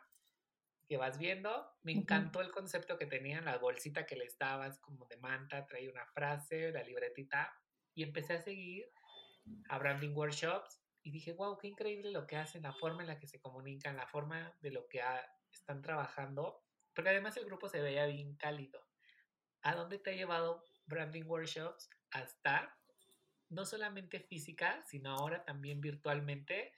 que 0.88 0.96
vas 0.96 1.18
viendo. 1.18 1.70
Me 1.82 1.92
encantó 1.92 2.40
el 2.40 2.50
concepto 2.50 2.98
que 2.98 3.06
tenía 3.06 3.38
en 3.38 3.44
la 3.44 3.58
bolsita 3.58 4.04
que 4.04 4.16
le 4.16 4.24
estabas 4.24 4.78
como 4.80 5.06
de 5.06 5.16
manta, 5.18 5.64
traía 5.66 5.90
una 5.90 6.06
frase, 6.06 6.72
la 6.72 6.82
libretita, 6.82 7.54
y 7.94 8.02
empecé 8.02 8.34
a 8.34 8.42
seguir 8.42 8.90
a 9.68 9.78
branding 9.78 10.14
workshops 10.14 10.81
y 11.02 11.10
dije, 11.10 11.32
wow, 11.32 11.58
qué 11.58 11.68
increíble 11.68 12.10
lo 12.10 12.26
que 12.26 12.36
hacen, 12.36 12.62
la 12.62 12.72
forma 12.72 13.02
en 13.02 13.08
la 13.08 13.18
que 13.18 13.26
se 13.26 13.40
comunican, 13.40 13.96
la 13.96 14.06
forma 14.06 14.54
de 14.60 14.70
lo 14.70 14.86
que 14.88 15.00
están 15.52 15.82
trabajando, 15.82 16.62
porque 16.94 17.10
además 17.10 17.36
el 17.36 17.44
grupo 17.44 17.68
se 17.68 17.80
veía 17.80 18.06
bien 18.06 18.36
cálido. 18.36 18.86
¿A 19.62 19.74
dónde 19.74 19.98
te 19.98 20.10
ha 20.10 20.14
llevado 20.14 20.64
branding 20.86 21.24
workshops 21.24 21.90
a 22.10 22.22
estar? 22.22 22.74
No 23.48 23.64
solamente 23.64 24.20
física, 24.20 24.82
sino 24.84 25.10
ahora 25.10 25.44
también 25.44 25.80
virtualmente, 25.80 26.72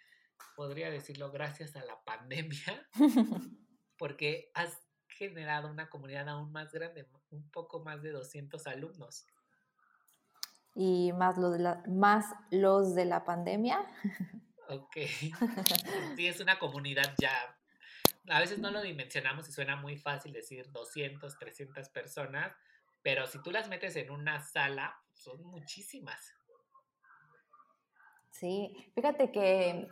podría 0.56 0.90
decirlo 0.90 1.30
gracias 1.30 1.76
a 1.76 1.84
la 1.84 2.02
pandemia. 2.04 2.88
porque 3.96 4.50
has 4.54 4.78
generado 5.08 5.70
una 5.70 5.88
comunidad 5.88 6.28
aún 6.28 6.52
más 6.52 6.72
grande, 6.72 7.08
un 7.30 7.50
poco 7.50 7.82
más 7.84 8.02
de 8.02 8.10
200 8.10 8.66
alumnos. 8.66 9.26
Y 10.74 11.12
más 11.12 11.38
los 11.38 11.52
de 11.52 11.58
la, 11.60 11.82
más 11.86 12.26
los 12.50 12.94
de 12.94 13.04
la 13.04 13.24
pandemia. 13.24 13.80
Ok. 14.68 14.96
Sí, 16.16 16.26
es 16.26 16.40
una 16.40 16.58
comunidad 16.58 17.14
ya. 17.18 17.32
A 18.28 18.40
veces 18.40 18.58
no 18.58 18.70
lo 18.70 18.80
dimensionamos 18.80 19.48
y 19.48 19.52
suena 19.52 19.76
muy 19.76 19.96
fácil 19.96 20.32
decir 20.32 20.70
200, 20.72 21.38
300 21.38 21.88
personas, 21.90 22.52
pero 23.02 23.26
si 23.26 23.42
tú 23.42 23.50
las 23.50 23.68
metes 23.68 23.96
en 23.96 24.10
una 24.10 24.40
sala, 24.40 24.96
son 25.12 25.42
muchísimas. 25.42 26.32
Sí, 28.30 28.90
fíjate 28.94 29.30
que, 29.30 29.88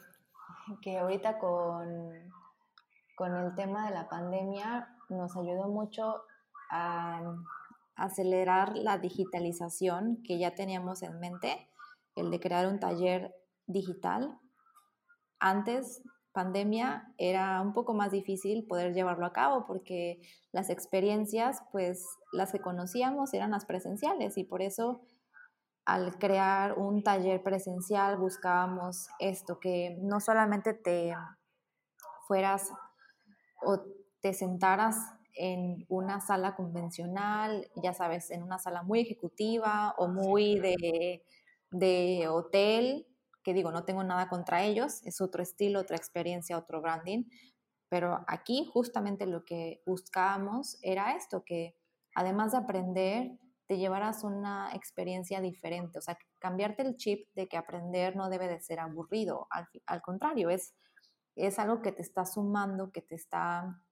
que 0.80 0.98
ahorita 0.98 1.38
con 1.38 2.32
con 3.22 3.36
el 3.36 3.54
tema 3.54 3.86
de 3.86 3.94
la 3.94 4.08
pandemia 4.08 4.96
nos 5.08 5.36
ayudó 5.36 5.68
mucho 5.68 6.24
a 6.70 7.22
acelerar 7.96 8.76
la 8.76 8.98
digitalización 8.98 10.22
que 10.22 10.38
ya 10.38 10.54
teníamos 10.54 11.02
en 11.02 11.18
mente, 11.20 11.68
el 12.14 12.30
de 12.30 12.40
crear 12.40 12.66
un 12.66 12.80
taller 12.80 13.34
digital. 13.66 14.38
Antes, 15.38 16.02
pandemia, 16.32 17.12
era 17.18 17.60
un 17.60 17.72
poco 17.72 17.94
más 17.94 18.10
difícil 18.10 18.66
poder 18.66 18.94
llevarlo 18.94 19.26
a 19.26 19.32
cabo 19.32 19.66
porque 19.66 20.20
las 20.50 20.70
experiencias, 20.70 21.62
pues 21.70 22.04
las 22.32 22.52
que 22.52 22.60
conocíamos 22.60 23.34
eran 23.34 23.50
las 23.50 23.66
presenciales 23.66 24.38
y 24.38 24.44
por 24.44 24.62
eso 24.62 25.02
al 25.84 26.18
crear 26.18 26.78
un 26.78 27.02
taller 27.02 27.42
presencial 27.42 28.16
buscábamos 28.16 29.08
esto, 29.18 29.58
que 29.58 29.98
no 30.00 30.20
solamente 30.20 30.74
te 30.74 31.14
fueras 32.26 32.70
o 33.62 33.82
te 34.20 34.32
sentaras 34.32 34.96
en 35.34 35.84
una 35.88 36.20
sala 36.20 36.54
convencional, 36.54 37.70
ya 37.82 37.94
sabes, 37.94 38.30
en 38.30 38.42
una 38.42 38.58
sala 38.58 38.82
muy 38.82 39.00
ejecutiva 39.00 39.94
o 39.98 40.08
muy 40.08 40.58
de, 40.58 41.24
de, 41.70 42.28
hotel, 42.28 43.06
que 43.42 43.54
digo, 43.54 43.72
no 43.72 43.84
tengo 43.84 44.04
nada 44.04 44.28
contra 44.28 44.64
ellos, 44.64 45.04
es 45.04 45.20
otro 45.20 45.42
estilo, 45.42 45.80
otra 45.80 45.96
experiencia, 45.96 46.58
otro 46.58 46.80
branding, 46.80 47.24
pero 47.88 48.24
aquí 48.26 48.68
justamente 48.72 49.26
lo 49.26 49.44
que 49.44 49.82
buscábamos 49.86 50.78
era 50.82 51.16
esto, 51.16 51.44
que 51.44 51.76
además 52.14 52.52
de 52.52 52.58
aprender 52.58 53.38
te 53.66 53.78
llevaras 53.78 54.24
una 54.24 54.74
experiencia 54.74 55.40
diferente, 55.40 55.98
o 55.98 56.02
sea, 56.02 56.18
cambiarte 56.38 56.82
el 56.82 56.96
chip 56.96 57.28
de 57.34 57.48
que 57.48 57.56
aprender 57.56 58.16
no 58.16 58.28
debe 58.28 58.48
de 58.48 58.60
ser 58.60 58.80
aburrido, 58.80 59.46
al, 59.50 59.68
al 59.86 60.02
contrario, 60.02 60.50
es, 60.50 60.74
es 61.36 61.58
algo 61.58 61.80
que 61.80 61.92
te 61.92 62.02
está 62.02 62.26
sumando, 62.26 62.92
que 62.92 63.02
te 63.02 63.14
está 63.14 63.82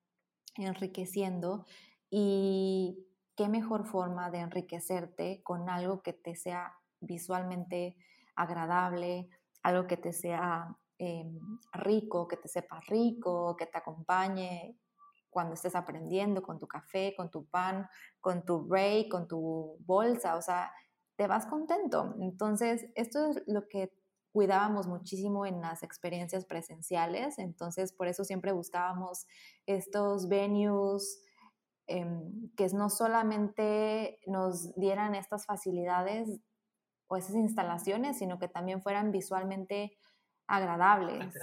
enriqueciendo 0.66 1.66
y 2.10 3.06
qué 3.36 3.48
mejor 3.48 3.86
forma 3.86 4.30
de 4.30 4.38
enriquecerte 4.38 5.42
con 5.42 5.68
algo 5.68 6.02
que 6.02 6.12
te 6.12 6.36
sea 6.36 6.74
visualmente 7.00 7.96
agradable, 8.36 9.28
algo 9.62 9.86
que 9.86 9.96
te 9.96 10.12
sea 10.12 10.76
em, 10.98 11.38
rico, 11.72 12.28
que 12.28 12.36
te 12.36 12.48
sepa 12.48 12.80
rico, 12.80 13.56
que 13.56 13.66
te 13.66 13.78
acompañe 13.78 14.76
cuando 15.30 15.54
estés 15.54 15.74
aprendiendo 15.74 16.42
con 16.42 16.58
tu 16.58 16.66
café, 16.66 17.14
con 17.16 17.30
tu 17.30 17.46
pan, 17.46 17.88
con 18.20 18.44
tu 18.44 18.66
break, 18.66 19.08
con 19.08 19.28
tu 19.28 19.76
bolsa, 19.86 20.36
o 20.36 20.42
sea, 20.42 20.72
te 21.16 21.26
vas 21.26 21.46
contento. 21.46 22.16
Entonces, 22.20 22.86
esto 22.94 23.30
es 23.30 23.42
lo 23.46 23.68
que 23.68 23.92
cuidábamos 24.32 24.86
muchísimo 24.86 25.46
en 25.46 25.60
las 25.60 25.82
experiencias 25.82 26.44
presenciales, 26.44 27.38
entonces 27.38 27.92
por 27.92 28.06
eso 28.06 28.24
siempre 28.24 28.52
buscábamos 28.52 29.26
estos 29.66 30.28
venues 30.28 31.22
em, 31.86 32.50
que 32.56 32.68
no 32.68 32.88
solamente 32.88 34.20
nos 34.26 34.74
dieran 34.76 35.14
estas 35.14 35.46
facilidades 35.46 36.40
o 37.08 37.16
esas 37.16 37.34
instalaciones, 37.34 38.18
sino 38.18 38.38
que 38.38 38.48
también 38.48 38.82
fueran 38.82 39.10
visualmente 39.10 39.98
agradables, 40.46 41.34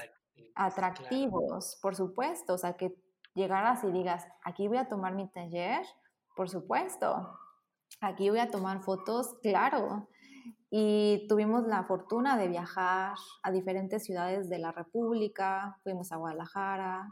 atractivos, 0.56 1.78
por 1.82 1.96
supuesto, 1.96 2.54
o 2.54 2.58
sea, 2.58 2.78
que 2.78 2.96
llegaras 3.36 3.84
y 3.84 3.92
digas, 3.92 4.26
aquí 4.44 4.68
voy 4.68 4.78
a 4.78 4.88
tomar 4.88 5.14
mi 5.14 5.30
taller, 5.30 5.86
por 6.36 6.50
supuesto, 6.50 7.38
aquí 8.00 8.30
voy 8.30 8.40
a 8.40 8.50
tomar 8.50 8.82
fotos, 8.82 9.36
claro. 9.42 10.08
Y 10.70 11.26
tuvimos 11.28 11.66
la 11.66 11.84
fortuna 11.86 12.38
de 12.38 12.50
viajar 12.50 13.16
a 13.44 13.52
diferentes 13.52 14.04
ciudades 14.04 14.50
de 14.50 14.60
la 14.60 14.72
República, 14.72 15.78
fuimos 15.84 16.12
a 16.12 16.18
Guadalajara, 16.18 17.08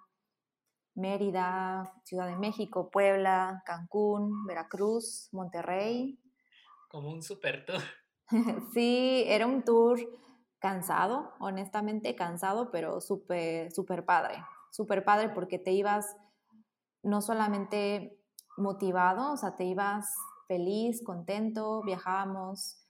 Mérida, 0.95 1.93
Ciudad 2.03 2.27
de 2.27 2.37
México, 2.37 2.89
Puebla, 2.89 3.63
Cancún, 3.65 4.45
Veracruz, 4.45 5.29
Monterrey. 5.31 6.19
Como 6.89 7.11
un 7.11 7.21
super 7.21 7.65
tour. 7.65 7.81
sí, 8.73 9.23
era 9.27 9.45
un 9.45 9.63
tour 9.63 9.99
cansado, 10.59 11.33
honestamente 11.39 12.15
cansado, 12.15 12.71
pero 12.71 13.01
súper, 13.01 13.71
súper 13.71 14.05
padre. 14.05 14.43
Súper 14.71 15.03
padre 15.03 15.29
porque 15.29 15.59
te 15.59 15.71
ibas 15.71 16.15
no 17.03 17.21
solamente 17.21 18.19
motivado, 18.57 19.33
o 19.33 19.37
sea, 19.37 19.55
te 19.55 19.65
ibas 19.65 20.07
feliz, 20.47 21.03
contento, 21.03 21.81
viajábamos 21.83 22.84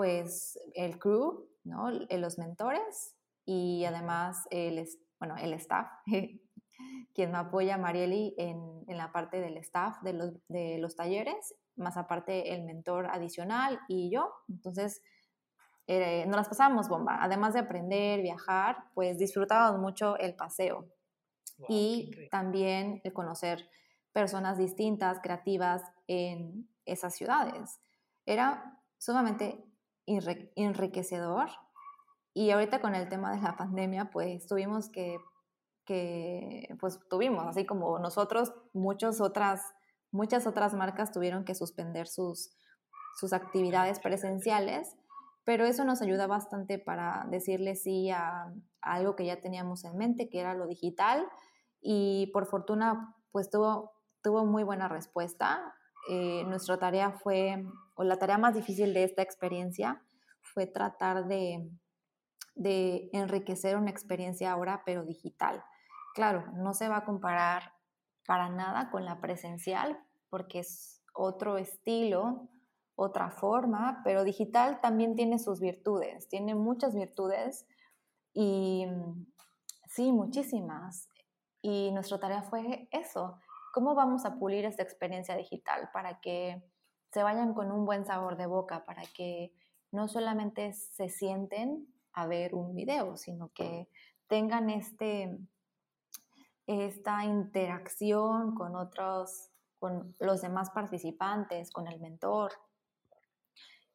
pues 0.00 0.58
el 0.74 0.98
crew, 0.98 1.46
¿no? 1.62 1.90
Los 1.90 2.38
mentores 2.38 3.14
y 3.44 3.84
además 3.84 4.46
el, 4.50 4.82
bueno, 5.18 5.36
el 5.36 5.52
staff, 5.52 5.88
quien 7.14 7.30
me 7.30 7.36
apoya, 7.36 7.76
Marieli, 7.76 8.34
en, 8.38 8.82
en 8.88 8.96
la 8.96 9.12
parte 9.12 9.42
del 9.42 9.58
staff 9.58 10.00
de 10.00 10.14
los, 10.14 10.32
de 10.48 10.78
los 10.78 10.96
talleres 10.96 11.54
más 11.76 11.98
aparte 11.98 12.54
el 12.54 12.62
mentor 12.62 13.08
adicional 13.10 13.78
y 13.88 14.10
yo. 14.10 14.32
Entonces, 14.48 15.02
eh, 15.86 16.24
nos 16.26 16.36
las 16.36 16.48
pasábamos 16.48 16.88
bomba. 16.88 17.18
Además 17.20 17.52
de 17.52 17.60
aprender, 17.60 18.22
viajar, 18.22 18.78
pues 18.94 19.18
disfrutábamos 19.18 19.82
mucho 19.82 20.16
el 20.16 20.34
paseo 20.34 20.88
y 21.68 22.10
también 22.30 23.02
el 23.04 23.12
conocer 23.12 23.68
personas 24.12 24.56
distintas, 24.56 25.20
creativas 25.20 25.82
en 26.06 26.70
esas 26.86 27.14
ciudades. 27.14 27.82
Era 28.24 28.80
sumamente 28.98 29.69
enriquecedor. 30.06 31.48
Y 32.32 32.50
ahorita 32.50 32.80
con 32.80 32.94
el 32.94 33.08
tema 33.08 33.34
de 33.34 33.42
la 33.42 33.56
pandemia, 33.56 34.10
pues 34.10 34.46
tuvimos 34.46 34.88
que, 34.88 35.18
que 35.84 36.68
pues 36.80 37.00
tuvimos, 37.08 37.46
así 37.46 37.66
como 37.66 37.98
nosotros, 37.98 38.52
muchas 38.72 39.20
otras 39.20 39.60
Muchas 40.12 40.46
otras 40.46 40.74
marcas 40.74 41.12
tuvieron 41.12 41.44
que 41.44 41.54
suspender 41.54 42.08
sus, 42.08 42.50
sus 43.16 43.32
actividades 43.32 44.00
presenciales, 44.00 44.96
pero 45.44 45.64
eso 45.64 45.84
nos 45.84 46.02
ayuda 46.02 46.26
bastante 46.26 46.78
para 46.78 47.26
decirle 47.30 47.76
sí 47.76 48.10
a, 48.10 48.52
algo 48.82 49.14
que 49.14 49.26
ya 49.26 49.40
teníamos 49.40 49.84
en 49.84 49.96
mente, 49.96 50.28
que 50.28 50.40
era 50.40 50.54
lo 50.54 50.66
digital, 50.66 51.26
y 51.80 52.30
por 52.32 52.46
fortuna, 52.46 53.16
pues 53.30 53.50
tuvo, 53.50 53.92
tuvo 54.22 54.44
muy 54.44 54.64
buena 54.64 54.88
respuesta. 54.88 55.74
Eh, 56.08 56.44
nuestra 56.46 56.78
tarea 56.78 57.12
fue, 57.12 57.64
o 57.94 58.04
la 58.04 58.16
tarea 58.16 58.38
más 58.38 58.54
difícil 58.54 58.94
de 58.94 59.04
esta 59.04 59.22
experiencia, 59.22 60.02
fue 60.40 60.66
tratar 60.66 61.26
de, 61.26 61.70
de 62.54 63.10
enriquecer 63.12 63.76
una 63.76 63.90
experiencia 63.90 64.52
ahora, 64.52 64.82
pero 64.84 65.04
digital. 65.04 65.62
Claro, 66.14 66.44
no 66.54 66.74
se 66.74 66.88
va 66.88 66.98
a 66.98 67.04
comparar 67.04 67.74
para 68.26 68.48
nada 68.48 68.90
con 68.90 69.04
la 69.04 69.20
presencial, 69.20 69.98
porque 70.28 70.60
es 70.60 71.02
otro 71.14 71.58
estilo, 71.58 72.48
otra 72.94 73.30
forma, 73.30 74.02
pero 74.04 74.24
digital 74.24 74.80
también 74.80 75.16
tiene 75.16 75.38
sus 75.38 75.60
virtudes, 75.60 76.28
tiene 76.28 76.54
muchas 76.54 76.94
virtudes 76.94 77.66
y 78.32 78.86
sí, 79.88 80.12
muchísimas. 80.12 81.08
Y 81.62 81.90
nuestra 81.92 82.18
tarea 82.18 82.42
fue 82.42 82.88
eso, 82.90 83.38
¿cómo 83.72 83.94
vamos 83.94 84.24
a 84.24 84.34
pulir 84.36 84.64
esta 84.64 84.82
experiencia 84.82 85.36
digital 85.36 85.90
para 85.92 86.20
que 86.20 86.62
se 87.12 87.22
vayan 87.22 87.54
con 87.54 87.72
un 87.72 87.84
buen 87.84 88.04
sabor 88.04 88.36
de 88.36 88.46
boca, 88.46 88.84
para 88.84 89.02
que 89.02 89.52
no 89.90 90.08
solamente 90.08 90.72
se 90.72 91.08
sienten 91.08 91.86
a 92.12 92.26
ver 92.26 92.54
un 92.54 92.74
video, 92.74 93.16
sino 93.16 93.50
que 93.52 93.88
tengan 94.28 94.70
este 94.70 95.38
esta 96.66 97.24
interacción 97.24 98.54
con 98.54 98.76
otros, 98.76 99.50
con 99.80 100.14
los 100.20 100.40
demás 100.40 100.70
participantes, 100.70 101.72
con 101.72 101.88
el 101.88 101.98
mentor. 101.98 102.52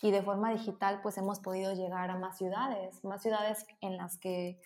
Y 0.01 0.11
de 0.11 0.21
forma 0.21 0.51
digital, 0.51 0.99
pues 1.01 1.17
hemos 1.17 1.39
podido 1.39 1.73
llegar 1.73 2.11
a 2.11 2.17
más 2.17 2.38
ciudades, 2.38 3.01
más 3.05 3.21
ciudades 3.21 3.65
en 3.80 3.95
las 3.95 4.17
que 4.17 4.59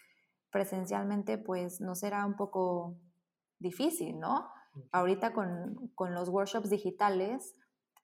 presencialmente, 0.49 1.38
pues 1.38 1.82
no 1.82 1.93
será 1.93 2.26
un 2.26 2.36
poco 2.36 2.95
difícil, 3.60 4.20
¿no? 4.20 4.49
Ahorita 4.92 5.34
con, 5.34 5.92
con 5.96 6.14
los 6.14 6.30
workshops 6.30 6.70
digitales, 6.70 7.56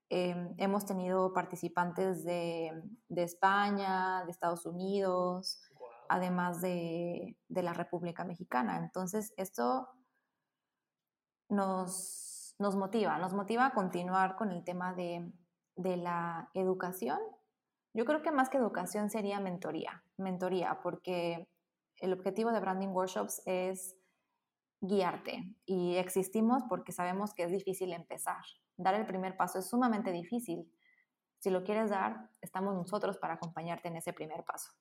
em, 0.09 0.53
hemos 0.57 0.85
tenido 0.85 1.33
participantes 1.33 2.23
de, 2.23 2.71
de, 3.09 3.23
España, 3.23 4.23
de 4.25 4.31
Estados 4.31 4.65
Unidos, 4.65 5.61
además 6.09 6.61
de, 6.61 7.37
de, 7.47 7.63
la 7.63 7.73
República 7.73 8.23
Mexicana. 8.23 8.77
Entonces, 8.77 9.33
esto 9.37 9.87
nos, 11.49 12.55
nos, 12.59 12.75
motiva, 12.75 13.17
nos 13.17 13.33
motiva 13.33 13.67
a 13.67 13.73
continuar 13.73 14.35
con 14.35 14.51
el 14.51 14.63
tema 14.63 14.93
de, 14.93 15.31
de 15.75 15.97
la 15.97 16.49
educación. 16.53 17.19
Yo 17.93 18.05
creo 18.05 18.21
que 18.21 18.31
más 18.31 18.49
que 18.49 18.57
educación 18.57 19.09
sería 19.09 19.39
mentoría, 19.39 20.03
mentoría, 20.17 20.79
porque 20.83 21.47
el 21.99 22.13
objetivo 22.13 22.51
de 22.51 22.59
Branding 22.59 22.89
Workshops 22.89 23.41
es 23.45 23.95
guiarte 24.81 25.55
y 25.65 25.95
existimos 25.95 26.63
porque 26.69 26.91
sabemos 26.91 27.33
que 27.33 27.43
es 27.43 27.51
difícil 27.51 27.93
empezar. 27.93 28.43
Dar 28.77 28.95
el 28.95 29.05
primer 29.05 29.37
paso 29.37 29.59
es 29.59 29.69
sumamente 29.69 30.11
difícil. 30.11 30.71
Si 31.39 31.49
lo 31.49 31.63
quieres 31.63 31.89
dar, 31.89 32.29
estamos 32.41 32.73
nosotros 32.75 33.17
para 33.17 33.35
acompañarte 33.35 33.87
en 33.87 33.97
ese 33.97 34.13
primer 34.13 34.43
paso. 34.43 34.71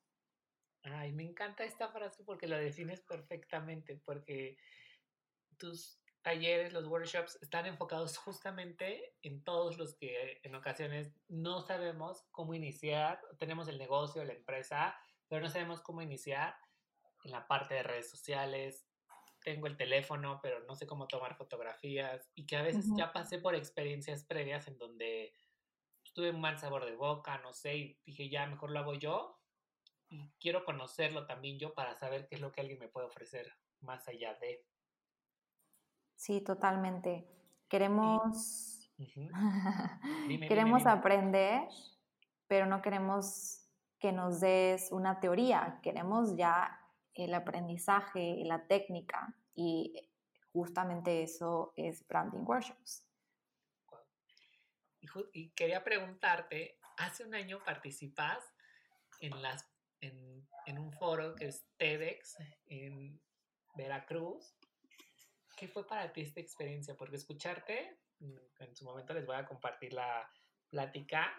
Ay, 0.82 1.12
me 1.12 1.22
encanta 1.22 1.64
esta 1.64 1.88
frase 1.90 2.24
porque 2.24 2.46
lo 2.46 2.56
defines 2.56 3.00
perfectamente, 3.00 4.00
porque 4.04 4.58
tus 5.56 5.98
talleres, 6.22 6.72
los 6.72 6.86
workshops 6.86 7.38
están 7.42 7.66
enfocados 7.66 8.16
justamente 8.16 9.14
en 9.22 9.44
todos 9.44 9.78
los 9.78 9.94
que 9.94 10.40
en 10.42 10.54
ocasiones 10.54 11.12
no 11.28 11.60
sabemos 11.60 12.26
cómo 12.30 12.54
iniciar, 12.54 13.20
tenemos 13.38 13.68
el 13.68 13.78
negocio, 13.78 14.24
la 14.24 14.32
empresa, 14.32 14.98
pero 15.28 15.42
no 15.42 15.50
sabemos 15.50 15.80
cómo 15.80 16.02
iniciar 16.02 16.56
en 17.24 17.30
la 17.30 17.46
parte 17.46 17.74
de 17.74 17.82
redes 17.82 18.10
sociales. 18.10 18.86
Tengo 19.44 19.68
el 19.68 19.76
teléfono, 19.76 20.40
pero 20.42 20.64
no 20.64 20.74
sé 20.74 20.86
cómo 20.86 21.06
tomar 21.06 21.36
fotografías 21.36 22.28
y 22.34 22.46
que 22.46 22.56
a 22.56 22.62
veces 22.62 22.86
ya 22.96 23.12
pasé 23.12 23.38
por 23.38 23.54
experiencias 23.54 24.24
previas 24.24 24.66
en 24.66 24.78
donde 24.78 25.32
tuve 26.14 26.30
un 26.30 26.40
mal 26.40 26.58
sabor 26.58 26.84
de 26.84 26.96
boca, 26.96 27.38
no 27.38 27.52
sé, 27.52 27.76
y 27.76 28.00
dije 28.06 28.28
ya 28.28 28.46
mejor 28.46 28.70
lo 28.70 28.80
hago 28.80 28.94
yo 28.94 29.38
y 30.08 30.32
quiero 30.40 30.64
conocerlo 30.64 31.26
también 31.26 31.58
yo 31.58 31.74
para 31.74 31.94
saber 31.94 32.26
qué 32.26 32.36
es 32.36 32.40
lo 32.40 32.52
que 32.52 32.60
alguien 32.60 32.78
me 32.78 32.88
puede 32.88 33.06
ofrecer 33.06 33.52
más 33.80 34.08
allá 34.08 34.34
de. 34.34 34.64
Sí, 36.16 36.40
totalmente. 36.40 37.26
Queremos, 37.68 38.90
queremos 40.48 40.86
aprender, 40.86 41.68
pero 42.46 42.66
no 42.66 42.80
queremos 42.80 43.60
que 43.98 44.12
nos 44.12 44.40
des 44.40 44.92
una 44.92 45.18
teoría, 45.18 45.80
queremos 45.82 46.36
ya 46.36 46.80
el 47.14 47.34
aprendizaje, 47.34 48.42
la 48.44 48.66
técnica 48.66 49.34
y 49.54 50.10
justamente 50.52 51.22
eso 51.22 51.72
es 51.76 52.06
Branding 52.06 52.44
Workshops. 52.46 53.06
y, 55.32 55.50
quería 55.50 55.84
preguntarte, 55.84 56.78
hace 56.96 57.24
un 57.24 57.34
año 57.34 57.62
participas 57.64 58.42
en, 59.20 59.42
las, 59.42 59.68
en, 60.00 60.46
en 60.66 60.78
un 60.78 60.92
foro 60.92 61.34
que 61.34 61.46
es 61.46 61.66
TEDx 61.76 62.36
en 62.66 63.20
Veracruz. 63.76 64.56
¿Qué 65.56 65.68
fue 65.68 65.86
para 65.86 66.12
ti 66.12 66.22
esta 66.22 66.40
experiencia? 66.40 66.96
Porque 66.96 67.16
escucharte, 67.16 68.00
mm, 68.18 68.36
en 68.60 68.76
su 68.76 68.84
momento 68.84 69.14
les 69.14 69.26
voy 69.26 69.36
a 69.36 69.46
compartir 69.46 69.92
la 69.92 70.28
plática, 70.68 71.32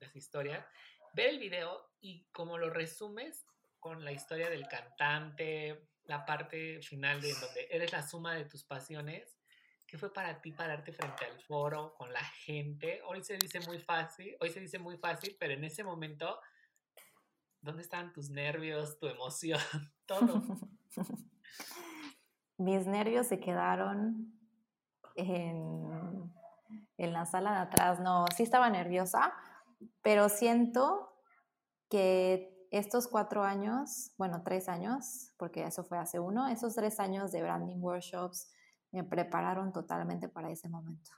las 0.00 0.14
historias, 0.14 0.66
ver 1.14 1.30
el 1.30 1.38
video 1.38 1.90
y 2.00 2.24
como 2.32 2.58
lo 2.58 2.70
resumes 2.70 3.46
con 3.82 4.04
la 4.04 4.12
historia 4.12 4.48
del 4.48 4.68
cantante, 4.68 5.88
la 6.04 6.24
parte 6.24 6.80
final 6.82 7.20
de 7.20 7.34
donde 7.34 7.66
eres 7.68 7.90
la 7.90 8.06
suma 8.06 8.32
de 8.34 8.44
tus 8.44 8.62
pasiones, 8.62 9.36
¿qué 9.88 9.98
fue 9.98 10.12
para 10.12 10.40
ti 10.40 10.52
pararte 10.52 10.92
frente 10.92 11.24
al 11.24 11.40
foro 11.40 11.92
con 11.94 12.12
la 12.12 12.22
gente? 12.22 13.02
Hoy 13.04 13.24
se 13.24 13.36
dice 13.36 13.58
muy 13.66 13.80
fácil, 13.80 14.36
hoy 14.40 14.50
se 14.50 14.60
dice 14.60 14.78
muy 14.78 14.98
fácil, 14.98 15.36
pero 15.36 15.54
en 15.54 15.64
ese 15.64 15.82
momento, 15.82 16.38
¿dónde 17.60 17.82
estaban 17.82 18.12
tus 18.12 18.30
nervios, 18.30 19.00
tu 19.00 19.08
emoción, 19.08 19.60
todo? 20.06 20.40
Mis 22.58 22.86
nervios 22.86 23.26
se 23.26 23.40
quedaron 23.40 24.32
en, 25.16 26.32
en 26.98 27.12
la 27.12 27.26
sala 27.26 27.50
de 27.50 27.58
atrás. 27.58 27.98
No, 27.98 28.26
sí 28.36 28.44
estaba 28.44 28.70
nerviosa, 28.70 29.34
pero 30.02 30.28
siento 30.28 31.18
que 31.90 32.51
estos 32.72 33.06
cuatro 33.06 33.44
años, 33.44 34.12
bueno, 34.16 34.42
tres 34.42 34.68
años, 34.68 35.32
porque 35.36 35.62
eso 35.64 35.84
fue 35.84 35.98
hace 35.98 36.18
uno, 36.18 36.48
esos 36.48 36.74
tres 36.74 36.98
años 37.00 37.30
de 37.30 37.42
branding 37.42 37.76
workshops 37.80 38.50
me 38.92 39.04
prepararon 39.04 39.72
totalmente 39.72 40.26
para 40.28 40.50
ese 40.50 40.70
momento. 40.70 41.10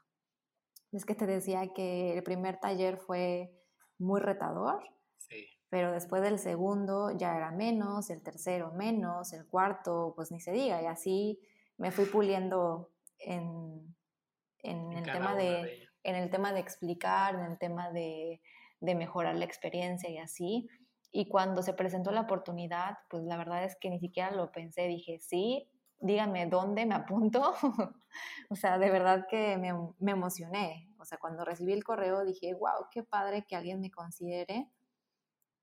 Es 0.91 1.05
que 1.05 1.15
te 1.15 1.27
decía 1.27 1.73
que 1.73 2.13
el 2.17 2.25
primer 2.25 2.59
taller 2.59 2.99
fue 2.99 3.53
muy 3.99 4.21
retador, 4.21 4.83
sí. 5.17 5.47
pero 5.69 5.93
después 5.93 6.23
del 6.23 6.41
segundo 6.41 7.13
ya 7.17 7.37
era 7.37 7.53
menos, 7.53 8.11
el 8.11 8.23
tercero 8.23 8.73
menos, 8.73 9.33
el 9.33 9.47
cuarto 9.47 10.13
pues 10.17 10.33
ni 10.33 10.41
se 10.41 10.51
diga, 10.51 10.83
y 10.83 10.87
así 10.87 11.41
me 11.79 11.93
fui 11.93 12.07
puliendo 12.07 12.91
en, 13.19 13.95
en, 14.65 14.93
el, 14.93 15.05
tema 15.05 15.37
de, 15.37 15.89
en 16.03 16.17
el 16.17 16.31
tema 16.31 16.53
de 16.53 16.59
explicar, 16.59 17.37
en 17.37 17.45
el 17.53 17.59
tema 17.59 17.93
de, 17.93 18.41
de 18.81 18.95
mejorar 18.97 19.37
la 19.37 19.45
experiencia 19.45 20.11
y 20.11 20.19
así. 20.19 20.69
Y 21.17 21.29
cuando 21.29 21.63
se 21.63 21.75
presentó 21.75 22.11
la 22.11 22.23
oportunidad, 22.23 22.99
pues 23.09 23.23
la 23.23 23.37
verdad 23.37 23.63
es 23.63 23.77
que 23.77 23.89
ni 23.89 24.01
siquiera 24.01 24.33
lo 24.33 24.51
pensé, 24.51 24.89
dije, 24.89 25.21
sí, 25.21 25.71
díganme 26.01 26.47
dónde 26.47 26.87
me 26.87 26.97
apunto. 26.97 27.55
o 28.51 28.57
sea, 28.57 28.79
de 28.79 28.91
verdad 28.91 29.25
que 29.31 29.57
me, 29.57 29.73
me, 30.01 30.11
emocioné. 30.11 30.93
O 30.99 31.05
sea, 31.05 31.19
cuando 31.19 31.45
recibí 31.45 31.73
el 31.73 31.85
correo 31.85 32.25
dije, 32.25 32.53
wow, 32.55 32.89
qué 32.91 33.05
padre 33.05 33.47
que 33.47 33.55
alguien 33.55 33.81
me 33.81 33.93
considere 33.93 34.69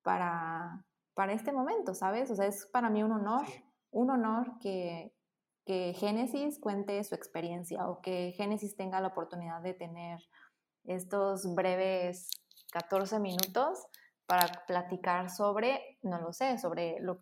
para, 0.04 0.86
para 1.16 1.34
este 1.34 1.52
momento, 1.52 1.94
¿sabes? 1.96 2.32
O 2.32 2.36
sea, 2.36 2.46
es 2.46 2.66
para 2.68 2.90
mí 2.90 3.04
un 3.04 3.12
honor, 3.12 3.46
un 3.92 4.10
honor 4.10 4.58
que, 4.62 5.14
que 5.66 5.94
Génesis 5.94 6.60
cuente 6.60 7.04
su 7.04 7.14
experiencia 7.14 7.90
o 7.90 8.00
que 8.02 8.32
Génesis 8.38 8.78
tenga 8.78 9.02
la 9.02 9.10
oportunidad 9.10 9.62
de 9.62 9.74
tener 9.74 10.22
estos 10.86 11.54
breves 11.54 12.30
14 12.72 13.20
minutos 13.20 13.86
para 14.32 14.48
platicar 14.66 15.30
sobre, 15.30 16.00
no 16.04 16.18
lo 16.22 16.32
sé, 16.32 16.58
sobre, 16.58 17.02
lo, 17.02 17.20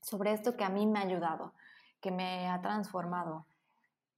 sobre 0.00 0.32
esto 0.32 0.56
que 0.56 0.64
a 0.64 0.70
mí 0.70 0.86
me 0.86 0.98
ha 0.98 1.02
ayudado, 1.02 1.52
que 2.00 2.10
me 2.10 2.48
ha 2.48 2.62
transformado. 2.62 3.46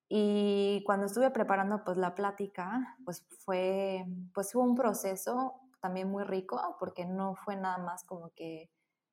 Y 0.09 0.85
cuando 0.87 1.07
estuve 1.07 1.33
preparando 1.33 1.83
pues 1.83 1.97
la 1.97 2.15
plática, 2.15 2.97
pues 3.05 3.27
fue, 3.45 4.05
pues 4.33 4.53
fue 4.53 4.63
un 4.63 4.77
proceso 4.77 5.61
también 5.81 6.09
muy 6.09 6.23
rico, 6.23 6.77
porque 6.79 7.07
no 7.07 7.35
fue 7.35 7.57
nada 7.57 7.79
más 7.79 8.05
como 8.05 8.31
que, 8.37 8.71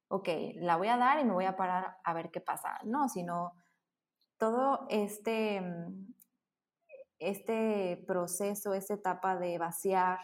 ok, 0.10 0.30
la 0.58 0.78
voy 0.78 0.90
a 0.90 0.98
dar 0.98 1.20
y 1.20 1.26
me 1.26 1.34
voy 1.34 1.46
a 1.46 1.58
parar 1.58 1.98
a 2.04 2.14
ver 2.14 2.30
qué 2.30 2.42
pasa, 2.42 2.78
no, 2.84 3.10
sino 3.10 3.56
todo 4.38 4.86
este, 4.92 5.64
este 7.18 8.04
proceso, 8.06 8.76
esta 8.76 8.94
etapa 8.94 9.36
de 9.36 9.58
vaciar, 9.58 10.20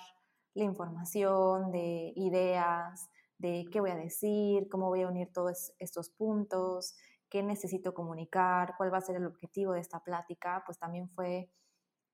la 0.54 0.64
información, 0.64 1.72
de 1.72 2.14
ideas, 2.16 3.10
de 3.38 3.66
qué 3.72 3.80
voy 3.80 3.92
a 3.92 3.96
decir, 3.96 4.68
cómo 4.70 4.88
voy 4.88 5.04
a 5.04 5.08
unir 5.08 5.32
todos 5.32 5.74
estos 5.80 6.10
puntos, 6.10 6.96
qué 7.30 7.44
necesito 7.44 7.94
comunicar, 7.94 8.76
cuál 8.78 8.94
va 8.94 8.98
a 8.98 9.02
ser 9.02 9.16
el 9.16 9.26
objetivo 9.26 9.74
de 9.74 9.80
esta 9.80 10.04
plática, 10.04 10.64
pues 10.66 10.78
también 10.78 11.10
fue 11.10 11.50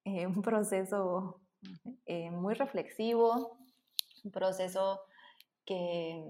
eh, 0.03 0.27
un 0.27 0.41
proceso 0.41 1.41
eh, 2.05 2.29
muy 2.31 2.53
reflexivo, 2.53 3.57
un 4.23 4.31
proceso 4.31 5.01
que 5.65 6.23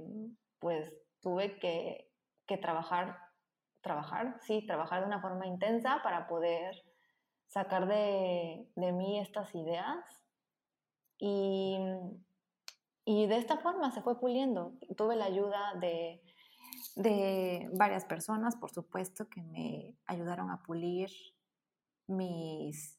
pues 0.59 0.93
tuve 1.19 1.59
que, 1.59 2.09
que 2.47 2.57
trabajar, 2.57 3.17
trabajar, 3.81 4.39
sí, 4.41 4.65
trabajar 4.65 5.01
de 5.01 5.07
una 5.07 5.21
forma 5.21 5.45
intensa 5.45 5.99
para 6.03 6.27
poder 6.27 6.83
sacar 7.47 7.87
de, 7.87 8.69
de 8.75 8.91
mí 8.93 9.19
estas 9.19 9.53
ideas 9.55 10.24
y, 11.17 11.77
y 13.05 13.27
de 13.27 13.37
esta 13.37 13.57
forma 13.57 13.91
se 13.91 14.01
fue 14.01 14.19
puliendo. 14.19 14.73
Tuve 14.97 15.15
la 15.15 15.25
ayuda 15.25 15.73
de, 15.75 16.21
de 16.95 17.69
varias 17.73 18.05
personas, 18.05 18.55
por 18.55 18.71
supuesto, 18.71 19.29
que 19.29 19.41
me 19.41 19.95
ayudaron 20.07 20.49
a 20.49 20.63
pulir 20.63 21.09
mis, 22.07 22.97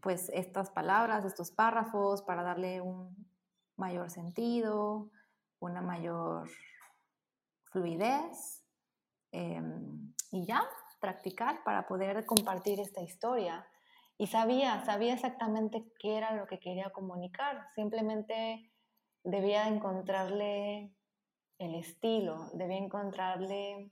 pues 0.00 0.30
estas 0.30 0.70
palabras, 0.70 1.24
estos 1.24 1.50
párrafos, 1.50 2.22
para 2.22 2.42
darle 2.42 2.80
un 2.80 3.14
mayor 3.76 4.10
sentido, 4.10 5.10
una 5.60 5.80
mayor 5.80 6.48
fluidez 7.70 8.62
em, 9.32 10.12
y 10.30 10.44
ya 10.44 10.68
practicar 11.00 11.64
para 11.64 11.86
poder 11.86 12.24
compartir 12.26 12.80
esta 12.80 13.02
historia 13.02 13.66
y 14.18 14.26
sabía, 14.26 14.84
sabía 14.84 15.14
exactamente 15.14 15.84
qué 15.98 16.16
era 16.16 16.34
lo 16.34 16.46
que 16.46 16.58
quería 16.58 16.90
comunicar. 16.90 17.66
Simplemente 17.74 18.70
debía 19.24 19.68
encontrarle 19.68 20.92
el 21.58 21.74
estilo, 21.74 22.50
debía 22.54 22.78
encontrarle 22.78 23.90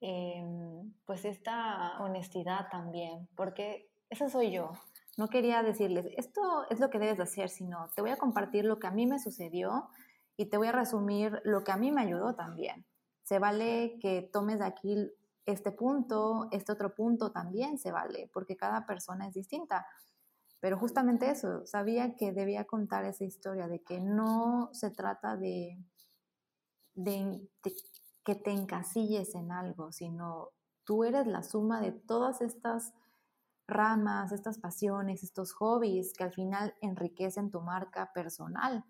em, 0.00 0.92
pues 1.04 1.24
esta 1.24 1.98
honestidad 2.00 2.68
también, 2.70 3.28
porque 3.36 3.90
esa 4.10 4.28
soy 4.28 4.50
yo. 4.50 4.72
No 5.16 5.28
quería 5.28 5.62
decirles, 5.62 6.06
esto 6.16 6.68
es 6.70 6.80
lo 6.80 6.90
que 6.90 6.98
debes 6.98 7.20
hacer, 7.20 7.48
sino 7.48 7.88
te 7.94 8.02
voy 8.02 8.10
a 8.10 8.16
compartir 8.16 8.64
lo 8.64 8.78
que 8.78 8.86
a 8.86 8.90
mí 8.90 9.06
me 9.06 9.20
sucedió 9.20 9.88
y 10.36 10.46
te 10.46 10.56
voy 10.56 10.66
a 10.66 10.72
resumir 10.72 11.40
lo 11.44 11.62
que 11.62 11.72
a 11.72 11.76
mí 11.76 11.92
me 11.92 12.02
ayudó 12.02 12.34
también. 12.34 12.84
Se 13.22 13.38
vale 13.38 13.98
que 14.00 14.28
tomes 14.32 14.58
de 14.58 14.66
aquí 14.66 14.96
este 15.46 15.72
punto, 15.72 16.48
este 16.50 16.72
otro 16.72 16.94
punto 16.94 17.30
también 17.32 17.78
se 17.78 17.92
vale, 17.92 18.30
porque 18.32 18.56
cada 18.56 18.86
persona 18.86 19.28
es 19.28 19.34
distinta. 19.34 19.86
Pero 20.60 20.78
justamente 20.78 21.30
eso, 21.30 21.66
sabía 21.66 22.16
que 22.16 22.32
debía 22.32 22.64
contar 22.64 23.04
esa 23.04 23.24
historia 23.24 23.68
de 23.68 23.82
que 23.82 24.00
no 24.00 24.70
se 24.72 24.90
trata 24.90 25.36
de, 25.36 25.78
de, 26.94 27.48
que 28.24 28.34
te 28.34 28.50
encasilles 28.50 29.34
en 29.34 29.52
algo, 29.52 29.92
sino 29.92 30.50
tú 30.84 31.04
eres 31.04 31.26
la 31.26 31.42
suma 31.42 31.80
de 31.80 31.92
todas 31.92 32.40
estas 32.40 32.94
ramas, 33.66 34.32
estas 34.32 34.58
pasiones, 34.58 35.22
estos 35.22 35.52
hobbies 35.52 36.12
que 36.14 36.24
al 36.24 36.32
final 36.32 36.74
enriquecen 36.80 37.50
tu 37.50 37.60
marca 37.60 38.12
personal. 38.12 38.84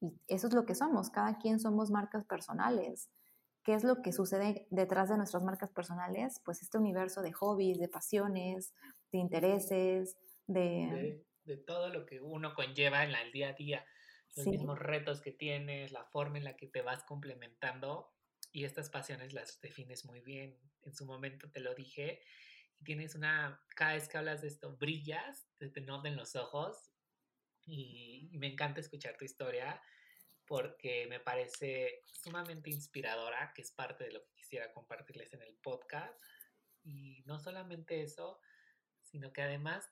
Y 0.00 0.18
eso 0.28 0.46
es 0.46 0.54
lo 0.54 0.64
que 0.64 0.74
somos, 0.74 1.10
cada 1.10 1.38
quien 1.38 1.60
somos 1.60 1.90
marcas 1.90 2.24
personales. 2.24 3.10
¿Qué 3.64 3.74
es 3.74 3.84
lo 3.84 4.02
que 4.02 4.12
sucede 4.12 4.66
detrás 4.70 5.08
de 5.08 5.16
nuestras 5.16 5.42
marcas 5.42 5.70
personales? 5.70 6.40
Pues 6.44 6.62
este 6.62 6.78
universo 6.78 7.22
de 7.22 7.32
hobbies, 7.32 7.78
de 7.78 7.88
pasiones, 7.88 8.72
de 9.12 9.18
intereses, 9.18 10.16
de... 10.46 11.24
De, 11.44 11.56
todo 11.56 11.88
lo 11.88 12.04
que 12.04 12.20
uno 12.20 12.54
conlleva 12.54 13.04
en 13.04 13.14
el 13.14 13.32
día 13.32 13.48
a 13.48 13.52
día, 13.54 13.86
los 14.36 14.46
mismos 14.46 14.78
retos 14.78 15.22
que 15.22 15.32
tienes, 15.32 15.92
la 15.92 16.04
forma 16.04 16.36
en 16.36 16.44
la 16.44 16.56
que 16.56 16.66
te 16.66 16.82
vas 16.82 17.04
complementando 17.04 18.12
y 18.52 18.64
estas 18.64 18.90
pasiones 18.90 19.32
las 19.32 19.58
defines 19.62 20.04
muy 20.04 20.20
bien. 20.20 20.58
En 20.82 20.94
su 20.94 21.06
momento 21.06 21.50
te 21.50 21.60
lo 21.60 21.74
dije 21.74 22.20
y 22.78 22.84
tienes 22.84 23.14
una, 23.14 23.62
cada 23.74 23.94
vez 23.94 24.08
que 24.08 24.18
hablas 24.18 24.42
de 24.42 24.48
esto, 24.48 24.76
brillas, 24.76 25.48
te, 25.56 25.70
te 25.70 25.80
notan 25.80 26.16
los 26.16 26.36
ojos 26.36 26.92
y, 27.64 28.28
y 28.30 28.36
me 28.36 28.48
encanta 28.48 28.80
escuchar 28.80 29.16
tu 29.16 29.24
historia 29.24 29.80
porque 30.48 31.06
me 31.08 31.20
parece 31.20 32.02
sumamente 32.06 32.70
inspiradora, 32.70 33.52
que 33.54 33.62
es 33.62 33.70
parte 33.70 34.04
de 34.04 34.12
lo 34.12 34.24
que 34.24 34.34
quisiera 34.34 34.72
compartirles 34.72 35.32
en 35.34 35.42
el 35.42 35.54
podcast. 35.56 36.20
Y 36.82 37.22
no 37.26 37.38
solamente 37.38 38.02
eso, 38.02 38.40
sino 39.02 39.32
que 39.32 39.42
además 39.42 39.88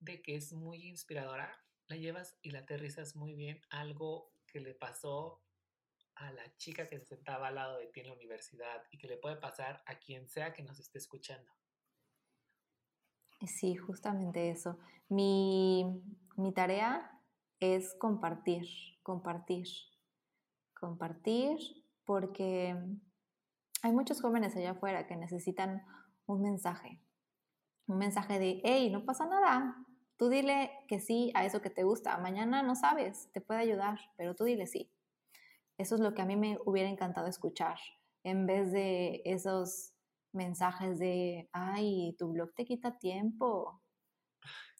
de 0.00 0.22
que 0.22 0.34
es 0.34 0.52
muy 0.52 0.86
inspiradora, 0.86 1.62
la 1.88 1.96
llevas 1.96 2.38
y 2.42 2.50
la 2.50 2.60
aterrizas 2.60 3.14
muy 3.14 3.34
bien 3.34 3.60
algo 3.70 4.32
que 4.46 4.60
le 4.60 4.74
pasó 4.74 5.42
a 6.16 6.32
la 6.32 6.56
chica 6.56 6.86
que 6.86 6.98
se 6.98 7.04
sentaba 7.04 7.48
al 7.48 7.56
lado 7.56 7.78
de 7.78 7.88
ti 7.88 8.00
en 8.00 8.06
la 8.06 8.14
universidad 8.14 8.82
y 8.90 8.98
que 8.98 9.06
le 9.06 9.18
puede 9.18 9.36
pasar 9.36 9.82
a 9.86 9.98
quien 9.98 10.26
sea 10.28 10.54
que 10.54 10.62
nos 10.62 10.80
esté 10.80 10.98
escuchando. 10.98 11.52
Sí, 13.46 13.76
justamente 13.76 14.48
eso. 14.48 14.78
Mi, 15.08 15.84
mi 16.36 16.52
tarea 16.52 17.15
es 17.60 17.94
compartir, 17.94 18.66
compartir, 19.02 19.66
compartir, 20.78 21.58
porque 22.04 22.76
hay 23.82 23.92
muchos 23.92 24.20
jóvenes 24.20 24.56
allá 24.56 24.72
afuera 24.72 25.06
que 25.06 25.16
necesitan 25.16 25.84
un 26.26 26.42
mensaje, 26.42 27.00
un 27.86 27.98
mensaje 27.98 28.38
de, 28.38 28.60
hey, 28.64 28.90
no 28.90 29.04
pasa 29.04 29.26
nada, 29.26 29.76
tú 30.16 30.28
dile 30.28 30.70
que 30.88 31.00
sí 31.00 31.32
a 31.34 31.44
eso 31.44 31.60
que 31.60 31.70
te 31.70 31.84
gusta, 31.84 32.18
mañana 32.18 32.62
no 32.62 32.74
sabes, 32.74 33.30
te 33.32 33.40
puede 33.40 33.60
ayudar, 33.60 33.98
pero 34.16 34.34
tú 34.34 34.44
dile 34.44 34.66
sí. 34.66 34.90
Eso 35.78 35.94
es 35.94 36.00
lo 36.00 36.14
que 36.14 36.22
a 36.22 36.26
mí 36.26 36.36
me 36.36 36.58
hubiera 36.64 36.88
encantado 36.88 37.26
escuchar, 37.26 37.78
en 38.22 38.46
vez 38.46 38.72
de 38.72 39.22
esos 39.24 39.92
mensajes 40.32 40.98
de, 40.98 41.48
ay, 41.52 42.14
tu 42.18 42.32
blog 42.32 42.54
te 42.54 42.64
quita 42.64 42.98
tiempo, 42.98 43.82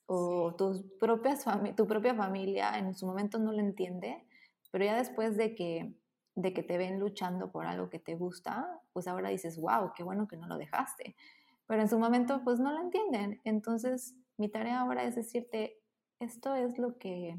o 0.06 0.54
tus 0.56 0.82
propias 1.00 1.44
tu 1.76 1.86
propia 1.86 2.14
familia 2.14 2.78
en 2.78 2.94
su 2.94 3.06
momento 3.06 3.38
no 3.38 3.52
lo 3.52 3.60
entiende, 3.60 4.24
pero 4.70 4.84
ya 4.84 4.96
después 4.96 5.36
de 5.36 5.54
que, 5.54 5.94
de 6.34 6.52
que 6.52 6.62
te 6.62 6.78
ven 6.78 7.00
luchando 7.00 7.50
por 7.50 7.66
algo 7.66 7.90
que 7.90 7.98
te 7.98 8.14
gusta, 8.14 8.80
pues 8.92 9.08
ahora 9.08 9.30
dices, 9.30 9.58
wow, 9.58 9.92
qué 9.94 10.02
bueno 10.02 10.28
que 10.28 10.36
no 10.36 10.46
lo 10.46 10.58
dejaste. 10.58 11.16
Pero 11.66 11.82
en 11.82 11.88
su 11.88 11.98
momento 11.98 12.42
pues 12.44 12.60
no 12.60 12.72
lo 12.72 12.80
entienden. 12.80 13.40
Entonces 13.44 14.14
mi 14.36 14.48
tarea 14.48 14.80
ahora 14.80 15.04
es 15.04 15.16
decirte, 15.16 15.80
esto 16.20 16.54
es 16.54 16.78
lo 16.78 16.98
que, 16.98 17.36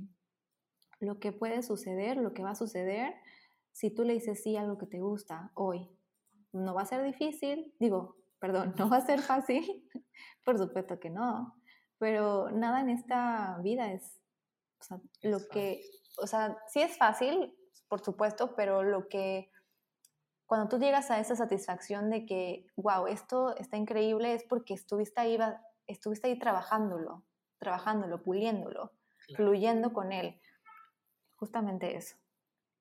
lo 1.00 1.20
que 1.20 1.32
puede 1.32 1.64
suceder, 1.64 2.18
lo 2.18 2.34
que 2.34 2.44
va 2.44 2.52
a 2.52 2.56
suceder 2.56 3.16
si 3.72 3.92
tú 3.92 4.04
le 4.04 4.14
dices 4.14 4.42
sí 4.42 4.58
a 4.58 4.62
algo 4.62 4.78
que 4.78 4.88
te 4.88 5.00
gusta 5.00 5.52
hoy. 5.54 5.88
No 6.52 6.74
va 6.74 6.82
a 6.82 6.86
ser 6.86 7.04
difícil, 7.04 7.74
digo, 7.80 8.16
perdón, 8.40 8.74
no 8.78 8.90
va 8.90 8.98
a 8.98 9.06
ser 9.06 9.22
fácil, 9.22 9.88
por 10.44 10.58
supuesto 10.58 11.00
que 11.00 11.10
no, 11.10 11.56
pero 12.00 12.50
nada 12.52 12.82
en 12.82 12.90
esta 12.90 13.58
vida 13.62 13.92
es, 13.92 14.22
o 14.80 14.84
sea, 14.84 15.00
lo 15.24 15.40
que, 15.48 15.84
o 16.18 16.28
sea, 16.28 16.58
sí 16.68 16.82
es 16.82 16.98
fácil, 16.98 17.56
por 17.88 18.04
supuesto, 18.04 18.56
pero 18.56 18.84
lo 18.84 19.08
que, 19.08 19.52
cuando 20.46 20.70
tú 20.70 20.80
llegas 20.80 21.12
a 21.12 21.20
esa 21.20 21.36
satisfacción 21.36 22.10
de 22.10 22.26
que, 22.26 22.68
wow, 22.76 23.08
esto 23.08 23.56
está 23.58 23.78
increíble, 23.78 24.34
es 24.34 24.44
porque 24.44 24.74
estuviste 24.74 25.20
ahí, 25.20 25.38
estuviste 25.88 26.28
ahí 26.28 26.40
trabajándolo, 26.40 27.24
trabajándolo, 27.58 28.22
puliéndolo, 28.22 28.94
fluyendo 29.36 29.94
con 29.94 30.12
él. 30.12 30.40
Justamente 31.36 31.96
eso. 31.96 32.16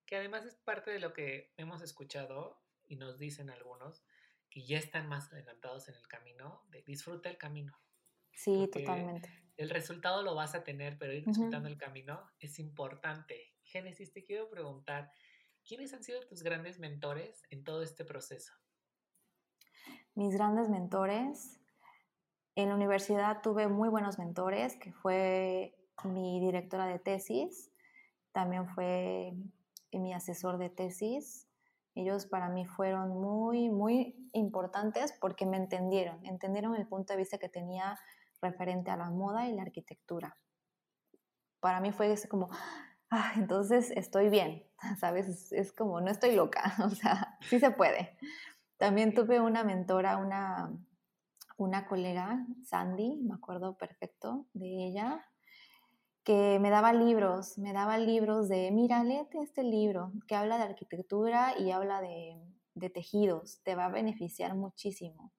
Que 0.06 0.16
además 0.16 0.44
es 0.44 0.54
parte 0.54 0.90
de 0.90 1.00
lo 1.00 1.12
que 1.12 1.52
hemos 1.56 1.82
escuchado 1.82 2.62
y 2.86 2.96
nos 2.96 3.18
dicen 3.18 3.50
algunos 3.50 4.04
que 4.48 4.64
ya 4.64 4.78
están 4.78 5.08
más 5.08 5.32
adelantados 5.32 5.88
en 5.88 5.96
el 5.96 6.06
camino, 6.06 6.62
de 6.70 6.82
disfruta 6.82 7.28
el 7.28 7.36
camino. 7.36 7.76
Sí, 8.36 8.68
totalmente. 8.70 9.30
El 9.56 9.70
resultado 9.70 10.22
lo 10.22 10.34
vas 10.34 10.54
a 10.54 10.62
tener, 10.62 10.98
pero 10.98 11.14
ir 11.14 11.24
disfrutando 11.24 11.68
el 11.68 11.78
camino 11.78 12.20
es 12.38 12.58
importante. 12.58 13.54
Génesis, 13.62 14.12
te 14.12 14.22
quiero 14.22 14.50
preguntar, 14.50 15.10
¿quiénes 15.66 15.94
han 15.94 16.04
sido 16.04 16.20
tus 16.26 16.42
grandes 16.42 16.78
mentores 16.78 17.42
en 17.50 17.64
todo 17.64 17.82
este 17.82 18.04
proceso? 18.04 18.52
Mis 20.14 20.34
grandes 20.34 20.68
mentores. 20.68 21.58
En 22.54 22.68
la 22.68 22.74
universidad 22.74 23.40
tuve 23.42 23.68
muy 23.68 23.88
buenos 23.88 24.18
mentores, 24.18 24.76
que 24.76 24.92
fue 24.92 25.74
mi 26.04 26.38
directora 26.38 26.86
de 26.86 26.98
tesis, 26.98 27.70
también 28.32 28.68
fue 28.68 29.32
mi 29.92 30.12
asesor 30.12 30.58
de 30.58 30.68
tesis. 30.68 31.48
Ellos 31.94 32.26
para 32.26 32.50
mí 32.50 32.66
fueron 32.66 33.18
muy, 33.18 33.70
muy 33.70 34.28
importantes 34.32 35.14
porque 35.18 35.46
me 35.46 35.56
entendieron, 35.56 36.24
entendieron 36.26 36.74
el 36.76 36.86
punto 36.86 37.14
de 37.14 37.18
vista 37.18 37.38
que 37.38 37.48
tenía 37.48 37.98
referente 38.40 38.90
a 38.90 38.96
la 38.96 39.10
moda 39.10 39.46
y 39.48 39.54
la 39.54 39.62
arquitectura. 39.62 40.36
Para 41.60 41.80
mí 41.80 41.92
fue 41.92 42.14
como, 42.28 42.48
ah, 43.10 43.32
entonces 43.36 43.90
estoy 43.90 44.28
bien, 44.28 44.64
¿sabes? 45.00 45.52
Es, 45.52 45.72
como, 45.72 46.00
no 46.00 46.10
estoy 46.10 46.34
loca, 46.34 46.74
o 46.84 46.90
sea, 46.90 47.38
sí 47.40 47.58
se 47.58 47.70
puede. 47.70 48.18
También 48.76 49.14
tuve 49.14 49.40
una 49.40 49.64
mentora, 49.64 50.18
una, 50.18 50.70
una 51.56 51.86
colega, 51.86 52.46
Sandy, 52.64 53.16
me 53.22 53.34
acuerdo 53.34 53.76
perfecto 53.76 54.46
de 54.52 54.86
ella, 54.86 55.26
que 56.24 56.58
me 56.60 56.70
daba 56.70 56.92
libros, 56.92 57.56
me 57.56 57.72
daba 57.72 57.98
libros 57.98 58.48
de, 58.48 58.70
mira, 58.72 59.04
léete 59.04 59.40
este 59.40 59.62
libro 59.62 60.12
que 60.26 60.34
habla 60.34 60.58
de 60.58 60.64
arquitectura 60.64 61.54
y 61.56 61.70
habla 61.70 62.00
de, 62.00 62.36
de 62.74 62.90
tejidos, 62.90 63.62
te 63.62 63.76
va 63.76 63.86
a 63.86 63.90
beneficiar 63.90 64.54
muchísimo 64.56 65.32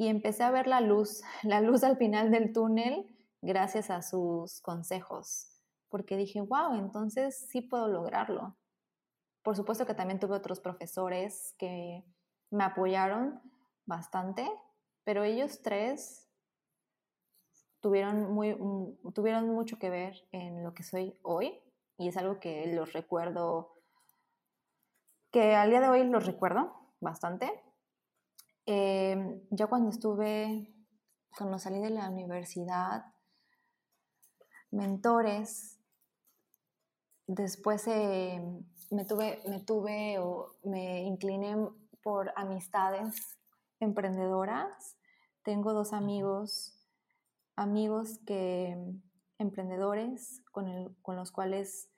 y 0.00 0.08
empecé 0.08 0.44
a 0.44 0.50
ver 0.50 0.66
la 0.66 0.80
luz, 0.80 1.20
la 1.42 1.60
luz 1.60 1.84
al 1.84 1.98
final 1.98 2.30
del 2.30 2.54
túnel 2.54 3.14
gracias 3.42 3.90
a 3.90 4.00
sus 4.00 4.62
consejos, 4.62 5.60
porque 5.90 6.16
dije, 6.16 6.40
wow, 6.40 6.74
entonces 6.76 7.46
sí 7.50 7.60
puedo 7.60 7.86
lograrlo. 7.86 8.56
Por 9.42 9.56
supuesto 9.56 9.84
que 9.84 9.92
también 9.92 10.18
tuve 10.18 10.36
otros 10.36 10.58
profesores 10.58 11.54
que 11.58 12.02
me 12.50 12.64
apoyaron 12.64 13.42
bastante, 13.84 14.50
pero 15.04 15.22
ellos 15.22 15.60
tres 15.60 16.26
tuvieron, 17.80 18.32
muy, 18.32 18.54
mm, 18.54 19.12
tuvieron 19.12 19.50
mucho 19.50 19.78
que 19.78 19.90
ver 19.90 20.26
en 20.32 20.64
lo 20.64 20.72
que 20.72 20.82
soy 20.82 21.14
hoy 21.20 21.60
y 21.98 22.08
es 22.08 22.16
algo 22.16 22.40
que 22.40 22.72
los 22.72 22.94
recuerdo, 22.94 23.74
que 25.30 25.54
al 25.56 25.68
día 25.68 25.82
de 25.82 25.88
hoy 25.88 26.04
los 26.04 26.24
recuerdo 26.24 26.74
bastante 27.00 27.52
eh, 28.72 29.42
ya 29.50 29.66
cuando 29.66 29.90
estuve, 29.90 30.72
cuando 31.36 31.58
salí 31.58 31.80
de 31.80 31.90
la 31.90 32.08
universidad, 32.08 33.04
mentores, 34.70 35.80
después 37.26 37.84
eh, 37.88 38.40
me 38.92 39.04
tuve, 39.04 39.42
me 39.48 39.58
tuve 39.58 40.20
o 40.20 40.54
me 40.62 41.02
incliné 41.02 41.56
por 42.00 42.32
amistades 42.36 43.40
emprendedoras. 43.80 44.96
Tengo 45.42 45.72
dos 45.72 45.92
amigos, 45.92 46.78
amigos 47.56 48.20
que 48.24 48.78
emprendedores 49.38 50.44
con, 50.52 50.94
con 51.02 51.16
los 51.16 51.32
cuales 51.32 51.90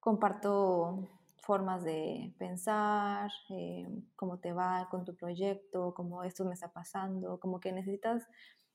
comparto 0.00 1.10
formas 1.44 1.84
de 1.84 2.34
pensar, 2.38 3.30
eh, 3.50 3.86
cómo 4.16 4.38
te 4.38 4.52
va 4.52 4.88
con 4.90 5.04
tu 5.04 5.14
proyecto, 5.14 5.94
cómo 5.94 6.24
esto 6.24 6.44
me 6.44 6.54
está 6.54 6.72
pasando, 6.72 7.38
como 7.38 7.60
que 7.60 7.72
necesitas 7.72 8.26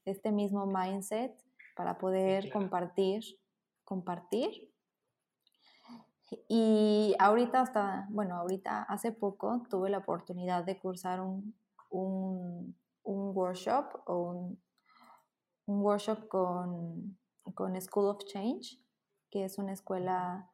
este 0.05 0.31
mismo 0.31 0.65
mindset 0.65 1.33
para 1.75 1.97
poder 1.97 2.51
compartir, 2.51 3.23
compartir. 3.83 4.71
Y 6.47 7.15
ahorita 7.17 7.61
hasta, 7.61 8.07
bueno, 8.09 8.35
ahorita 8.35 8.83
hace 8.83 9.11
poco 9.11 9.63
tuve 9.69 9.89
la 9.89 9.99
oportunidad 9.99 10.63
de 10.63 10.77
cursar 10.77 11.21
un, 11.21 11.55
un, 11.89 12.75
un 13.03 13.35
workshop 13.35 14.03
o 14.05 14.17
un, 14.17 14.61
un 15.65 15.81
workshop 15.81 16.27
con, 16.27 17.17
con 17.55 17.79
School 17.81 18.09
of 18.09 18.23
Change, 18.25 18.79
que 19.31 19.45
es 19.45 19.57
una 19.57 19.73
escuela 19.73 20.49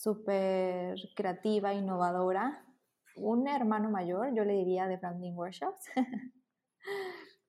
súper 0.00 0.96
creativa, 1.14 1.74
innovadora. 1.74 2.64
Un 3.16 3.48
hermano 3.48 3.90
mayor, 3.90 4.34
yo 4.34 4.44
le 4.44 4.54
diría 4.54 4.88
de 4.88 4.96
Branding 4.96 5.34
Workshops. 5.34 5.90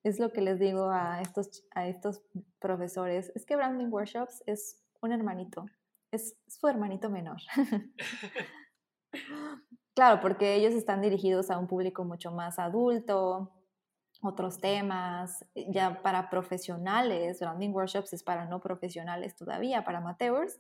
es 0.04 0.20
lo 0.20 0.34
que 0.34 0.42
les 0.42 0.60
digo 0.60 0.90
a 0.90 1.22
estos, 1.22 1.64
a 1.74 1.88
estos 1.88 2.22
profesores. 2.60 3.32
Es 3.36 3.46
que 3.46 3.56
Branding 3.56 3.88
Workshops 3.88 4.44
es 4.46 4.84
un 5.02 5.14
hermanito, 5.14 5.66
es 6.12 6.36
su 6.48 6.68
hermanito 6.68 7.10
menor. 7.10 7.38
claro, 9.96 10.20
porque 10.20 10.56
ellos 10.56 10.74
están 10.74 11.02
dirigidos 11.02 11.52
a 11.52 11.58
un 11.58 11.68
público 11.68 12.04
mucho 12.04 12.32
más 12.32 12.60
adulto, 12.60 13.54
otros 14.22 14.60
temas, 14.60 15.46
ya 15.56 16.02
para 16.02 16.30
profesionales, 16.30 17.40
Branding 17.40 17.72
Workshops 17.72 18.12
es 18.12 18.24
para 18.24 18.46
no 18.46 18.60
profesionales 18.60 19.38
todavía, 19.38 19.86
para 19.86 20.00
amateurs. 20.00 20.60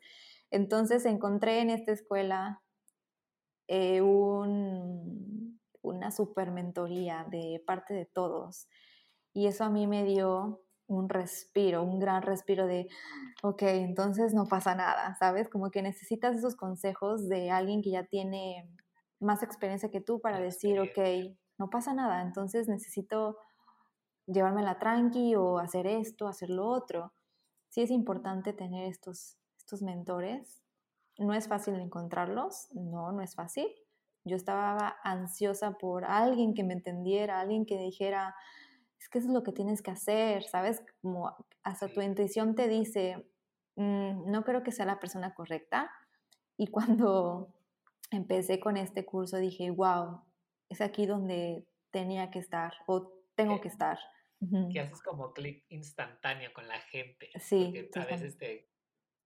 Entonces 0.52 1.06
encontré 1.06 1.62
en 1.62 1.70
esta 1.70 1.91
escuela 1.91 2.62
eh, 3.68 4.02
una 4.02 6.12
super 6.12 6.52
mentoría 6.52 7.26
de 7.30 7.64
parte 7.66 7.93
de 7.93 8.06
todos. 8.06 8.68
Y 9.34 9.47
eso 9.47 9.64
a 9.64 9.70
mí 9.70 9.88
me 9.88 10.04
dio 10.04 10.62
un 10.88 11.08
respiro, 11.08 11.84
un 11.84 11.99
gran 11.99 12.22
respiro 12.22 12.68
de, 12.68 12.89
ok, 13.43 13.62
entonces 13.64 14.34
no 14.34 14.47
pasa 14.47 14.76
nada, 14.76 15.16
¿sabes? 15.18 15.47
Como 15.47 15.72
que 15.72 15.82
necesitas 15.82 16.36
esos 16.36 16.58
consejos 16.58 17.30
de 17.30 17.49
alguien 17.49 17.82
que 17.82 17.91
ya 17.91 18.04
tiene 18.04 18.70
más 19.22 19.41
experiencia 19.41 19.89
que 19.89 20.02
tú 20.02 20.20
para 20.20 20.41
decir, 20.41 20.82
ok, 20.82 20.99
no 21.58 21.70
pasa 21.70 21.93
nada, 21.93 22.22
entonces 22.22 22.68
necesito 22.68 23.38
llevármela 24.26 24.80
tranqui 24.80 25.36
o 25.36 25.60
hacer 25.60 25.88
esto, 25.88 26.28
hacer 26.28 26.49
lo 26.49 26.68
otro. 26.68 27.14
Sí 27.70 27.82
es 27.82 27.91
importante 27.91 28.52
tener 28.52 28.89
estos 28.89 29.38
mentores. 29.82 30.61
No 31.17 31.34
es 31.34 31.47
fácil 31.47 31.76
encontrarlos, 31.76 32.69
no, 32.74 33.11
no 33.11 33.22
es 33.22 33.36
fácil. 33.36 33.67
Yo 34.24 34.36
estaba 34.36 34.97
ansiosa 35.03 35.78
por 35.78 36.05
alguien 36.05 36.53
que 36.53 36.63
me 36.63 36.74
entendiera, 36.74 37.39
alguien 37.39 37.65
que 37.65 37.78
dijera, 37.78 38.36
es 38.99 39.09
que 39.09 39.17
eso 39.19 39.28
es 39.28 39.34
lo 39.34 39.43
que 39.43 39.51
tienes 39.51 39.82
que 39.82 39.91
hacer, 39.91 40.43
¿sabes? 40.43 40.84
Como 41.01 41.36
hasta 41.63 41.88
tu 41.88 42.01
intuición 42.01 42.55
te 42.55 42.67
dice, 42.67 43.26
mm, 43.76 44.30
no 44.30 44.43
creo 44.43 44.61
que 44.61 44.72
sea 44.72 44.86
la 44.86 44.99
persona 44.99 45.34
correcta. 45.34 45.91
Y 46.57 46.67
cuando 46.67 47.53
empecé 48.11 48.59
con 48.59 48.78
este 48.78 49.05
curso 49.05 49.38
dije, 49.38 49.72
wow, 49.72 50.22
es 50.69 50.82
aquí 50.82 51.05
donde 51.05 51.65
tenía 51.89 52.30
que 52.30 52.39
estar 52.39 52.74
o 52.86 53.11
tengo 53.36 53.59
que 53.61 53.69
estar. 53.69 53.97
Que 54.72 54.80
haces 54.80 55.03
como 55.03 55.34
clic 55.34 55.65
instantáneo 55.69 56.51
con 56.53 56.67
la 56.67 56.80
gente. 56.80 57.30
Sí. 57.39 57.74
Porque 57.76 57.99
a 57.99 58.05
veces 58.05 58.38
te, 58.38 58.70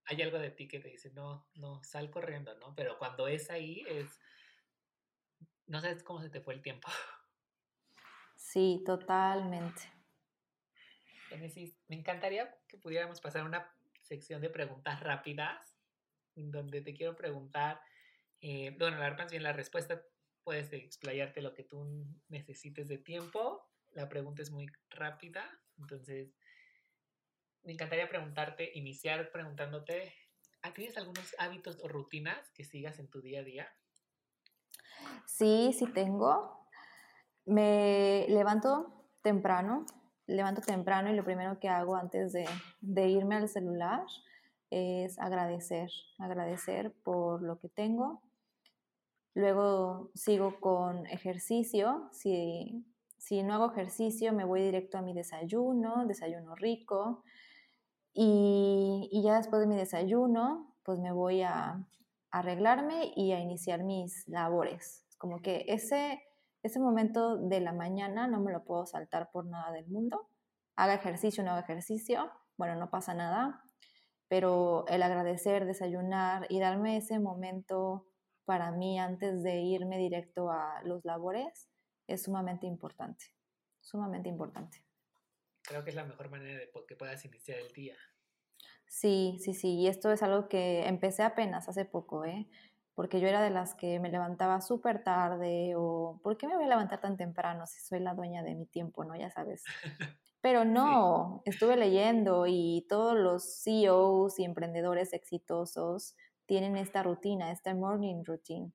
hay 0.06 0.22
algo 0.22 0.38
de 0.38 0.50
ti 0.50 0.68
que 0.68 0.78
te 0.78 0.88
dice, 0.88 1.10
no, 1.12 1.48
no, 1.54 1.82
sal 1.82 2.10
corriendo, 2.10 2.54
¿no? 2.58 2.74
Pero 2.74 2.98
cuando 2.98 3.26
es 3.28 3.50
ahí, 3.50 3.84
es, 3.88 4.18
no 5.66 5.80
sabes 5.80 6.02
cómo 6.02 6.22
se 6.22 6.30
te 6.30 6.40
fue 6.40 6.54
el 6.54 6.62
tiempo. 6.62 6.88
Sí, 8.36 8.82
totalmente. 8.86 9.82
Genesis, 11.28 11.76
me 11.88 11.96
encantaría 11.96 12.56
que 12.68 12.78
pudiéramos 12.78 13.20
pasar 13.20 13.44
una 13.44 13.68
sección 14.02 14.40
de 14.40 14.50
preguntas 14.50 15.00
rápidas, 15.00 15.76
donde 16.36 16.80
te 16.80 16.94
quiero 16.94 17.16
preguntar, 17.16 17.80
eh, 18.40 18.74
bueno, 18.78 18.98
la 18.98 19.14
más 19.14 19.30
bien 19.30 19.42
la 19.42 19.52
respuesta 19.52 20.00
puedes 20.44 20.72
explayarte 20.72 21.42
lo 21.42 21.54
que 21.54 21.64
tú 21.64 22.06
necesites 22.28 22.86
de 22.86 22.98
tiempo. 22.98 23.68
La 23.92 24.08
pregunta 24.08 24.42
es 24.42 24.50
muy 24.50 24.66
rápida, 24.90 25.44
entonces 25.78 26.36
me 27.66 27.72
encantaría 27.72 28.08
preguntarte, 28.08 28.70
iniciar 28.74 29.30
preguntándote, 29.32 30.14
¿tienes 30.74 30.96
algunos 30.96 31.34
hábitos 31.38 31.78
o 31.82 31.88
rutinas 31.88 32.50
que 32.50 32.64
sigas 32.64 32.98
en 32.98 33.08
tu 33.08 33.20
día 33.20 33.40
a 33.40 33.44
día? 33.44 33.68
Sí, 35.26 35.74
sí 35.76 35.86
tengo. 35.86 36.68
Me 37.44 38.26
levanto 38.28 39.08
temprano, 39.22 39.84
levanto 40.26 40.60
temprano 40.60 41.10
y 41.10 41.16
lo 41.16 41.24
primero 41.24 41.58
que 41.58 41.68
hago 41.68 41.96
antes 41.96 42.32
de, 42.32 42.46
irme 43.08 43.36
al 43.36 43.48
celular 43.48 44.04
es 44.70 45.18
agradecer, 45.18 45.90
agradecer 46.18 46.92
por 47.04 47.42
lo 47.42 47.58
que 47.58 47.68
tengo. 47.68 48.22
Luego 49.34 50.10
sigo 50.14 50.60
con 50.60 51.06
ejercicio. 51.06 52.08
Si, 52.12 52.84
si 53.18 53.42
no 53.42 53.54
hago 53.54 53.72
ejercicio, 53.72 54.32
me 54.32 54.44
voy 54.44 54.62
directo 54.62 54.98
a 54.98 55.02
mi 55.02 55.12
desayuno, 55.12 56.06
desayuno 56.06 56.54
rico. 56.54 57.22
Y, 58.18 59.20
ya 59.22 59.36
después 59.36 59.60
de 59.60 59.66
mi 59.66 59.76
desayuno, 59.76 60.74
pues 60.84 60.98
me 60.98 61.12
voy 61.12 61.42
a, 61.42 61.86
arreglarme 62.30 63.12
y 63.14 63.32
a 63.32 63.40
iniciar 63.40 63.82
mis 63.84 64.26
labores. 64.28 65.06
Como 65.18 65.40
que 65.40 65.64
ese, 65.68 66.22
ese 66.62 66.80
momento 66.80 67.36
de 67.36 67.60
la 67.60 67.72
mañana 67.72 68.26
no 68.26 68.40
me 68.40 68.52
lo 68.52 68.64
puedo 68.64 68.84
saltar 68.86 69.30
por 69.30 69.46
nada 69.46 69.72
del 69.72 69.86
mundo. 69.88 70.28
Haga 70.76 70.94
ejercicio, 70.94 71.44
no 71.44 71.52
haga 71.52 71.60
ejercicio, 71.60 72.30
bueno, 72.58 72.74
no 72.76 72.90
pasa 72.90 73.14
nada, 73.14 73.62
pero 74.28 74.86
el 74.88 75.02
agradecer, 75.02 75.66
desayunar 75.66 76.46
y 76.50 76.58
darme 76.60 76.96
ese 76.98 77.18
momento 77.18 78.06
para 78.44 78.70
mí 78.70 78.98
antes 78.98 79.42
de 79.42 79.60
irme 79.62 79.98
directo 79.98 80.50
a 80.50 80.82
los 80.84 81.04
labores 81.04 81.68
es 82.06 82.24
sumamente 82.24 82.66
importante, 82.66 83.26
sumamente 83.80 84.28
importante 84.28 84.85
creo 85.66 85.84
que 85.84 85.90
es 85.90 85.96
la 85.96 86.04
mejor 86.04 86.30
manera 86.30 86.58
de 86.58 86.70
que 86.86 86.96
puedas 86.96 87.24
iniciar 87.24 87.58
el 87.58 87.72
día. 87.72 87.96
Sí, 88.86 89.38
sí, 89.40 89.52
sí, 89.52 89.74
y 89.74 89.88
esto 89.88 90.12
es 90.12 90.22
algo 90.22 90.48
que 90.48 90.86
empecé 90.86 91.22
apenas 91.22 91.68
hace 91.68 91.84
poco, 91.84 92.24
¿eh? 92.24 92.48
Porque 92.94 93.20
yo 93.20 93.28
era 93.28 93.42
de 93.42 93.50
las 93.50 93.74
que 93.74 94.00
me 94.00 94.10
levantaba 94.10 94.60
súper 94.60 95.02
tarde 95.02 95.74
o 95.76 96.18
¿por 96.22 96.38
qué 96.38 96.46
me 96.46 96.54
voy 96.54 96.64
a 96.64 96.68
levantar 96.68 97.00
tan 97.00 97.16
temprano 97.16 97.66
si 97.66 97.80
soy 97.80 98.00
la 98.00 98.14
dueña 98.14 98.42
de 98.42 98.54
mi 98.54 98.66
tiempo, 98.66 99.04
no? 99.04 99.16
Ya 99.16 99.30
sabes. 99.30 99.64
Pero 100.40 100.64
no, 100.64 101.42
estuve 101.44 101.76
leyendo 101.76 102.46
y 102.46 102.86
todos 102.88 103.16
los 103.16 103.62
CEOs 103.64 104.38
y 104.38 104.44
emprendedores 104.44 105.12
exitosos 105.12 106.14
tienen 106.46 106.76
esta 106.76 107.02
rutina, 107.02 107.50
esta 107.50 107.74
morning 107.74 108.22
routine, 108.24 108.72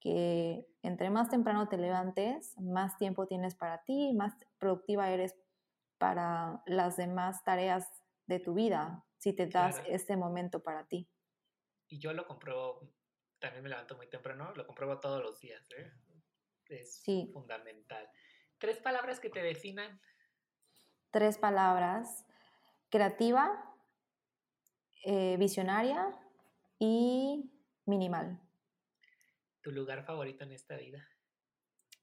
que 0.00 0.66
entre 0.82 1.10
más 1.10 1.28
temprano 1.28 1.68
te 1.68 1.76
levantes, 1.76 2.58
más 2.58 2.96
tiempo 2.96 3.26
tienes 3.26 3.54
para 3.54 3.82
ti, 3.84 4.14
más 4.14 4.34
productiva 4.58 5.10
eres 5.10 5.36
para 6.00 6.62
las 6.64 6.96
demás 6.96 7.44
tareas 7.44 7.86
de 8.24 8.40
tu 8.40 8.54
vida, 8.54 9.04
si 9.18 9.34
te 9.34 9.46
das 9.46 9.82
este 9.86 10.16
momento 10.16 10.62
para 10.62 10.86
ti. 10.86 11.06
Y 11.88 11.98
yo 11.98 12.14
lo 12.14 12.26
compruebo, 12.26 12.80
también 13.38 13.62
me 13.62 13.68
levanto 13.68 13.96
muy 13.96 14.08
temprano, 14.08 14.50
lo 14.56 14.66
compruebo 14.66 14.98
todos 14.98 15.22
los 15.22 15.38
días, 15.40 15.62
¿eh? 15.76 15.92
Es 16.70 17.02
fundamental. 17.32 18.08
¿Tres 18.56 18.80
palabras 18.80 19.20
que 19.20 19.28
te 19.28 19.42
definan? 19.42 20.00
Tres 21.10 21.36
palabras. 21.36 22.24
Creativa, 22.88 23.76
eh, 25.04 25.36
visionaria 25.36 26.16
y 26.78 27.52
minimal. 27.84 28.40
¿Tu 29.60 29.70
lugar 29.70 30.04
favorito 30.04 30.44
en 30.44 30.52
esta 30.52 30.76
vida? 30.76 31.06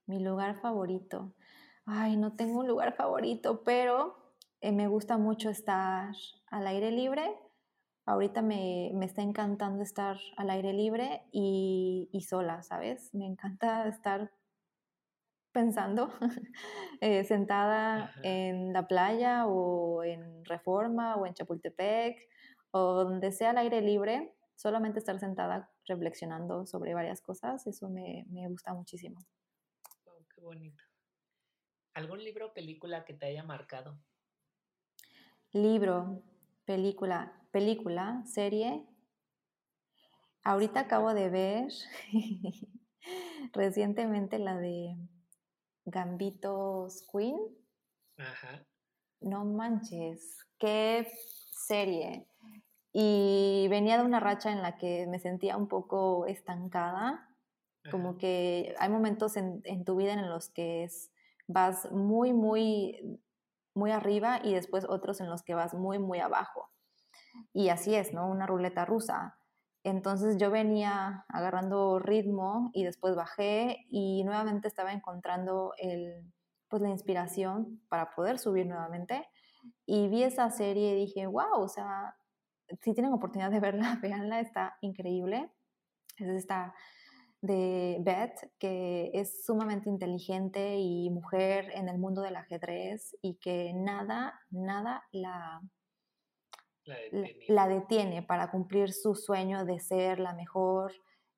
Mi 0.06 0.20
lugar 0.20 0.56
favorito 0.62 1.34
ay, 1.88 2.18
no 2.18 2.36
tengo 2.36 2.60
un 2.60 2.68
lugar 2.68 2.94
favorito, 2.96 3.64
pero 3.64 4.18
eh, 4.62 4.72
me 4.72 4.88
gusta 4.88 5.18
mucho 5.18 5.50
estar 5.50 6.14
al 6.48 6.68
aire 6.68 6.92
libre. 6.92 7.36
Ahorita 8.06 8.42
me, 8.42 8.92
está 9.04 9.22
encantando 9.22 9.84
estar 9.84 10.18
al 10.36 10.50
aire 10.50 10.74
libre 10.74 11.24
y, 11.32 12.10
sola, 12.28 12.62
¿sabes? 12.64 13.14
Me 13.14 13.26
encanta 13.26 13.88
estar 13.88 14.32
pensando, 15.52 16.10
eh, 17.02 17.24
sentada 17.24 18.12
en 18.22 18.74
la 18.74 18.88
playa 18.88 19.48
o 19.48 20.04
en 20.04 20.46
Reforma 20.46 21.16
o 21.16 21.26
en 21.26 21.34
Chapultepec 21.34 22.18
o 22.72 23.04
donde 23.04 23.32
sea 23.32 23.52
al 23.52 23.58
aire 23.58 23.82
libre, 23.82 24.36
solamente 24.56 25.00
estar 25.00 25.20
sentada 25.20 25.72
reflexionando 25.86 26.66
sobre 26.66 26.94
varias 26.94 27.22
cosas, 27.22 27.66
eso 27.66 27.90
me, 27.90 28.26
gusta 28.50 28.74
muchísimo. 28.74 29.20
Oh, 30.06 30.20
qué 30.34 30.42
bonito. 30.42 30.87
¿Algún 31.98 32.24
libro 32.24 32.46
o 32.46 32.54
película 32.54 33.06
que 33.06 33.16
te 33.16 33.26
haya 33.26 33.42
marcado? 33.42 33.98
Libro, 35.52 36.22
película, 36.64 37.42
película, 37.50 38.22
serie. 38.24 38.86
Ahorita 40.44 40.82
acabo 40.82 41.16
de 41.16 41.30
ver 41.32 41.74
recientemente 43.52 44.38
la 44.38 44.58
de 44.58 44.96
Gambitos 45.86 47.04
Queen. 47.12 47.40
Ajá. 48.18 48.64
No 49.20 49.44
manches, 49.46 50.46
qué 50.60 51.12
serie. 51.50 52.28
Y 52.94 53.66
venía 53.72 53.98
de 53.98 54.06
una 54.06 54.20
racha 54.20 54.52
en 54.52 54.62
la 54.62 54.78
que 54.78 55.08
me 55.08 55.18
sentía 55.18 55.58
un 55.58 55.68
poco 55.68 56.28
estancada, 56.28 57.28
como 57.90 58.20
que 58.20 58.76
hay 58.78 58.90
momentos 58.90 59.36
en, 59.36 59.62
en, 59.64 59.84
tu 59.84 59.96
vida 59.96 60.14
en 60.14 60.30
los 60.30 60.50
que 60.50 60.84
es 60.84 61.12
vas 61.48 61.92
muy, 61.92 62.34
muy, 62.34 63.22
muy 63.74 63.92
arriba 63.92 64.40
y 64.44 64.54
después 64.54 64.86
otros 64.88 65.22
en 65.22 65.30
los 65.30 65.44
que 65.44 65.56
vas 65.56 65.74
muy, 65.74 66.00
muy 66.00 66.20
abajo. 66.20 66.70
Y 67.54 67.70
así 67.70 67.96
es, 67.96 68.14
¿no? 68.14 68.30
Una 68.30 68.46
ruleta 68.46 68.86
rusa. 68.86 69.38
Entonces 69.84 70.38
yo 70.38 70.52
venía 70.52 71.26
agarrando 71.30 72.00
ritmo 72.00 72.72
y 72.74 72.84
después 72.84 73.16
bajé 73.16 73.86
y 73.90 74.24
nuevamente 74.26 74.68
estaba 74.68 74.92
encontrando 74.92 75.74
el, 75.78 76.34
pues 76.68 76.82
la 76.82 76.90
inspiración 76.90 77.82
para 77.88 78.14
poder 78.14 78.40
subir 78.40 78.66
nuevamente. 78.66 79.28
Y 79.86 80.08
vi 80.10 80.24
esa 80.24 80.50
serie 80.50 80.94
y 80.94 81.06
dije, 81.06 81.28
wow, 81.28 81.62
o 81.62 81.70
sea, 81.70 82.16
si 82.82 82.94
tienen 82.94 83.14
oportunidad 83.14 83.52
de 83.52 83.60
verla, 83.60 84.00
véanla, 84.02 84.40
está 84.42 84.78
increíble. 84.82 85.52
Es 86.18 86.28
esta 86.28 86.74
de 87.48 87.98
Beth, 88.02 88.52
que 88.60 89.10
es 89.14 89.46
sumamente 89.46 89.90
inteligente 89.90 90.78
y 90.78 91.10
mujer 91.10 91.72
en 91.74 91.90
el 91.90 91.98
mundo 91.98 92.22
del 92.22 92.36
ajedrez 92.36 93.16
y 93.22 93.36
que 93.36 93.74
nada, 93.74 94.40
nada 94.52 95.04
la, 95.12 95.62
la, 97.48 97.68
detiene. 97.68 98.22
para 98.22 98.52
cumplir 98.52 98.92
su 98.92 99.16
sueño 99.16 99.66
de 99.66 99.80
ser 99.80 100.20
la 100.20 100.34
mejor 100.34 100.94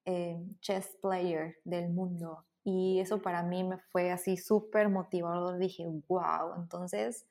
eh, 0.05 0.43
chess 0.62 0.97
player 1.01 1.57
del 1.64 1.89
mundo. 1.89 2.45
Y 2.64 2.99
eso 2.99 3.22
para 3.22 3.43
mí 3.43 3.64
me 3.64 3.78
fue 3.78 4.12
así 4.12 4.36
súper 4.36 4.89
motivador. 4.89 5.60
Dije, 5.60 5.86
wow, 6.07 6.55
entonces 6.57 7.26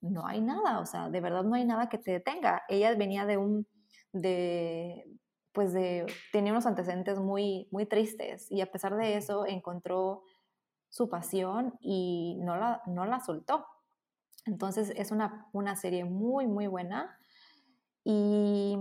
no 0.00 0.26
hay 0.26 0.40
nada, 0.40 0.80
o 0.80 0.86
sea, 0.86 1.08
de 1.08 1.20
verdad 1.20 1.44
no 1.44 1.54
hay 1.54 1.64
nada 1.64 1.88
que 1.88 1.98
te 1.98 2.12
detenga. 2.12 2.62
Ella 2.68 2.94
venía 2.94 3.24
de 3.24 3.36
un, 3.36 3.66
de, 4.12 5.06
pues 5.52 5.72
de, 5.72 6.06
tenía 6.32 6.52
unos 6.52 6.66
antecedentes 6.66 7.18
muy, 7.18 7.68
muy 7.70 7.86
tristes 7.86 8.50
y 8.50 8.60
a 8.60 8.70
pesar 8.70 8.96
de 8.96 9.16
eso 9.16 9.46
encontró 9.46 10.22
su 10.88 11.08
pasión 11.08 11.74
y 11.80 12.38
no 12.40 12.56
la, 12.56 12.82
no 12.86 13.04
la 13.04 13.20
soltó. 13.20 13.66
Entonces 14.46 14.92
es 14.96 15.10
una, 15.10 15.48
una 15.52 15.76
serie 15.76 16.04
muy, 16.04 16.46
muy 16.46 16.66
buena 16.66 17.18
y 18.04 18.76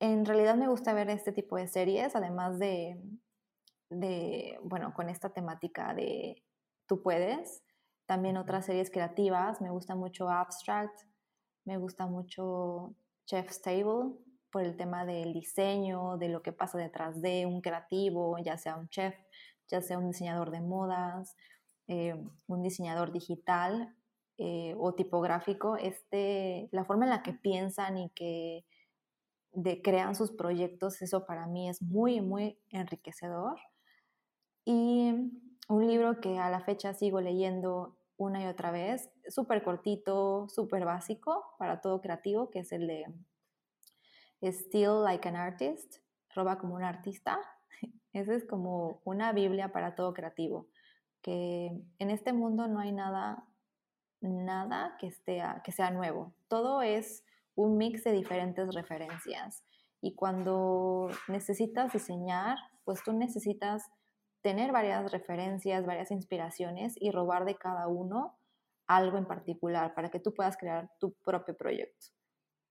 en 0.00 0.24
realidad 0.24 0.56
me 0.56 0.68
gusta 0.68 0.92
ver 0.92 1.08
este 1.08 1.32
tipo 1.32 1.56
de 1.56 1.68
series, 1.68 2.14
además 2.14 2.58
de, 2.58 3.00
de 3.88 4.58
bueno, 4.62 4.92
con 4.92 5.08
esta 5.08 5.30
temática 5.30 5.94
de 5.94 6.44
tú 6.86 7.02
puedes, 7.02 7.62
también 8.06 8.36
otras 8.36 8.66
series 8.66 8.90
creativas, 8.90 9.60
me 9.60 9.70
gusta 9.70 9.94
mucho 9.94 10.28
Abstract, 10.28 11.00
me 11.64 11.78
gusta 11.78 12.06
mucho 12.06 12.94
Chef's 13.26 13.60
Table, 13.60 14.14
por 14.56 14.64
el 14.64 14.74
tema 14.74 15.04
del 15.04 15.34
diseño, 15.34 16.16
de 16.16 16.30
lo 16.30 16.40
que 16.40 16.50
pasa 16.50 16.78
detrás 16.78 17.20
de 17.20 17.44
un 17.44 17.60
creativo, 17.60 18.38
ya 18.38 18.56
sea 18.56 18.76
un 18.76 18.88
chef, 18.88 19.14
ya 19.68 19.82
sea 19.82 19.98
un 19.98 20.06
diseñador 20.06 20.50
de 20.50 20.62
modas, 20.62 21.36
eh, 21.88 22.14
un 22.46 22.62
diseñador 22.62 23.12
digital 23.12 23.94
eh, 24.38 24.74
o 24.78 24.94
tipográfico, 24.94 25.76
este, 25.76 26.70
la 26.72 26.86
forma 26.86 27.04
en 27.04 27.10
la 27.10 27.22
que 27.22 27.34
piensan 27.34 27.98
y 27.98 28.08
que 28.14 28.64
de, 29.52 29.82
crean 29.82 30.14
sus 30.14 30.32
proyectos, 30.32 31.02
eso 31.02 31.26
para 31.26 31.46
mí 31.46 31.68
es 31.68 31.82
muy, 31.82 32.22
muy 32.22 32.58
enriquecedor. 32.70 33.58
Y 34.64 35.12
un 35.68 35.86
libro 35.86 36.18
que 36.22 36.38
a 36.38 36.48
la 36.48 36.62
fecha 36.62 36.94
sigo 36.94 37.20
leyendo 37.20 37.98
una 38.16 38.42
y 38.42 38.46
otra 38.46 38.70
vez, 38.70 39.10
súper 39.28 39.62
cortito, 39.62 40.48
súper 40.48 40.86
básico 40.86 41.44
para 41.58 41.82
todo 41.82 42.00
creativo, 42.00 42.48
que 42.48 42.60
es 42.60 42.72
el 42.72 42.86
de 42.86 43.04
Still 44.42 45.02
Like 45.02 45.28
an 45.28 45.36
Artist, 45.36 45.96
roba 46.34 46.58
como 46.58 46.74
un 46.74 46.84
artista. 46.84 47.38
Esa 48.12 48.34
es 48.34 48.44
como 48.44 49.00
una 49.04 49.32
Biblia 49.32 49.72
para 49.72 49.94
todo 49.94 50.12
creativo, 50.14 50.68
que 51.22 51.70
en 51.98 52.10
este 52.10 52.32
mundo 52.32 52.68
no 52.68 52.80
hay 52.80 52.92
nada, 52.92 53.46
nada 54.20 54.96
que, 54.98 55.08
esté, 55.08 55.42
que 55.64 55.72
sea 55.72 55.90
nuevo. 55.90 56.34
Todo 56.48 56.82
es 56.82 57.24
un 57.54 57.76
mix 57.76 58.04
de 58.04 58.12
diferentes 58.12 58.74
referencias. 58.74 59.64
Y 60.00 60.14
cuando 60.14 61.08
necesitas 61.28 61.92
diseñar, 61.92 62.58
pues 62.84 63.02
tú 63.02 63.12
necesitas 63.12 63.90
tener 64.42 64.70
varias 64.70 65.10
referencias, 65.10 65.84
varias 65.84 66.10
inspiraciones 66.10 66.94
y 67.00 67.10
robar 67.10 67.44
de 67.44 67.56
cada 67.56 67.88
uno 67.88 68.38
algo 68.86 69.18
en 69.18 69.26
particular 69.26 69.94
para 69.94 70.10
que 70.10 70.20
tú 70.20 70.32
puedas 70.32 70.56
crear 70.56 70.88
tu 71.00 71.14
propio 71.24 71.56
proyecto. 71.56 72.15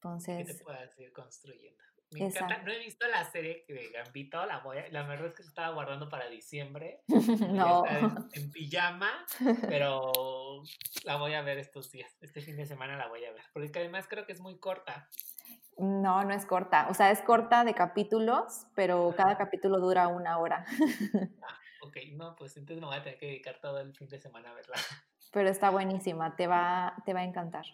Entonces. 0.06 0.46
Que 0.46 0.54
te 0.54 0.64
puedas 0.64 1.00
ir 1.00 1.12
construyendo. 1.12 1.84
Me 2.12 2.26
encanta. 2.26 2.62
No 2.62 2.72
he 2.72 2.78
visto 2.78 3.08
la 3.08 3.24
serie 3.26 3.66
de 3.68 3.90
Gambito, 3.90 4.46
la 4.46 4.60
voy 4.60 4.78
la 4.92 5.04
verdad 5.04 5.28
es 5.28 5.34
que 5.34 5.42
se 5.42 5.50
estaba 5.50 5.74
guardando 5.74 6.08
para 6.10 6.30
diciembre. 6.30 7.02
no. 7.08 7.84
En, 7.88 8.52
pijama, 8.52 9.26
pero 9.68 10.62
la 11.04 11.16
voy 11.18 11.34
a 11.34 11.42
ver 11.42 11.58
estos 11.58 11.92
días. 11.92 12.16
Este 12.22 12.42
fin 12.42 12.56
de 12.56 12.68
semana 12.68 12.96
la 12.96 13.08
voy 13.08 13.26
a 13.26 13.32
ver. 13.32 13.42
Porque 13.52 13.72
además 13.80 14.06
creo 14.08 14.28
que 14.28 14.34
es 14.34 14.40
muy 14.40 14.60
corta. 14.60 15.10
No, 15.78 16.24
no 16.24 16.34
es 16.34 16.46
corta. 16.46 16.88
O 16.90 16.94
sea, 16.94 17.10
es 17.10 17.22
corta 17.22 17.64
de 17.64 17.74
capítulos, 17.74 18.68
pero 18.76 19.14
cada 19.18 19.36
capítulo 19.38 19.80
dura 19.80 20.08
una 20.08 20.38
hora. 20.38 20.66
ah, 21.42 21.60
ok. 21.82 21.98
No, 22.14 22.36
pues 22.36 22.56
entonces 22.58 22.80
me 22.80 22.88
voy 22.88 22.96
a 22.96 23.04
tener 23.04 23.18
que 23.18 23.26
dedicar 23.26 23.60
todo 23.60 23.80
el 23.80 23.94
fin 23.96 24.08
de 24.08 24.20
semana 24.20 24.52
a 24.52 24.54
verla. 24.54 24.78
Pero 25.32 25.50
está 25.50 25.72
buenísima. 25.72 26.36
Te 26.36 26.46
va, 26.46 26.96
te 27.04 27.14
va 27.14 27.22
a 27.22 27.24
encantar. 27.24 27.66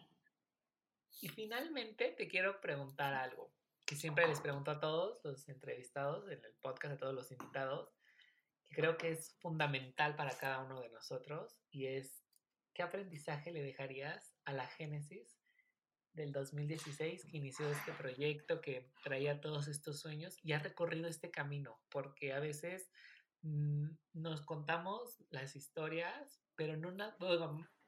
Y 1.22 1.30
finalmente 1.30 2.16
te 2.18 2.28
quiero 2.28 2.60
preguntar 2.60 3.14
algo 3.14 3.54
que 3.86 3.96
siempre 3.96 4.28
les 4.28 4.40
pregunto 4.40 4.72
a 4.72 4.80
todos 4.80 5.20
los 5.24 5.48
entrevistados 5.50 6.26
en 6.32 6.44
el 6.44 6.54
podcast, 6.62 6.96
a 6.96 6.98
todos 6.98 7.14
los 7.14 7.32
invitados, 7.32 7.94
que 8.66 8.76
creo 8.76 8.98
que 8.98 9.12
es 9.12 9.36
fundamental 9.40 10.16
para 10.16 10.36
cada 10.36 10.64
uno 10.64 10.82
de 10.82 10.90
nosotros 10.90 11.60
y 11.70 11.86
es, 11.86 12.24
¿qué 12.74 12.82
aprendizaje 12.82 13.52
le 13.52 13.62
dejarías 13.62 14.34
a 14.46 14.54
la 14.54 14.66
Génesis 14.66 15.38
del 16.14 16.32
2016 16.32 17.26
que 17.26 17.38
inició 17.38 17.70
este 17.70 17.92
proyecto, 17.92 18.60
que 18.60 18.92
traía 19.04 19.42
todos 19.42 19.68
estos 19.68 20.00
sueños 20.00 20.38
y 20.42 20.54
ha 20.54 20.60
recorrido 20.60 21.08
este 21.08 21.30
camino? 21.30 21.80
Porque 21.90 22.34
a 22.34 22.40
veces 22.40 22.90
mm, 23.44 23.90
nos 24.14 24.42
contamos 24.42 25.24
las 25.30 25.56
historias, 25.56 26.42
pero 26.56 26.78
no, 26.78 26.92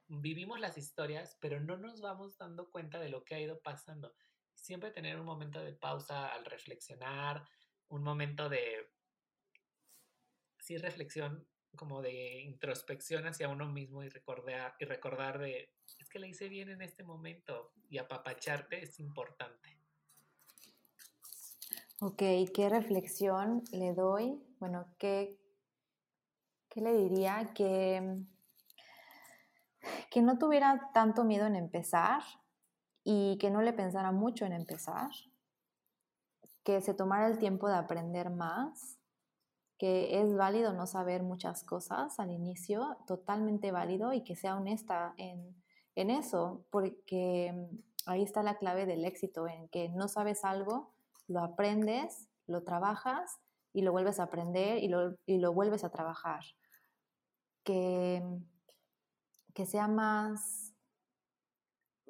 vivimos 0.08 0.60
las 0.60 0.78
historias, 0.78 1.36
pero 1.40 1.60
no 1.60 1.76
nos 1.76 2.00
vamos 2.00 2.36
dando 2.38 2.70
cuenta 2.70 2.98
de 2.98 3.08
lo 3.08 3.24
que 3.24 3.34
ha 3.34 3.40
ido 3.40 3.60
pasando. 3.60 4.14
Siempre 4.54 4.90
tener 4.90 5.18
un 5.18 5.26
momento 5.26 5.62
de 5.62 5.72
pausa 5.72 6.28
al 6.28 6.44
reflexionar, 6.44 7.44
un 7.88 8.02
momento 8.02 8.48
de, 8.48 8.90
sí, 10.58 10.76
reflexión, 10.78 11.46
como 11.76 12.02
de 12.02 12.40
introspección 12.42 13.26
hacia 13.26 13.48
uno 13.48 13.70
mismo 13.70 14.02
y 14.04 14.08
recordar, 14.08 14.74
y 14.78 14.84
recordar 14.84 15.38
de, 15.38 15.72
es 15.98 16.08
que 16.08 16.18
le 16.18 16.28
hice 16.28 16.48
bien 16.48 16.68
en 16.68 16.82
este 16.82 17.02
momento 17.02 17.72
y 17.88 17.98
apapacharte 17.98 18.82
es 18.82 19.00
importante. 19.00 19.76
Ok, 22.00 22.22
¿qué 22.54 22.68
reflexión 22.68 23.62
le 23.72 23.94
doy? 23.94 24.40
Bueno, 24.58 24.94
¿qué, 24.98 25.38
qué 26.68 26.80
le 26.80 26.92
diría? 26.92 27.52
Que 27.54 28.24
que 30.10 30.22
no 30.22 30.38
tuviera 30.38 30.90
tanto 30.92 31.24
miedo 31.24 31.46
en 31.46 31.56
empezar 31.56 32.22
y 33.04 33.36
que 33.38 33.50
no 33.50 33.60
le 33.62 33.72
pensara 33.72 34.12
mucho 34.12 34.46
en 34.46 34.52
empezar, 34.52 35.10
que 36.64 36.80
se 36.80 36.94
tomara 36.94 37.26
el 37.26 37.38
tiempo 37.38 37.68
de 37.68 37.76
aprender 37.76 38.30
más, 38.30 38.98
que 39.78 40.20
es 40.20 40.34
válido 40.34 40.72
no 40.72 40.86
saber 40.86 41.22
muchas 41.22 41.62
cosas 41.62 42.18
al 42.18 42.30
inicio, 42.30 42.96
totalmente 43.06 43.70
válido 43.70 44.12
y 44.12 44.24
que 44.24 44.36
sea 44.36 44.56
honesta 44.56 45.14
en, 45.18 45.54
eso, 45.94 46.64
porque 46.70 47.68
ahí 48.06 48.22
está 48.22 48.42
la 48.42 48.56
clave 48.56 48.86
del 48.86 49.04
éxito, 49.04 49.46
en 49.46 49.68
que 49.68 49.90
no 49.90 50.08
sabes 50.08 50.44
algo, 50.44 50.94
lo 51.28 51.40
aprendes, 51.40 52.28
lo 52.46 52.64
trabajas 52.64 53.38
y 53.72 53.82
lo 53.82 53.92
vuelves 53.92 54.18
a 54.18 54.24
aprender 54.24 54.78
y 54.78 54.88
lo, 54.88 55.16
y 55.26 55.38
lo 55.38 55.52
vuelves 55.52 55.84
a 55.84 55.90
trabajar. 55.90 56.42
Que 57.62 58.22
que 59.54 59.66
sea 59.66 59.88
más, 59.88 60.74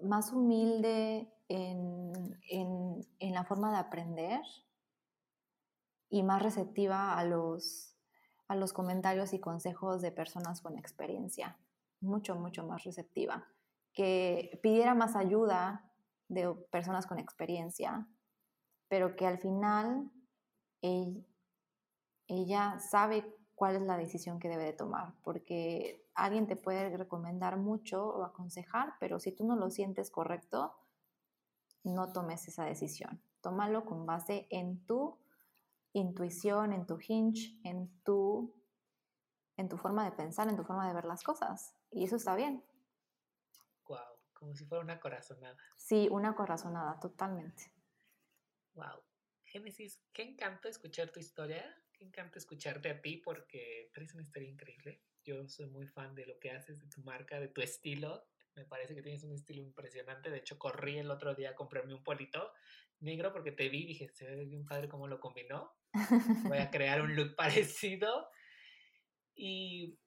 más 0.02 0.32
humilde 0.32 1.30
en, 1.48 2.12
la 3.20 3.44
forma 3.44 3.70
de 3.72 3.78
aprender 3.78 4.40
y 6.08 6.22
más 6.22 6.42
receptiva 6.42 7.18
a 7.18 7.24
los, 7.24 7.96
a 8.48 8.56
los 8.56 8.72
comentarios 8.72 9.32
y 9.32 9.40
consejos 9.40 10.00
de 10.00 10.12
personas 10.12 10.62
con 10.62 10.78
experiencia. 10.78 11.58
Mucho, 12.00 12.34
mucho 12.34 12.66
más 12.66 12.84
receptiva. 12.84 13.46
Que 13.92 14.58
pidiera 14.62 14.94
más 14.94 15.16
ayuda 15.16 15.92
de 16.28 16.52
personas 16.70 17.06
con 17.06 17.18
experiencia, 17.18 18.06
pero 18.88 19.16
que 19.16 19.26
al 19.26 19.38
final 19.38 20.10
ella 22.26 22.78
sabe 22.78 23.36
cuál 23.54 23.76
es 23.76 23.82
la 23.82 23.96
decisión 23.96 24.40
que 24.40 24.48
debe 24.48 24.64
de 24.64 24.72
tomar, 24.72 25.14
porque 25.22 26.08
alguien 26.14 26.46
te 26.46 26.56
puede 26.56 26.96
recomendar 26.96 27.56
mucho 27.56 28.06
o 28.06 28.24
aconsejar, 28.24 28.94
pero 28.98 29.18
si 29.20 29.32
tú 29.32 29.44
no 29.46 29.56
lo 29.56 29.70
sientes 29.70 30.10
correcto, 30.10 30.74
no 31.84 32.12
tomes 32.12 32.48
esa 32.48 32.64
decisión. 32.64 33.22
Tómalo 33.40 33.84
con 33.84 34.06
base 34.06 34.46
en 34.50 34.84
tu 34.86 35.18
intuición, 35.92 36.72
en 36.72 36.86
tu 36.86 36.98
hinge, 37.06 37.60
en 37.62 37.88
tu, 38.02 38.52
en 39.56 39.68
tu 39.68 39.76
forma 39.76 40.04
de 40.04 40.12
pensar, 40.12 40.48
en 40.48 40.56
tu 40.56 40.64
forma 40.64 40.88
de 40.88 40.94
ver 40.94 41.04
las 41.04 41.22
cosas. 41.22 41.76
Y 41.90 42.04
eso 42.04 42.16
está 42.16 42.34
bien. 42.34 42.64
Wow, 43.86 43.98
como 44.32 44.54
si 44.54 44.64
fuera 44.64 44.82
una 44.82 44.98
corazonada. 44.98 45.56
Sí, 45.76 46.08
una 46.10 46.34
corazonada, 46.34 46.98
totalmente. 46.98 47.70
Wow. 48.74 49.02
Génesis, 49.44 50.00
qué 50.12 50.22
encanto 50.22 50.68
escuchar 50.68 51.10
tu 51.12 51.20
historia 51.20 51.64
Qué 52.04 52.08
encanta 52.20 52.38
escucharte 52.38 52.90
a 52.90 53.00
ti 53.00 53.16
porque 53.16 53.90
traes 53.94 54.12
una 54.12 54.22
historia 54.22 54.50
increíble. 54.50 55.00
Yo 55.24 55.48
soy 55.48 55.66
muy 55.66 55.86
fan 55.86 56.14
de 56.14 56.26
lo 56.26 56.38
que 56.38 56.50
haces, 56.50 56.78
de 56.78 56.86
tu 56.88 57.00
marca, 57.00 57.40
de 57.40 57.48
tu 57.48 57.62
estilo. 57.62 58.26
Me 58.54 58.66
parece 58.66 58.94
que 58.94 59.00
tienes 59.00 59.24
un 59.24 59.32
estilo 59.32 59.62
impresionante. 59.62 60.28
De 60.28 60.36
hecho, 60.36 60.58
corrí 60.58 60.98
el 60.98 61.10
otro 61.10 61.34
día 61.34 61.50
a 61.50 61.54
comprarme 61.54 61.94
un 61.94 62.04
polito 62.04 62.52
negro 63.00 63.32
porque 63.32 63.52
te 63.52 63.70
vi 63.70 63.84
y 63.84 63.86
dije, 63.86 64.10
se 64.10 64.26
ve 64.26 64.44
bien 64.44 64.66
padre 64.66 64.86
cómo 64.86 65.08
lo 65.08 65.18
combinó. 65.18 65.72
Voy 66.46 66.58
a 66.58 66.70
crear 66.70 67.00
un 67.00 67.16
look 67.16 67.34
parecido. 67.36 68.28
¿Y 69.34 69.98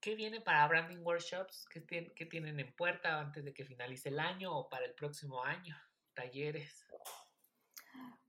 qué 0.00 0.14
viene 0.14 0.40
para 0.40 0.68
Branding 0.68 1.02
Workshops? 1.02 1.66
¿Qué, 1.68 2.12
¿Qué 2.14 2.26
tienen 2.26 2.60
en 2.60 2.72
puerta 2.76 3.18
antes 3.18 3.44
de 3.44 3.52
que 3.52 3.64
finalice 3.64 4.08
el 4.08 4.20
año 4.20 4.56
o 4.56 4.68
para 4.68 4.86
el 4.86 4.94
próximo 4.94 5.42
año? 5.42 5.76
Talleres. 6.14 6.86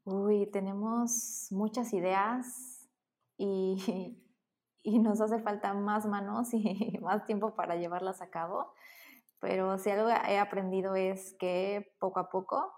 Uy, 0.06 0.48
tenemos 0.52 1.48
muchas 1.52 1.94
ideas 1.94 2.90
y, 3.38 4.18
y, 4.84 5.00
nos 5.00 5.22
hace 5.22 5.40
falta 5.40 5.74
más 5.74 6.06
manos 6.06 6.54
y 6.54 6.98
más 7.02 7.26
tiempo 7.26 7.56
para 7.56 7.76
llevarlas 7.78 8.22
a 8.22 8.30
cabo. 8.30 8.74
Pero 9.40 9.78
si 9.78 9.90
algo 9.92 10.10
he 10.10 10.40
aprendido 10.40 10.96
es 10.96 11.36
que 11.40 11.96
poco 12.00 12.20
a 12.20 12.30
poco 12.30 12.74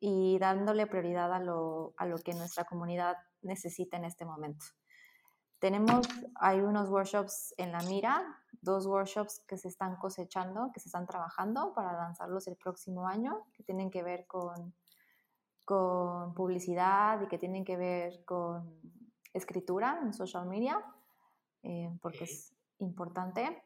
y 0.00 0.38
dándole 0.38 0.86
prioridad 0.86 1.32
a 1.32 1.40
lo, 1.40 1.94
a 1.96 2.06
lo 2.06 2.18
que 2.18 2.34
nuestra 2.34 2.64
comunidad 2.64 3.16
necesita 3.42 3.96
en 3.96 4.04
este 4.04 4.24
momento. 4.24 4.64
Tenemos, 5.60 6.06
hay 6.34 6.60
unos 6.60 6.90
workshops 6.90 7.54
en 7.56 7.72
la 7.72 7.80
mira, 7.82 8.22
dos 8.60 8.86
workshops 8.86 9.44
que 9.46 9.56
se 9.56 9.68
están 9.68 9.96
cosechando, 9.96 10.70
que 10.72 10.80
se 10.80 10.88
están 10.88 11.06
trabajando 11.06 11.72
para 11.72 11.92
lanzarlos 11.92 12.46
el 12.48 12.56
próximo 12.56 13.06
año, 13.08 13.46
que 13.54 13.62
tienen 13.62 13.90
que 13.90 14.02
ver 14.02 14.26
con 14.26 14.74
con 15.64 16.34
publicidad 16.34 17.20
y 17.22 17.28
que 17.28 17.38
tienen 17.38 17.64
que 17.64 17.76
ver 17.76 18.24
con 18.24 18.80
escritura 19.32 19.98
en 20.02 20.12
social 20.12 20.46
media, 20.46 20.84
eh, 21.62 21.90
porque 22.00 22.24
es 22.24 22.54
importante, 22.78 23.62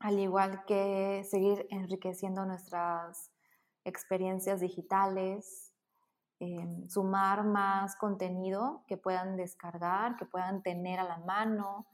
al 0.00 0.18
igual 0.18 0.64
que 0.66 1.22
seguir 1.24 1.66
enriqueciendo 1.70 2.44
nuestras 2.46 3.30
experiencias 3.84 4.60
digitales, 4.60 5.72
em, 6.40 6.88
sumar 6.88 7.44
más 7.44 7.96
contenido 7.96 8.84
que 8.88 8.96
puedan 8.96 9.36
descargar, 9.36 10.16
que 10.16 10.26
puedan 10.26 10.62
tener 10.62 10.98
a 10.98 11.04
la 11.04 11.18
mano, 11.18 11.86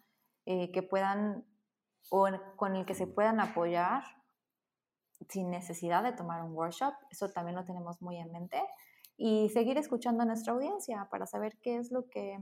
eh, 0.47 0.71
que 0.73 0.83
puedan, 0.83 1.45
o 2.11 2.29
con 2.57 2.77
el 2.77 2.87
que 2.87 2.95
se 2.95 3.07
puedan 3.07 3.41
apoyar 3.41 4.03
sin 5.29 5.51
necesidad 5.51 6.03
de 6.03 6.13
tomar 6.13 6.43
un 6.43 6.53
workshop. 6.53 6.95
Eso 7.11 7.29
también 7.31 7.57
lo 7.57 7.65
tenemos 7.65 8.01
muy 8.01 8.17
en 8.17 8.33
mente. 8.33 8.63
Y 9.23 9.51
seguir 9.51 9.77
escuchando 9.77 10.23
a 10.23 10.25
nuestra 10.25 10.55
audiencia 10.55 11.07
para 11.11 11.27
saber 11.27 11.59
qué 11.59 11.77
es 11.77 11.93
lo 11.93 12.09
que 12.09 12.39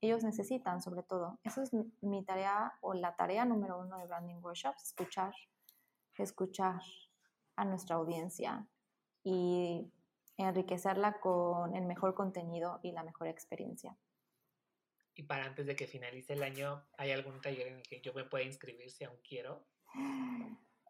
ellos 0.00 0.22
necesitan, 0.22 0.80
sobre 0.80 1.02
todo. 1.02 1.40
Esa 1.42 1.64
es 1.64 1.72
mi 2.02 2.24
tarea 2.24 2.72
o 2.82 2.94
la 2.94 3.16
tarea 3.16 3.44
número 3.44 3.80
uno 3.80 3.98
de 3.98 4.06
Branding 4.06 4.36
Workshops, 4.40 4.84
escuchar, 4.84 5.34
escuchar 6.16 6.82
a 7.56 7.64
nuestra 7.64 7.96
audiencia 7.96 8.64
y 9.24 9.90
enriquecerla 10.36 11.18
con 11.18 11.74
el 11.74 11.84
mejor 11.84 12.14
contenido 12.14 12.78
y 12.84 12.92
la 12.92 13.02
mejor 13.02 13.26
experiencia. 13.26 13.98
Y 15.16 15.24
para 15.24 15.46
antes 15.46 15.66
de 15.66 15.74
que 15.74 15.88
finalice 15.88 16.34
el 16.34 16.44
año, 16.44 16.86
¿hay 16.96 17.10
algún 17.10 17.40
taller 17.40 17.66
en 17.66 17.78
el 17.78 17.82
que 17.82 18.00
yo 18.00 18.14
me 18.14 18.22
pueda 18.22 18.44
inscribir 18.44 18.88
si 18.88 19.02
aún 19.02 19.18
quiero? 19.28 19.66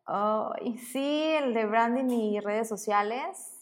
Oh, 0.07 0.53
sí, 0.93 1.33
el 1.33 1.55
de 1.55 1.65
branding 1.65 2.11
y 2.11 2.41
redes 2.41 2.69
sociales, 2.69 3.60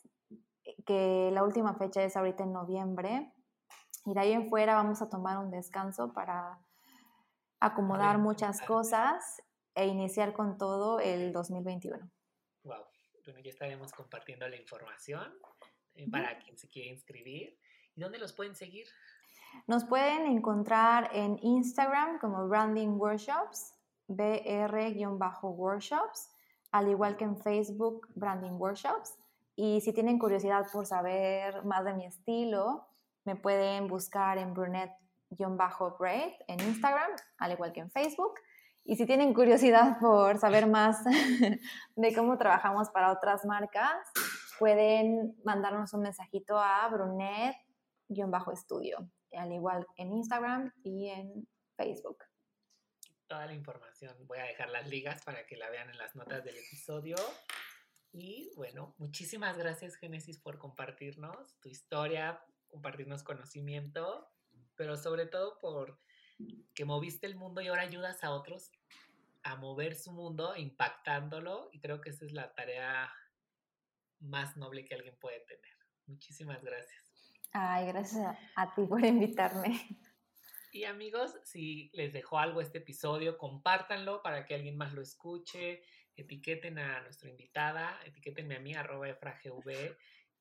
que 0.88 1.30
la 1.34 1.44
última 1.44 1.74
fecha 1.74 2.02
es 2.02 2.16
ahorita 2.16 2.44
en 2.44 2.54
noviembre. 2.54 3.30
Y 4.06 4.14
de 4.14 4.20
ahí 4.20 4.32
en 4.32 4.48
fuera 4.48 4.74
vamos 4.74 5.02
a 5.02 5.10
tomar 5.10 5.36
un 5.36 5.50
descanso 5.50 6.14
para 6.14 6.58
acomodar 7.60 8.16
muchas 8.16 8.62
cosas 8.62 9.42
e 9.74 9.86
iniciar 9.86 10.32
con 10.32 10.56
todo 10.56 10.98
el 10.98 11.34
2021. 11.34 12.10
Wow, 12.64 12.86
bueno, 13.26 13.40
ya 13.40 13.50
estaremos 13.50 13.92
compartiendo 13.92 14.48
la 14.48 14.56
información 14.56 15.30
eh, 15.94 16.10
para 16.10 16.38
quien 16.38 16.56
se 16.56 16.68
quiera 16.68 16.88
inscribir. 16.88 17.60
¿Y 17.94 18.00
dónde 18.00 18.18
los 18.18 18.32
pueden 18.32 18.56
seguir? 18.56 18.86
Nos 19.66 19.84
pueden 19.84 20.24
encontrar 20.26 21.10
en 21.12 21.38
Instagram 21.42 22.18
como 22.18 22.48
Branding 22.48 22.98
Workshops, 22.98 23.74
BR-workshops, 24.06 26.34
al 26.72 26.88
igual 26.88 27.18
que 27.18 27.24
en 27.24 27.36
Facebook 27.36 28.08
Branding 28.14 28.52
Workshops. 28.52 29.18
Y 29.60 29.80
si 29.80 29.92
tienen 29.92 30.20
curiosidad 30.20 30.68
por 30.72 30.86
saber 30.86 31.64
más 31.64 31.84
de 31.84 31.92
mi 31.92 32.06
estilo, 32.06 32.86
me 33.24 33.34
pueden 33.34 33.88
buscar 33.88 34.38
en 34.38 34.54
brunette-braid 34.54 36.32
en 36.46 36.60
Instagram, 36.60 37.10
al 37.38 37.50
igual 37.50 37.72
que 37.72 37.80
en 37.80 37.90
Facebook. 37.90 38.34
Y 38.84 38.94
si 38.94 39.04
tienen 39.04 39.34
curiosidad 39.34 39.98
por 39.98 40.38
saber 40.38 40.68
más 40.68 41.02
de 41.96 42.14
cómo 42.14 42.38
trabajamos 42.38 42.90
para 42.90 43.10
otras 43.10 43.44
marcas, 43.46 43.96
pueden 44.60 45.34
mandarnos 45.42 45.92
un 45.92 46.02
mensajito 46.02 46.56
a 46.56 46.88
brunet-estudio, 46.88 49.10
al 49.32 49.52
igual 49.52 49.84
en 49.96 50.12
Instagram 50.12 50.72
y 50.84 51.08
en 51.08 51.48
Facebook. 51.76 52.18
Toda 53.26 53.46
la 53.46 53.54
información, 53.54 54.14
voy 54.28 54.38
a 54.38 54.44
dejar 54.44 54.70
las 54.70 54.88
ligas 54.88 55.20
para 55.24 55.44
que 55.46 55.56
la 55.56 55.68
vean 55.68 55.90
en 55.90 55.98
las 55.98 56.14
notas 56.14 56.44
del 56.44 56.58
episodio. 56.58 57.16
Y 58.12 58.50
bueno, 58.56 58.94
muchísimas 58.98 59.58
gracias 59.58 59.96
Génesis 59.96 60.38
por 60.38 60.58
compartirnos 60.58 61.58
tu 61.60 61.68
historia, 61.68 62.42
compartirnos 62.68 63.22
conocimiento, 63.22 64.28
pero 64.76 64.96
sobre 64.96 65.26
todo 65.26 65.58
por 65.60 65.98
que 66.74 66.84
moviste 66.84 67.26
el 67.26 67.36
mundo 67.36 67.60
y 67.60 67.68
ahora 67.68 67.82
ayudas 67.82 68.22
a 68.24 68.30
otros 68.30 68.70
a 69.42 69.56
mover 69.56 69.94
su 69.94 70.12
mundo 70.12 70.56
impactándolo 70.56 71.70
y 71.72 71.80
creo 71.80 72.00
que 72.00 72.10
esa 72.10 72.24
es 72.24 72.32
la 72.32 72.54
tarea 72.54 73.12
más 74.20 74.56
noble 74.56 74.84
que 74.84 74.94
alguien 74.94 75.16
puede 75.18 75.40
tener. 75.40 75.74
Muchísimas 76.06 76.62
gracias. 76.62 77.32
Ay, 77.52 77.86
gracias 77.86 78.36
a, 78.56 78.74
ti 78.74 78.84
por 78.84 79.04
invitarme. 79.04 79.86
Y 80.70 80.84
amigos, 80.84 81.34
si 81.44 81.90
les 81.94 82.12
dejó 82.12 82.38
algo 82.38 82.60
este 82.60 82.78
episodio, 82.78 83.38
compártanlo 83.38 84.22
para 84.22 84.44
que 84.44 84.54
alguien 84.54 84.76
más 84.76 84.92
lo 84.92 85.00
escuche, 85.00 85.82
etiqueten 86.22 86.78
a 86.78 87.00
nuestra 87.02 87.28
invitada, 87.28 87.98
etiquétenme 88.04 88.56
a 88.56 88.60
mí, 88.60 88.74
arroba 88.74 89.08
efragv, 89.08 89.96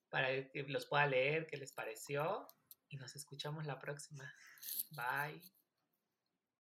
para 0.10 0.28
que 0.50 0.64
los 0.64 0.86
pueda 0.86 1.06
leer, 1.06 1.48
qué 1.48 1.58
les 1.58 1.72
pareció, 1.72 2.48
y 2.90 2.98
nos 2.98 3.16
escuchamos 3.16 3.66
la 3.66 3.80
próxima. 3.80 4.32
Bye. 4.92 5.57